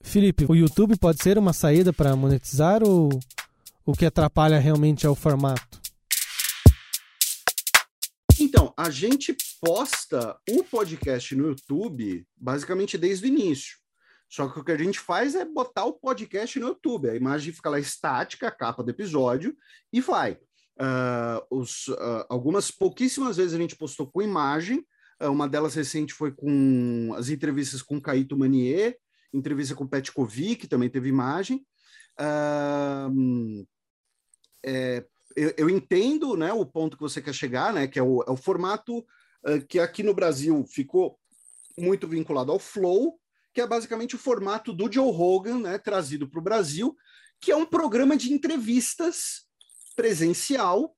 Felipe, 0.00 0.44
o 0.48 0.56
YouTube 0.56 0.98
pode 0.98 1.22
ser 1.22 1.38
uma 1.38 1.52
saída 1.52 1.92
para 1.92 2.16
monetizar 2.16 2.82
ou 2.82 3.10
o 3.86 3.92
que 3.92 4.04
atrapalha 4.04 4.58
realmente 4.58 5.06
é 5.06 5.08
o 5.08 5.14
formato? 5.14 5.71
A 8.76 8.90
gente 8.90 9.36
posta 9.60 10.38
o 10.50 10.64
podcast 10.64 11.34
no 11.34 11.48
YouTube 11.48 12.26
basicamente 12.36 12.96
desde 12.96 13.26
o 13.26 13.28
início. 13.28 13.76
Só 14.28 14.48
que 14.48 14.58
o 14.58 14.64
que 14.64 14.72
a 14.72 14.78
gente 14.78 14.98
faz 14.98 15.34
é 15.34 15.44
botar 15.44 15.84
o 15.84 15.92
podcast 15.92 16.58
no 16.58 16.68
YouTube. 16.68 17.10
A 17.10 17.14
imagem 17.14 17.52
fica 17.52 17.68
lá 17.68 17.78
estática, 17.78 18.48
a 18.48 18.50
capa 18.50 18.82
do 18.82 18.90
episódio, 18.90 19.54
e 19.92 20.00
vai. 20.00 20.38
Uh, 20.80 21.44
os, 21.50 21.88
uh, 21.88 22.24
algumas 22.30 22.70
pouquíssimas 22.70 23.36
vezes 23.36 23.52
a 23.52 23.58
gente 23.58 23.76
postou 23.76 24.06
com 24.06 24.22
imagem. 24.22 24.86
Uh, 25.22 25.30
uma 25.30 25.46
delas 25.46 25.74
recente 25.74 26.14
foi 26.14 26.32
com 26.32 27.12
as 27.14 27.28
entrevistas 27.28 27.82
com 27.82 28.00
Caíto 28.00 28.38
Manier, 28.38 28.96
entrevista 29.34 29.74
com 29.74 29.86
Petkovic, 29.86 30.56
que 30.56 30.66
também 30.66 30.88
teve 30.88 31.10
imagem. 31.10 31.66
É, 34.64 35.04
eu, 35.36 35.54
eu, 35.56 35.70
entendo 35.70 36.36
né, 36.36 36.52
o 36.52 36.64
ponto 36.64 36.96
que 36.96 37.02
você 37.02 37.20
quer 37.20 37.34
chegar, 37.34 37.72
né, 37.72 37.86
que 37.86 37.98
é 37.98 38.02
o, 38.02 38.22
é 38.22 38.30
o 38.30 38.36
formato 38.36 39.04
que 39.68 39.80
aqui 39.80 40.04
no 40.04 40.14
Brasil 40.14 40.64
ficou 40.68 41.18
muito 41.76 42.06
vinculado 42.06 42.52
ao 42.52 42.60
Flow, 42.60 43.18
que 43.52 43.60
é 43.60 43.66
basicamente 43.66 44.14
o 44.14 44.18
formato 44.18 44.72
do 44.72 44.90
Joe 44.90 45.12
Rogan, 45.12 45.58
né, 45.58 45.78
trazido 45.78 46.28
para 46.28 46.38
o 46.38 46.42
Brasil, 46.42 46.96
que 47.40 47.50
é 47.50 47.56
um 47.56 47.66
programa 47.66 48.16
de 48.16 48.32
entrevistas 48.32 49.46
presencial 49.94 50.96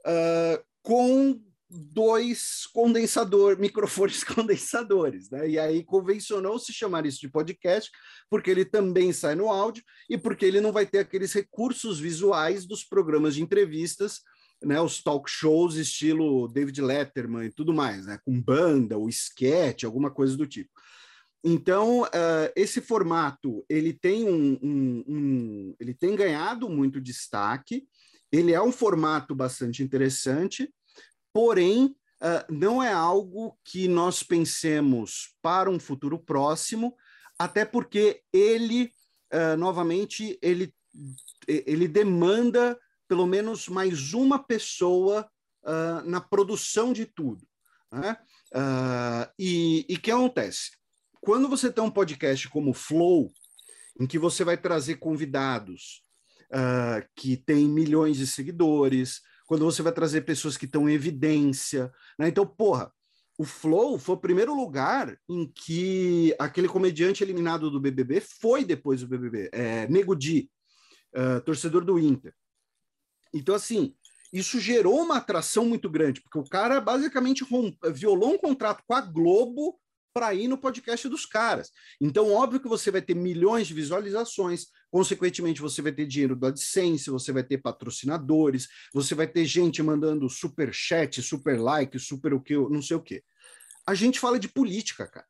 uh, 0.00 0.64
com 0.82 1.40
dois 1.70 2.66
condensador, 2.72 3.58
microfones 3.58 4.24
condensadores, 4.24 5.30
né? 5.30 5.48
E 5.48 5.58
aí 5.58 5.84
convencionou 5.84 6.58
se 6.58 6.72
chamar 6.72 7.06
isso 7.06 7.20
de 7.20 7.28
podcast, 7.28 7.90
porque 8.28 8.50
ele 8.50 8.64
também 8.64 9.12
sai 9.12 9.34
no 9.36 9.48
áudio 9.48 9.84
e 10.08 10.18
porque 10.18 10.44
ele 10.44 10.60
não 10.60 10.72
vai 10.72 10.84
ter 10.84 10.98
aqueles 10.98 11.32
recursos 11.32 12.00
visuais 12.00 12.66
dos 12.66 12.82
programas 12.82 13.36
de 13.36 13.42
entrevistas, 13.42 14.20
né? 14.62 14.80
Os 14.80 15.02
talk 15.02 15.30
shows 15.30 15.76
estilo 15.76 16.48
David 16.48 16.80
Letterman 16.82 17.46
e 17.46 17.52
tudo 17.52 17.72
mais, 17.72 18.06
né? 18.06 18.18
Com 18.24 18.42
banda, 18.42 18.98
o 18.98 19.08
sketch, 19.08 19.84
alguma 19.84 20.10
coisa 20.10 20.36
do 20.36 20.46
tipo. 20.46 20.70
Então, 21.42 22.02
uh, 22.02 22.52
esse 22.54 22.80
formato 22.80 23.64
ele 23.68 23.94
tem 23.94 24.28
um, 24.28 24.58
um, 24.62 25.04
um, 25.08 25.74
ele 25.80 25.94
tem 25.94 26.14
ganhado 26.14 26.68
muito 26.68 27.00
destaque. 27.00 27.86
Ele 28.30 28.52
é 28.52 28.60
um 28.60 28.70
formato 28.70 29.34
bastante 29.34 29.82
interessante, 29.82 30.70
porém 31.32 31.86
uh, 32.20 32.52
não 32.52 32.82
é 32.82 32.92
algo 32.92 33.58
que 33.64 33.88
nós 33.88 34.22
pensemos 34.22 35.34
para 35.42 35.70
um 35.70 35.78
futuro 35.78 36.18
próximo, 36.18 36.96
até 37.38 37.64
porque 37.64 38.22
ele, 38.32 38.92
uh, 39.32 39.56
novamente, 39.56 40.38
ele, 40.42 40.74
ele 41.46 41.88
demanda 41.88 42.78
pelo 43.08 43.26
menos 43.26 43.68
mais 43.68 44.14
uma 44.14 44.38
pessoa 44.38 45.28
na 46.06 46.22
produção 46.22 46.90
de 46.90 47.04
tudo. 47.04 47.46
Né? 47.92 48.16
e 49.38 49.84
o 49.90 50.00
que 50.00 50.10
acontece? 50.10 50.70
quando 51.20 51.48
você 51.48 51.70
tem 51.70 51.84
um 51.84 51.90
podcast 51.90 52.48
como 52.48 52.72
Flow, 52.72 53.30
em 53.98 54.06
que 54.06 54.18
você 54.18 54.42
vai 54.42 54.56
trazer 54.56 54.96
convidados 54.96 56.02
uh, 56.50 57.06
que 57.14 57.36
têm 57.36 57.68
milhões 57.68 58.16
de 58.16 58.26
seguidores, 58.26 59.20
quando 59.50 59.64
você 59.64 59.82
vai 59.82 59.92
trazer 59.92 60.20
pessoas 60.20 60.56
que 60.56 60.64
estão 60.64 60.88
em 60.88 60.92
evidência, 60.92 61.92
né? 62.16 62.28
Então, 62.28 62.46
porra, 62.46 62.92
o 63.36 63.44
Flow 63.44 63.98
foi 63.98 64.14
o 64.14 64.20
primeiro 64.20 64.54
lugar 64.54 65.18
em 65.28 65.44
que 65.44 66.32
aquele 66.38 66.68
comediante 66.68 67.24
eliminado 67.24 67.68
do 67.68 67.80
BBB 67.80 68.20
foi 68.20 68.64
depois 68.64 69.00
do 69.00 69.08
BBB, 69.08 69.50
é, 69.52 69.88
Nego 69.88 70.14
Di, 70.14 70.48
uh, 71.16 71.40
torcedor 71.40 71.84
do 71.84 71.98
Inter. 71.98 72.32
Então, 73.34 73.52
assim, 73.52 73.92
isso 74.32 74.60
gerou 74.60 75.00
uma 75.00 75.16
atração 75.16 75.64
muito 75.64 75.90
grande, 75.90 76.20
porque 76.20 76.38
o 76.38 76.48
cara 76.48 76.80
basicamente 76.80 77.44
violou 77.92 78.34
um 78.34 78.38
contrato 78.38 78.84
com 78.86 78.94
a 78.94 79.00
Globo 79.00 79.80
para 80.14 80.32
ir 80.32 80.46
no 80.46 80.58
podcast 80.58 81.08
dos 81.08 81.26
caras. 81.26 81.72
Então, 82.00 82.32
óbvio 82.32 82.60
que 82.60 82.68
você 82.68 82.88
vai 82.92 83.02
ter 83.02 83.16
milhões 83.16 83.66
de 83.66 83.74
visualizações, 83.74 84.66
consequentemente, 84.90 85.60
você 85.60 85.80
vai 85.80 85.92
ter 85.92 86.06
dinheiro 86.06 86.34
do 86.34 86.46
AdSense, 86.46 87.10
você 87.10 87.32
vai 87.32 87.44
ter 87.44 87.58
patrocinadores, 87.58 88.68
você 88.92 89.14
vai 89.14 89.26
ter 89.26 89.44
gente 89.44 89.82
mandando 89.82 90.28
super 90.28 90.72
chat, 90.72 91.22
super 91.22 91.58
like, 91.60 91.98
super 91.98 92.34
o 92.34 92.40
que, 92.40 92.54
não 92.54 92.82
sei 92.82 92.96
o 92.96 93.02
que. 93.02 93.22
A 93.86 93.94
gente 93.94 94.18
fala 94.18 94.38
de 94.38 94.48
política, 94.48 95.06
cara. 95.06 95.26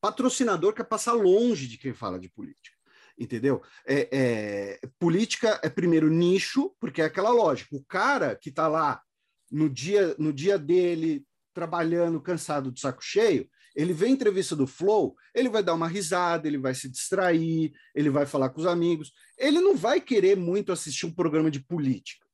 Patrocinador 0.00 0.72
quer 0.72 0.84
passar 0.84 1.12
longe 1.12 1.66
de 1.66 1.78
quem 1.78 1.92
fala 1.92 2.18
de 2.18 2.28
política. 2.28 2.76
Entendeu? 3.18 3.62
É, 3.86 4.08
é, 4.12 4.80
política 4.98 5.58
é 5.62 5.70
primeiro 5.70 6.10
nicho, 6.10 6.74
porque 6.78 7.00
é 7.00 7.06
aquela 7.06 7.30
lógica. 7.30 7.74
O 7.74 7.84
cara 7.84 8.36
que 8.36 8.50
está 8.50 8.68
lá 8.68 9.02
no 9.50 9.70
dia, 9.70 10.14
no 10.18 10.32
dia 10.32 10.58
dele, 10.58 11.24
trabalhando, 11.54 12.20
cansado, 12.20 12.70
de 12.70 12.80
saco 12.80 13.02
cheio, 13.02 13.48
ele 13.76 13.92
vê 13.92 14.06
a 14.06 14.10
entrevista 14.10 14.56
do 14.56 14.66
Flow, 14.66 15.14
ele 15.34 15.50
vai 15.50 15.62
dar 15.62 15.74
uma 15.74 15.86
risada, 15.86 16.48
ele 16.48 16.56
vai 16.56 16.74
se 16.74 16.88
distrair, 16.88 17.72
ele 17.94 18.08
vai 18.08 18.24
falar 18.24 18.48
com 18.48 18.60
os 18.60 18.66
amigos. 18.66 19.12
Ele 19.36 19.60
não 19.60 19.76
vai 19.76 20.00
querer 20.00 20.34
muito 20.34 20.72
assistir 20.72 21.04
um 21.04 21.14
programa 21.14 21.50
de 21.50 21.60
política. 21.60 22.24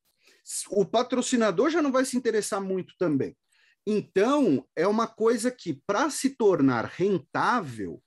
O 0.70 0.86
patrocinador 0.86 1.68
já 1.68 1.82
não 1.82 1.90
vai 1.90 2.04
se 2.04 2.16
interessar 2.16 2.60
muito 2.60 2.94
também. 2.96 3.36
Então, 3.84 4.64
é 4.76 4.86
uma 4.86 5.08
coisa 5.08 5.50
que, 5.50 5.82
para 5.84 6.08
se 6.10 6.30
tornar 6.30 6.84
rentável, 6.84 8.00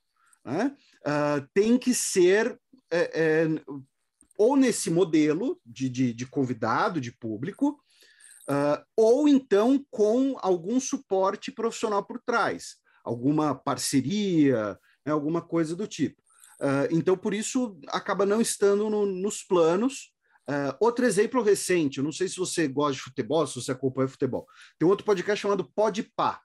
né, 0.45 0.73
uh, 1.05 1.45
tem 1.53 1.77
que 1.77 1.93
ser 1.93 2.57
é, 2.89 3.11
é, 3.13 3.47
ou 4.37 4.55
nesse 4.55 4.89
modelo 4.89 5.59
de, 5.65 5.89
de, 5.89 6.13
de 6.13 6.25
convidado, 6.25 7.01
de 7.01 7.11
público, 7.11 7.81
uh, 8.49 8.81
ou 8.95 9.27
então 9.27 9.85
com 9.91 10.37
algum 10.39 10.79
suporte 10.79 11.51
profissional 11.51 12.05
por 12.05 12.21
trás 12.25 12.77
alguma 13.05 13.55
parceria, 13.55 14.77
né, 15.05 15.11
alguma 15.11 15.41
coisa 15.41 15.75
do 15.75 15.87
tipo. 15.87 16.21
Uh, 16.59 16.87
então, 16.89 17.17
por 17.17 17.33
isso, 17.33 17.77
acaba 17.89 18.25
não 18.25 18.41
estando 18.41 18.89
no, 18.89 19.05
nos 19.05 19.43
planos. 19.43 20.13
Uh, 20.47 20.75
outro 20.79 21.05
exemplo 21.05 21.41
recente, 21.41 21.97
eu 21.97 22.03
não 22.03 22.11
sei 22.11 22.27
se 22.27 22.37
você 22.37 22.67
gosta 22.67 22.93
de 22.93 23.01
futebol, 23.01 23.45
se 23.47 23.55
você 23.55 23.71
acompanha 23.71 24.07
futebol, 24.07 24.45
tem 24.77 24.87
outro 24.87 25.05
podcast 25.05 25.41
chamado 25.41 25.71
Podpah, 25.73 26.39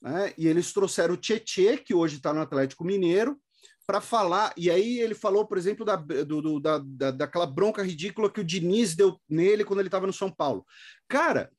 né? 0.00 0.32
e 0.38 0.46
eles 0.46 0.72
trouxeram 0.72 1.14
o 1.14 1.16
Tietê, 1.16 1.76
que 1.76 1.92
hoje 1.92 2.16
está 2.16 2.32
no 2.32 2.40
Atlético 2.40 2.84
Mineiro, 2.84 3.36
para 3.84 4.00
falar, 4.00 4.54
e 4.56 4.70
aí 4.70 5.00
ele 5.00 5.14
falou, 5.14 5.44
por 5.44 5.58
exemplo, 5.58 5.84
da, 5.84 5.96
do, 5.96 6.40
do, 6.40 6.60
da, 6.60 6.78
da, 6.78 7.10
daquela 7.10 7.46
bronca 7.46 7.82
ridícula 7.82 8.30
que 8.30 8.40
o 8.40 8.44
Diniz 8.44 8.94
deu 8.94 9.20
nele 9.28 9.64
quando 9.64 9.80
ele 9.80 9.88
estava 9.88 10.06
no 10.06 10.12
São 10.12 10.30
Paulo. 10.30 10.64
Cara, 11.08 11.50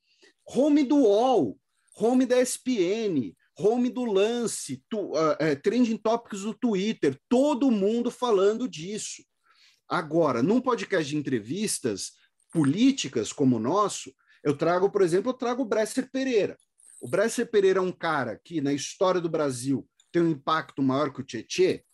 home 0.46 0.84
do 0.84 0.96
UOL, 0.96 1.58
home 1.96 2.24
da 2.24 2.40
ESPN, 2.40 3.36
home 3.56 3.88
do 3.88 4.04
lance, 4.04 4.82
tu, 4.88 5.12
uh, 5.12 5.32
uh, 5.32 5.62
trending 5.62 5.96
topics 5.96 6.42
do 6.42 6.54
Twitter, 6.54 7.18
todo 7.28 7.70
mundo 7.70 8.10
falando 8.10 8.68
disso. 8.68 9.24
Agora, 9.88 10.42
num 10.42 10.60
podcast 10.60 11.08
de 11.08 11.16
entrevistas 11.16 12.12
políticas 12.52 13.32
como 13.32 13.56
o 13.56 13.60
nosso, 13.60 14.12
eu 14.42 14.56
trago, 14.56 14.90
por 14.90 15.02
exemplo, 15.02 15.30
eu 15.30 15.34
trago 15.34 15.62
o 15.62 15.66
Bresser 15.66 16.10
Pereira. 16.10 16.58
O 17.00 17.08
Bresser 17.08 17.50
Pereira 17.50 17.78
é 17.78 17.82
um 17.82 17.92
cara 17.92 18.40
que, 18.42 18.60
na 18.60 18.72
história 18.72 19.20
do 19.20 19.28
Brasil, 19.28 19.86
tem 20.10 20.22
um 20.22 20.30
impacto 20.30 20.82
maior 20.82 21.12
que 21.12 21.20
o 21.20 21.24
Tietê? 21.24 21.84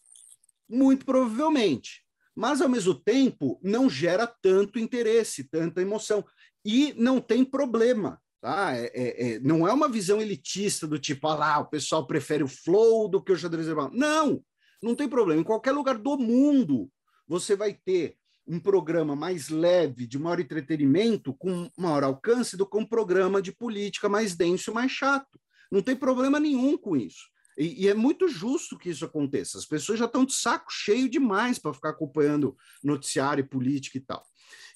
Muito 0.69 1.05
provavelmente. 1.05 2.05
Mas, 2.35 2.61
ao 2.61 2.69
mesmo 2.69 2.95
tempo, 2.95 3.61
não 3.63 3.91
gera 3.91 4.27
tanto 4.27 4.79
interesse, 4.79 5.45
tanta 5.45 5.83
emoção. 5.83 6.25
E 6.65 6.93
não 6.97 7.21
tem 7.21 7.45
problema. 7.45 8.21
Tá? 8.41 8.75
É, 8.75 8.91
é, 8.95 9.33
é, 9.35 9.41
não 9.41 9.69
é 9.69 9.73
uma 9.73 9.89
visão 9.89 10.21
elitista 10.21 10.87
do 10.87 10.99
tipo, 10.99 11.29
ah 11.29 11.35
lá, 11.35 11.59
o 11.59 11.67
pessoal 11.67 12.07
prefere 12.07 12.43
o 12.43 12.49
flow 12.49 13.09
do 13.09 13.23
que 13.23 13.33
o 13.33 13.37
xadrez 13.37 13.67
verbal. 13.67 13.91
Não, 13.93 14.43
não 14.83 14.95
tem 14.95 15.09
problema. 15.09 15.41
Em 15.41 15.45
qualquer 15.45 15.73
lugar 15.73 15.99
do 15.99 16.17
mundo, 16.17 16.91
você 17.29 17.55
vai 17.55 17.75
ter 17.75 18.17
um 18.47 18.59
programa 18.59 19.15
mais 19.15 19.49
leve, 19.49 20.07
de 20.07 20.19
maior 20.19 20.41
entretenimento, 20.41 21.35
com 21.35 21.71
maior 21.77 22.03
alcance, 22.03 22.57
do 22.57 22.67
que 22.67 22.77
um 22.77 22.85
programa 22.85 23.43
de 23.43 23.53
política 23.53 24.09
mais 24.09 24.35
denso 24.35 24.71
e 24.71 24.75
mais 24.75 24.91
chato. 24.91 25.39
Não 25.71 25.83
tem 25.83 25.95
problema 25.95 26.41
nenhum 26.41 26.77
com 26.77 26.97
isso. 26.97 27.29
E, 27.57 27.85
e, 27.85 27.89
é 27.89 27.95
muito 27.95 28.27
justo 28.27 28.79
que 28.79 28.89
isso 28.89 29.05
aconteça. 29.05 29.59
As 29.59 29.67
pessoas 29.67 29.99
já 29.99 30.07
estão 30.07 30.25
de 30.25 30.33
saco 30.33 30.73
cheio 30.73 31.09
demais 31.09 31.59
para 31.59 31.75
ficar 31.75 31.91
acompanhando 31.91 32.57
noticiário, 32.83 33.47
política 33.47 33.99
e 33.99 34.01
tal. 34.01 34.25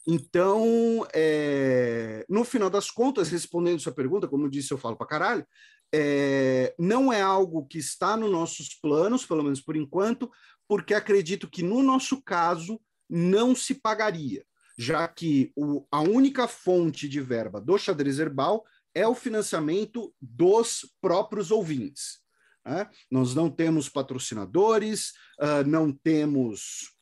Então, 0.07 1.07
é, 1.15 2.27
no 2.29 2.45
final 2.45 2.69
das 2.69 2.91
contas, 2.91 3.31
respondendo 3.31 3.81
sua 3.81 3.95
pergunta, 3.95 4.29
como 4.29 4.45
eu 4.45 4.51
disse, 4.51 4.73
eu 4.73 4.79
falo 4.79 4.97
para 4.97 5.07
caralho, 5.07 5.47
é, 5.95 6.75
não 6.79 7.13
é 7.13 7.23
algo 7.23 7.67
que 7.67 7.79
está 7.79 8.17
nos 8.17 8.31
nossos 8.31 8.75
planos, 8.75 9.25
pelo 9.25 9.43
menos 9.43 9.61
por 9.61 9.77
enquanto, 9.77 10.31
porque 10.69 10.93
acredito 10.93 11.49
que 11.49 11.63
no 11.63 11.83
nosso 11.83 12.23
caso 12.23 12.81
não 13.09 13.55
se 13.55 13.75
pagaria, 13.75 14.45
já 14.77 15.07
que 15.07 15.53
o, 15.57 15.87
a 15.91 16.01
única 16.01 16.49
fonte 16.49 17.09
de 17.09 17.21
verba 17.21 17.61
do 17.61 17.79
xadrez 17.79 18.19
herbal 18.19 18.65
é 18.95 19.07
o 19.07 19.15
financiamento 19.15 20.15
dos 20.21 20.93
próprios 21.01 21.51
ouvintes. 21.51 22.21
Né? 22.65 22.89
Nós 23.11 23.35
não 23.35 23.51
temos 23.51 23.89
patrocinadores, 23.89 25.11
uh, 25.41 25.67
não 25.67 25.93
temos 25.93 26.94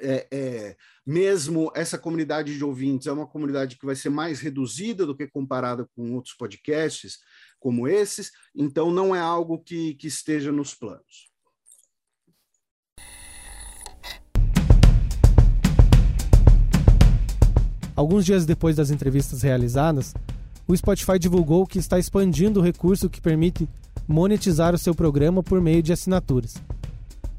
é, 0.00 0.26
é, 0.30 0.76
mesmo 1.04 1.70
essa 1.74 1.98
comunidade 1.98 2.56
de 2.56 2.64
ouvintes 2.64 3.06
é 3.06 3.12
uma 3.12 3.26
comunidade 3.26 3.76
que 3.76 3.86
vai 3.86 3.94
ser 3.94 4.10
mais 4.10 4.40
reduzida 4.40 5.06
do 5.06 5.16
que 5.16 5.26
comparada 5.26 5.88
com 5.94 6.14
outros 6.14 6.34
podcasts 6.34 7.18
como 7.58 7.88
esses, 7.88 8.30
então 8.54 8.90
não 8.90 9.14
é 9.14 9.20
algo 9.20 9.58
que, 9.58 9.94
que 9.94 10.06
esteja 10.06 10.52
nos 10.52 10.74
planos. 10.74 11.30
Alguns 17.94 18.26
dias 18.26 18.44
depois 18.44 18.76
das 18.76 18.90
entrevistas 18.90 19.40
realizadas, 19.40 20.12
o 20.68 20.76
Spotify 20.76 21.18
divulgou 21.18 21.66
que 21.66 21.78
está 21.78 21.98
expandindo 21.98 22.60
o 22.60 22.62
recurso 22.62 23.08
que 23.08 23.22
permite 23.22 23.66
monetizar 24.06 24.74
o 24.74 24.78
seu 24.78 24.94
programa 24.94 25.42
por 25.42 25.62
meio 25.62 25.82
de 25.82 25.92
assinaturas. 25.92 26.56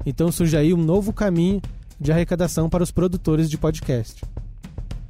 Então 0.04 0.32
surge 0.32 0.56
aí 0.56 0.74
um 0.74 0.82
novo 0.82 1.12
caminho 1.12 1.62
de 2.00 2.12
arrecadação 2.12 2.68
para 2.68 2.82
os 2.82 2.90
produtores 2.90 3.50
de 3.50 3.58
podcast. 3.58 4.22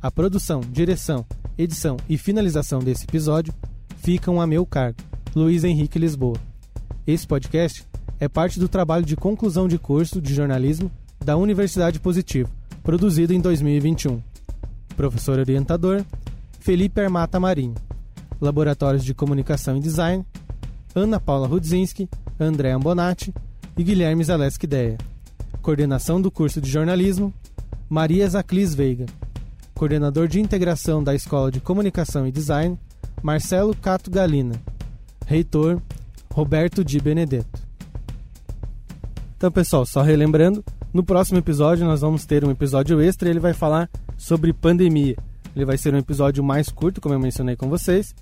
A 0.00 0.10
produção, 0.10 0.60
direção, 0.60 1.26
edição 1.56 1.96
e 2.08 2.16
finalização 2.16 2.78
desse 2.78 3.04
episódio 3.04 3.52
ficam 3.98 4.40
a 4.40 4.46
meu 4.46 4.64
cargo, 4.64 4.98
Luiz 5.34 5.64
Henrique 5.64 5.98
Lisboa. 5.98 6.36
Esse 7.06 7.26
podcast 7.26 7.84
é 8.20 8.28
parte 8.28 8.58
do 8.58 8.68
trabalho 8.68 9.04
de 9.04 9.16
conclusão 9.16 9.68
de 9.68 9.78
curso 9.78 10.20
de 10.20 10.34
jornalismo 10.34 10.90
da 11.24 11.36
Universidade 11.36 12.00
Positivo, 12.00 12.50
produzido 12.82 13.34
em 13.34 13.40
2021. 13.40 14.22
Professor 14.96 15.38
orientador, 15.38 16.04
Felipe 16.60 17.00
Armata 17.00 17.38
Marinho. 17.38 17.74
Laboratórios 18.40 19.04
de 19.04 19.14
Comunicação 19.14 19.76
e 19.76 19.80
Design, 19.80 20.24
Ana 20.94 21.18
Paula 21.18 21.46
Rudzinski, 21.48 22.08
André 22.38 22.70
Ambonati 22.70 23.34
e 23.76 23.82
Guilherme 23.82 24.22
Zaleski 24.22 24.66
Deia. 24.66 24.96
Coordenação 25.62 26.20
do 26.20 26.30
curso 26.30 26.60
de 26.60 26.70
jornalismo, 26.70 27.32
Maria 27.88 28.28
Zaclis 28.28 28.74
Veiga. 28.74 29.06
Coordenador 29.74 30.28
de 30.28 30.40
integração 30.40 31.02
da 31.02 31.14
Escola 31.14 31.50
de 31.50 31.60
Comunicação 31.60 32.26
e 32.26 32.32
Design, 32.32 32.78
Marcelo 33.22 33.74
Cato 33.76 34.10
Galina. 34.10 34.54
Reitor, 35.26 35.80
Roberto 36.32 36.84
Di 36.84 37.00
Benedetto. 37.00 37.62
Então, 39.36 39.52
pessoal, 39.52 39.84
só 39.84 40.02
relembrando, 40.02 40.64
no 40.92 41.04
próximo 41.04 41.38
episódio 41.38 41.86
nós 41.86 42.00
vamos 42.00 42.24
ter 42.24 42.44
um 42.44 42.50
episódio 42.50 43.00
extra 43.00 43.28
ele 43.28 43.38
vai 43.38 43.52
falar 43.52 43.90
sobre 44.16 44.52
pandemia. 44.52 45.16
Ele 45.54 45.64
vai 45.64 45.76
ser 45.76 45.94
um 45.94 45.98
episódio 45.98 46.42
mais 46.42 46.68
curto, 46.68 47.00
como 47.00 47.14
eu 47.14 47.20
mencionei 47.20 47.56
com 47.56 47.68
vocês, 47.68 48.14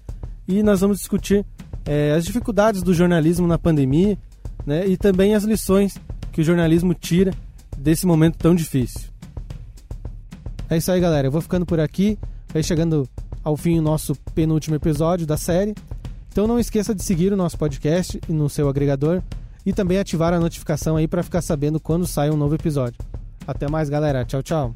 e 0.49 0.63
nós 0.63 0.81
vamos 0.81 0.99
discutir 0.99 1.45
é, 1.85 2.13
as 2.13 2.25
dificuldades 2.25 2.83
do 2.83 2.93
jornalismo 2.93 3.47
na 3.47 3.59
pandemia 3.59 4.19
né, 4.67 4.87
e 4.87 4.97
também 4.97 5.35
as 5.35 5.45
lições 5.45 5.97
que 6.37 6.43
o 6.43 6.45
jornalismo 6.45 6.93
tira 6.93 7.33
desse 7.79 8.05
momento 8.05 8.37
tão 8.37 8.55
difícil. 8.55 9.09
É 10.69 10.77
isso 10.77 10.93
aí, 10.93 11.01
galera. 11.01 11.27
Eu 11.27 11.33
vou 11.33 11.41
ficando 11.41 11.65
por 11.65 11.81
aqui. 11.81 12.19
Vai 12.53 12.63
chegando 12.63 13.09
ao 13.43 13.57
fim 13.57 13.79
o 13.79 13.83
nosso 13.83 14.15
penúltimo 14.35 14.77
episódio 14.77 15.27
da 15.27 15.39
série. 15.39 15.75
Então 16.31 16.47
não 16.47 16.59
esqueça 16.59 16.95
de 16.95 17.03
seguir 17.03 17.33
o 17.33 17.39
nosso 17.39 17.57
podcast 17.57 18.21
no 18.29 18.51
seu 18.51 18.69
agregador 18.69 19.23
e 19.65 19.73
também 19.73 19.99
ativar 19.99 20.35
a 20.35 20.39
notificação 20.39 20.97
aí 20.97 21.09
para 21.09 21.23
ficar 21.23 21.41
sabendo 21.41 21.81
quando 21.81 22.07
sai 22.07 22.29
um 22.29 22.37
novo 22.37 22.55
episódio. 22.55 22.99
Até 23.47 23.67
mais, 23.67 23.89
galera. 23.89 24.23
Tchau, 24.27 24.43
tchau. 24.43 24.75